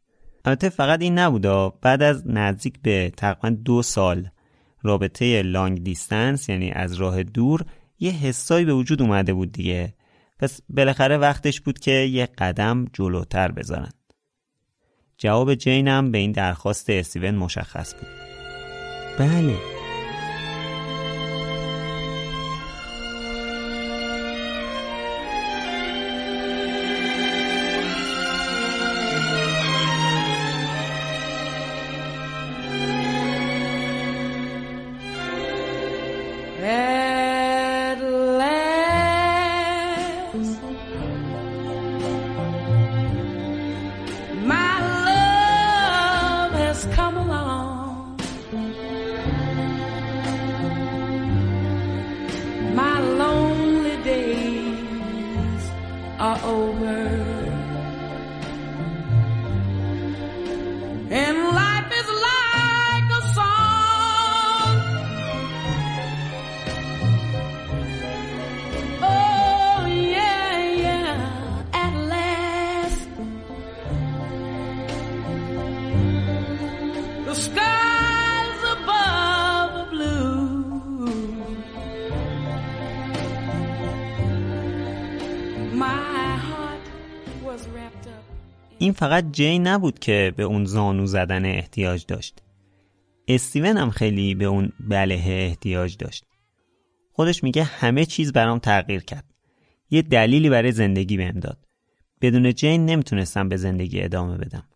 [0.44, 4.28] البته فقط این نبود بعد از نزدیک به تقریبا دو سال
[4.82, 7.64] رابطه لانگ دیستنس یعنی از راه دور
[7.98, 9.94] یه حسایی به وجود اومده بود دیگه.
[10.38, 13.90] پس بالاخره وقتش بود که یه قدم جلوتر بذارن.
[15.22, 18.08] جواب جینم به این درخواست استیون مشخص بود.
[19.18, 19.79] بله.
[88.80, 92.42] این فقط جی نبود که به اون زانو زدن احتیاج داشت.
[93.28, 96.24] استیون هم خیلی به اون بله احتیاج داشت.
[97.12, 99.24] خودش میگه همه چیز برام تغییر کرد.
[99.90, 101.58] یه دلیلی برای زندگی بهم داد.
[102.20, 104.68] بدون جین نمی‌تونستم به زندگی ادامه بدم.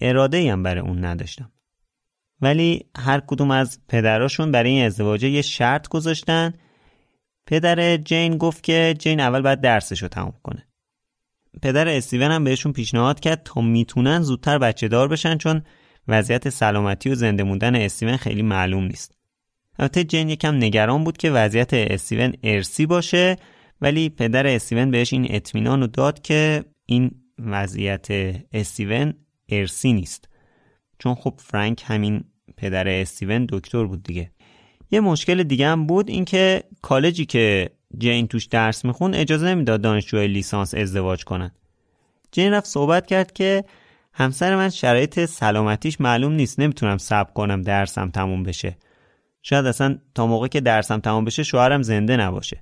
[0.00, 1.52] اراده هم برای اون نداشتم.
[2.40, 6.54] ولی هر کدوم از پدراشون برای این ازدواجه یه شرط گذاشتن.
[7.46, 10.69] پدر جین گفت که جین اول باید درسش رو تموم کنه.
[11.62, 15.62] پدر استیون هم بهشون پیشنهاد کرد تا می‌تونن زودتر بچه دار بشن چون
[16.08, 19.16] وضعیت سلامتی و زنده موندن استیون خیلی معلوم نیست.
[19.78, 23.36] البته جین یکم نگران بود که وضعیت استیون ارسی باشه
[23.80, 28.08] ولی پدر استیون بهش این اطمینان رو داد که این وضعیت
[28.52, 29.14] استیون
[29.48, 30.28] ارسی نیست.
[30.98, 32.24] چون خب فرانک همین
[32.56, 34.30] پدر استیون دکتر بود دیگه.
[34.90, 40.28] یه مشکل دیگه هم بود اینکه کالجی که جین توش درس میخون اجازه نمی‌داد دانشجوهای
[40.28, 41.50] لیسانس ازدواج کنن
[42.32, 43.64] جین رفت صحبت کرد که
[44.12, 48.76] همسر من شرایط سلامتیش معلوم نیست نمی‌تونم صبر کنم درسم تموم بشه.
[49.42, 52.60] شاید اصلا تا موقع که درسم تموم بشه شوهرم زنده نباشه.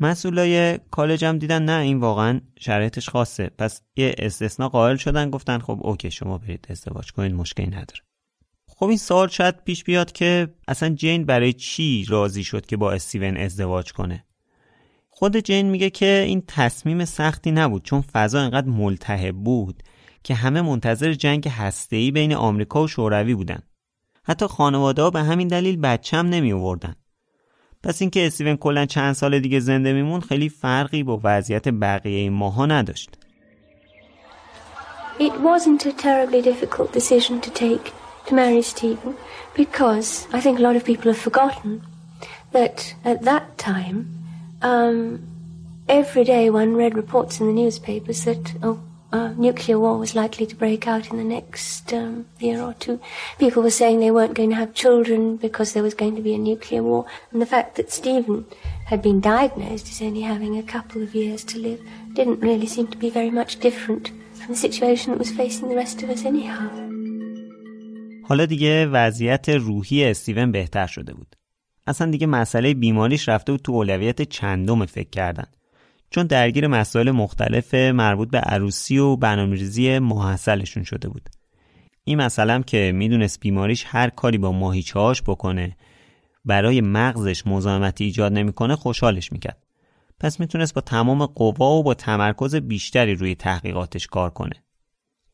[0.00, 3.50] مسئولای کالجم دیدن نه این واقعا شرایطش خاصه.
[3.58, 8.00] پس یه استثنا قائل شدن گفتن خب اوکی شما برید ازدواج کنید مشکلی نداره.
[8.68, 12.92] خب این سوال شاید پیش بیاد که اصلا جین برای چی راضی شد که با
[12.92, 14.24] استیون ازدواج کنه؟
[15.18, 19.82] خود جین میگه که این تصمیم سختی نبود چون فضا انقدر ملتهب بود
[20.24, 23.62] که همه منتظر جنگ هسته‌ای بین آمریکا و شوروی بودن.
[24.22, 26.94] حتی خانواده ها به همین دلیل بچم نمی آوردن.
[27.82, 32.66] پس اینکه استیون کلا چند سال دیگه زنده میمون خیلی فرقی با وضعیت بقیه ماها
[32.66, 33.10] نداشت.
[35.18, 37.92] It wasn't a terribly difficult decision to take
[38.26, 39.14] to marry Stephen
[39.56, 41.82] because I think a lot of people have forgotten
[42.52, 44.17] that at that time,
[44.61, 45.25] um,
[45.87, 48.81] every day one read reports in the newspapers that oh,
[49.13, 52.99] uh, nuclear war was likely to break out in the next um, year or two.
[53.37, 56.33] People were saying they weren't going to have children because there was going to be
[56.33, 57.05] a nuclear war.
[57.31, 58.45] And the fact that Stephen
[58.85, 61.79] had been diagnosed as only having a couple of years to live
[62.13, 65.75] didn't really seem to be very much different from the situation that was facing the
[65.75, 66.69] rest of us anyhow.
[68.25, 71.35] حالا دیگه وضعیت روحی استیون بهتر شده بود.
[71.88, 75.46] اصلا دیگه مسئله بیماریش رفته بود تو اولویت چندم فکر کردن.
[76.10, 81.28] چون درگیر مسائل مختلف مربوط به عروسی و برنامه‌ریزی محصلشون شده بود.
[82.04, 85.76] این مسئله که می‌دونست بیماریش هر کاری با ماهیچه‌هاش بکنه
[86.44, 89.62] برای مغزش مزاحمتی ایجاد نمی‌کنه خوشحالش می‌کرد.
[90.20, 94.64] پس می‌تونست با تمام قوا و با تمرکز بیشتری روی تحقیقاتش کار کنه.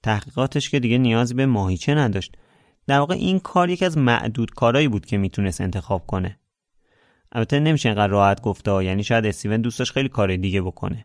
[0.02, 2.36] تحقیقاتش که دیگه نیازی به ماهیچه نداشت.
[2.86, 6.38] در واقع این کار یکی از معدود کارهایی بود که می‌تونست انتخاب کنه.
[7.34, 11.04] البته نمیشه اینقدر راحت گفته یعنی شاید استیون دوستش خیلی کار دیگه بکنه.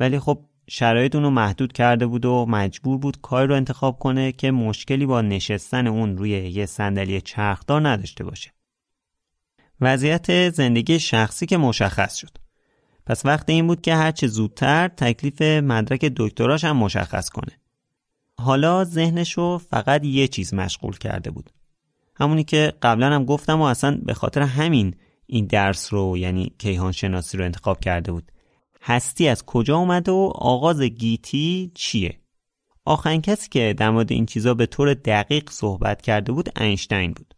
[0.00, 4.50] ولی خب شرایط اونو محدود کرده بود و مجبور بود کاری رو انتخاب کنه که
[4.50, 8.52] مشکلی با نشستن اون روی یه صندلی چرخدار نداشته باشه.
[9.80, 12.30] وضعیت زندگی شخصی که مشخص شد.
[13.06, 17.58] پس وقت این بود که هرچه زودتر تکلیف مدرک دکتراش هم مشخص کنه.
[18.38, 21.50] حالا ذهنش رو فقط یه چیز مشغول کرده بود.
[22.14, 24.94] همونی که قبلا هم گفتم و اصلا به خاطر همین
[25.30, 28.32] این درس رو یعنی کیهان شناسی رو انتخاب کرده بود.
[28.82, 32.16] هستی از کجا اومده و آغاز گیتی چیه؟
[32.84, 37.34] آخرین کسی که در مورد این چیزا به طور دقیق صحبت کرده بود اینشتین بود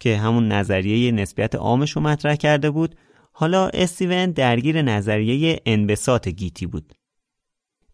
[0.00, 2.94] که همون نظریه نسبیت عامش رو مطرح کرده بود.
[3.32, 6.94] حالا استیون درگیر نظریه انبساط گیتی بود.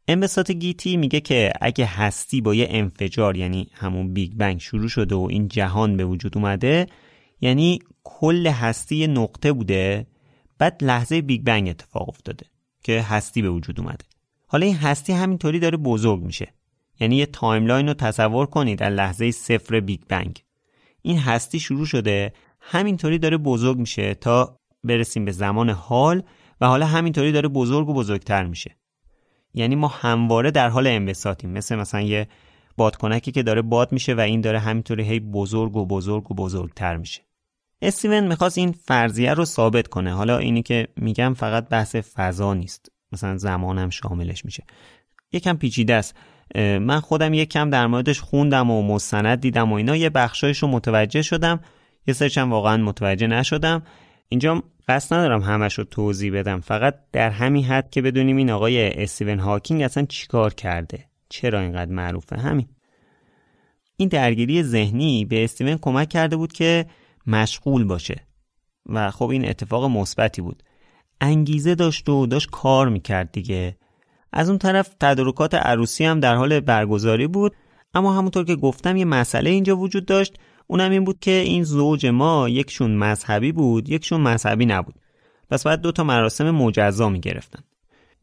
[0.08, 5.14] انبساط گیتی میگه که اگه هستی با یه انفجار یعنی همون بیگ بنگ شروع شده
[5.14, 6.86] و این جهان به وجود اومده
[7.44, 10.06] یعنی کل هستی نقطه بوده
[10.58, 12.46] بعد لحظه بیگ بنگ اتفاق افتاده
[12.82, 14.04] که هستی به وجود اومده.
[14.46, 16.54] حالا این هستی همینطوری داره بزرگ میشه.
[17.00, 20.42] یعنی یه timeline رو تصور کنید در لحظه صفر بیگ بنگ
[21.02, 26.22] این هستی شروع شده همینطوری داره بزرگ میشه تا برسیم به زمان حال
[26.60, 28.76] و حالا همینطوری داره بزرگ و بزرگتر میشه.
[29.54, 32.28] یعنی ما همواره در حال انبساطیم مثل مثلا یه
[32.76, 36.96] بادکنکی که داره باد میشه و این داره همینطوری هی بزرگ و بزرگ و بزرگتر
[36.96, 37.23] میشه.
[37.85, 40.15] استیون می‌خواست این فرضیه رو ثابت کنه.
[40.15, 42.89] حالا اینی که میگم فقط بحث فضا نیست.
[43.12, 44.65] مثلا زمانم شاملش میشه.
[45.32, 46.16] یکم پیچیده است.
[46.56, 49.97] من خودم یک کم در موردش خوندم و مستند دیدم و اینا.
[49.97, 51.61] یه بخشایش رو متوجه شدم.
[52.06, 53.82] یه سرچم واقعا متوجه نشدم.
[54.28, 56.61] اینجا قصد ندارم همش رو توضیح بدم.
[56.61, 61.90] فقط در همین حد که بدونیم این آقای استیون هاکینگ اصلا چیکار کرده؟ چرا اینقدر
[61.90, 62.69] معروفه؟ همین.
[63.97, 66.86] این درگیری ذهنی به استیون کمک کرده بود که
[67.26, 68.26] مشغول باشه.
[68.86, 70.62] و خب این اتفاق مثبتی بود.
[71.20, 73.76] انگیزه داشت و داشت کار می‌کرد دیگه.
[74.32, 77.55] از اون طرف تدارکات عروسی هم در حال برگزاری بود
[77.94, 80.38] اما همونطور که گفتم یه مسئله اینجا وجود داشت.
[80.66, 84.94] اونم این بود که این زوج ما یکشون مذهبی بود یکشون مذهبی نبود.
[85.51, 87.62] پس باید دو تا مراسم مجزا می گرفتن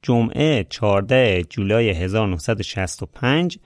[0.02, 3.60] جمعه 14 جولای 1965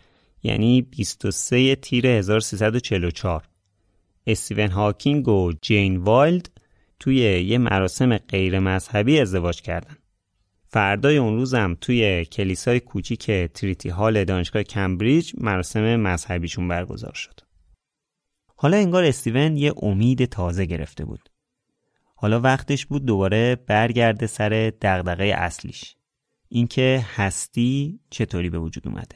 [0.43, 3.43] یعنی 23 تیر 1344
[4.27, 6.49] استیون هاکینگ و جین وایلد
[6.99, 9.97] توی یه مراسم غیر مذهبی ازدواج کردن.
[10.67, 17.39] فردای اون روزم توی کلیسای کوچیک ترینیتی هال دانشگاه کمبریج مراسم مذهبیشون برگزار شد.
[18.55, 21.29] حالا انگار استیون یه امید تازه گرفته بود.
[22.15, 25.95] حالا وقتش بود دوباره برگرده سر دغدغه اصلیش.
[26.49, 29.15] اینکه هستی چطوری به وجود اومده.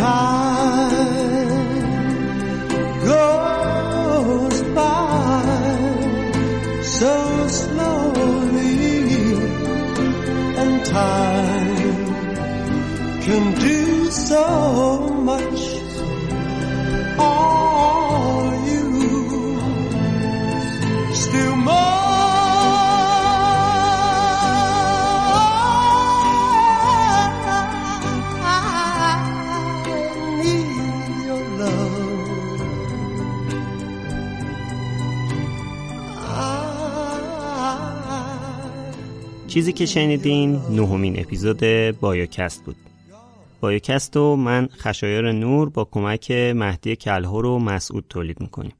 [0.00, 1.48] Time
[3.04, 5.42] goes by
[6.82, 9.04] so slowly,
[10.62, 12.06] and time
[13.26, 15.09] can do so
[39.50, 41.60] چیزی که شنیدین نهمین اپیزود
[42.00, 42.76] بایوکست بود.
[43.60, 48.72] بایوکست رو من خشایار نور با کمک مهدی کلهور و مسعود تولید می‌کنیم.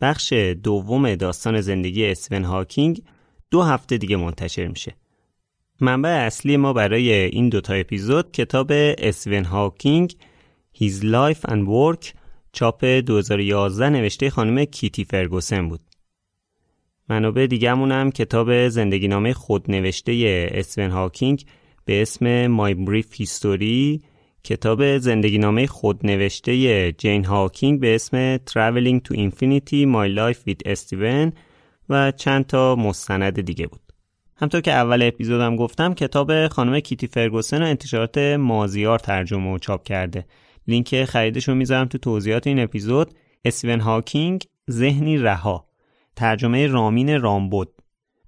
[0.00, 3.02] بخش دوم داستان زندگی اسون هاکینگ
[3.50, 4.94] دو هفته دیگه منتشر میشه.
[5.80, 8.68] منبع اصلی ما برای این دوتا اپیزود کتاب
[8.98, 10.16] اسون هاکینگ
[10.74, 12.06] His Life and Work
[12.52, 15.85] چاپ 2011 نوشته خانم کیتی فرگوسن بود.
[17.08, 21.44] منابع دیگه‌مون هم کتاب زندگی نامه خودنوشته اسون هاکینگ
[21.84, 24.02] به اسم مای بریف هیستوری
[24.44, 31.32] کتاب زندگی نامه خودنوشته جین هاکینگ به اسم Traveling to Infinity My Life with Steven
[31.88, 33.80] و چند تا مستند دیگه بود.
[34.36, 39.82] همطور که اول اپیزودم گفتم کتاب خانم کیتی فرگوسن و انتشارات مازیار ترجمه و چاپ
[39.82, 40.26] کرده.
[40.68, 43.14] لینک خریدش رو می‌ذارم تو توضیحات این اپیزود.
[43.44, 45.65] اسون هاکینگ ذهنی رها
[46.16, 47.68] ترجمه رامین رامبود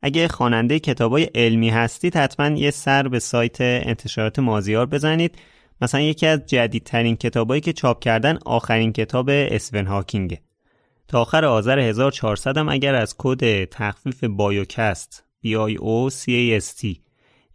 [0.02, 5.38] اگه خواننده کتابای علمی هستید حتما یه سر به سایت انتشارات مازیار بزنید.
[5.80, 10.40] مثلا یکی از جدیدترین کتابایی که چاپ کردن آخرین کتاب اسون هاکینگه.
[11.08, 16.96] تا آخر آذر 1400 هم اگر از کد تخفیف بایوکست B-I-O-C-A-S-T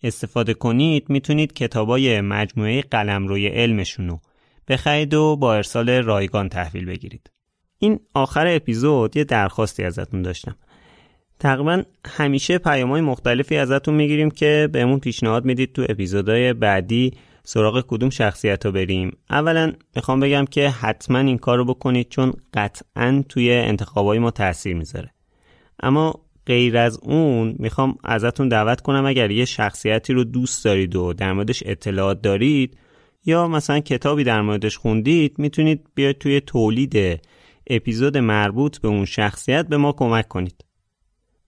[0.04, 4.22] استفاده کنید می‌تونید کتابای مجموعه قلمروی علمشون رو
[4.68, 7.30] بخرید و با ارسال رایگان تحویل بگیرید.
[7.84, 10.56] این آخر اپیزود یه درخواستی ازتون داشتم.
[11.40, 17.12] تقریبا همیشه پیامهای مختلفی ازتون می‌گیریم که بهمون پیشنهاد می‌دید تو اپیزودهای بعدی
[17.44, 19.18] سراغ کدوم شخصیت رو بریم.
[19.30, 24.76] اولا می‌خوام بگم که حتما این کار رو بکنید چون قطعا توی انتخابای ما تاثیر
[24.76, 25.10] می‌ذاره.
[25.80, 26.14] اما
[26.46, 31.34] غیر از اون می‌خوام ازتون دعوت کنم اگر یه شخصیتی رو دوست دارید و در
[31.34, 32.78] موردش اطلاعات دارید
[33.26, 37.22] یا مثلا کتابی در موردش خوندید می‌تونید بیاید توی تولید
[37.68, 40.66] اپیزود مربوط به اون شخصیت به ما کمک کنید.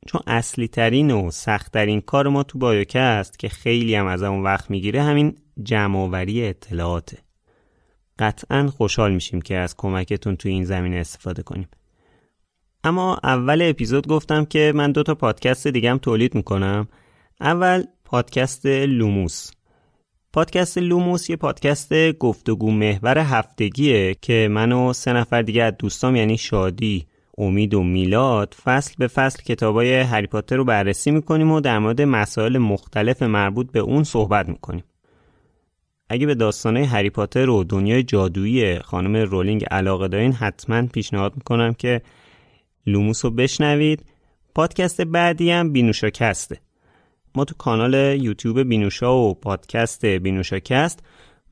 [0.08, 4.44] چون اصلی ترین و سخت ترین کار ما تو بایوکست که خیلی هم از اون
[4.44, 7.18] وقت می‌گیره همین جمعآوری اطلاعاته.
[8.20, 11.68] قطعا خوشحال میشیم که از کمکتون تو این زمینه استفاده کنیم.
[12.84, 16.88] اما اول اپیزود گفتم که من دو تا پادکست دیگه تولید می‌کنم.
[17.42, 19.52] اول پادکست لوموس.
[20.36, 26.16] پادکست لوموس یه پادکست گفتگو محور هفتگیه که من و سه نفر دیگه از دوستام
[26.16, 27.06] یعنی شادی
[27.38, 32.02] امید و میلاد فصل به فصل کتابای هری پاتر رو بررسی می‌کنیم و در مورد
[32.02, 34.84] مسائل مختلف مربوط به اون صحبت می‌کنیم.
[36.10, 41.74] اگه به داستانه هری پاتر و دنیای جادویی خانم رولینگ علاقه دارین حتما پیشنهاد می‌کنم
[41.74, 42.02] که
[42.88, 44.06] لوموس رو بشنوید.
[44.56, 46.58] پادکست بعدی هم بینوشاکسته
[47.38, 51.00] ما تو کانال یوتیوب بینوشا و پادکست بینوشاکست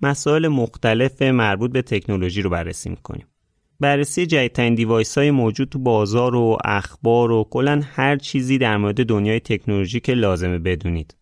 [0.01, 3.27] مسائل مختلف مربوط به تکنولوژی رو بررسی می‌کنیم.
[3.79, 9.05] بررسی جدیدترین device های موجود تو بازار و اخبار و کلا هر چیزی در مورد
[9.05, 11.15] دنیای تکنولوژی که لازمه بدونید.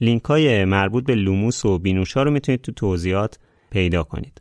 [0.00, 3.38] لینک های مربوط به لوموس و بینوشا رو می‌تونید تو توضیحات
[3.70, 4.40] پیدا کنید.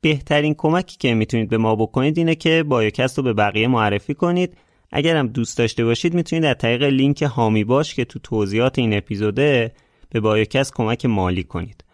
[0.00, 4.56] بهترین کمکی که می‌تونید به ما بکنید اینه که بایوکست رو به بقیه معرفی کنید
[4.90, 8.96] اگر هم دوست داشته باشید می‌تونید از طریق لینک حامی باش که تو توضیحات این
[8.96, 9.72] اپیزوده
[10.10, 11.84] به بایوکست کمک مالی کنید.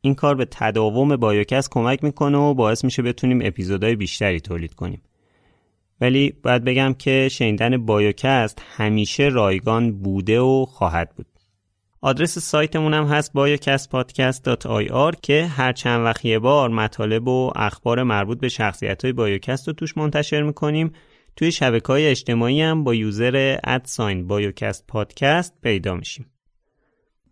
[0.00, 5.02] این کار به تداوم بایوکست کمک می‌کنه و باعث میشه بتونیم اپیزودهای بیشتری تولید کنیم.
[6.00, 11.26] ولی باید بگم که شنیدن بایوکست همیشه رایگان بوده و خواهد بود.
[12.00, 18.40] آدرس سایتمون هم هست biocastpodcast.ir که هر چند وقت یه بار مطالب و اخبار مربوط
[18.40, 20.92] به شخصیت های بایوکست رو توش منتشر می‌کنیم.
[21.36, 26.26] توی شبکه های اجتماعی هم با user at sign بایوکست پادکست پیدا میشیم.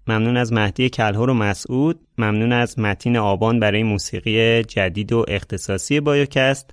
[0.06, 2.00] ممنون از مهدی کلهور و مسعود.
[2.18, 6.70] ممنون از متین آبان برای موسیقی جدید و اختصاصی بایوکست.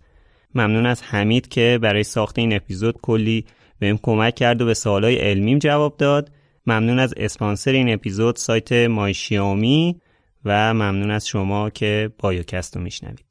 [0.56, 3.46] ممنون از حمید که برای ساخت این اپیزود کلی
[3.80, 6.32] بهم کمک کرد و به سوالای علمیم جواب داد.
[6.68, 10.02] ممنون از اسپانسر این اپیزود سایت مایشیامی
[10.46, 13.31] و ممنون از شما که بایوکست رو میشنوید.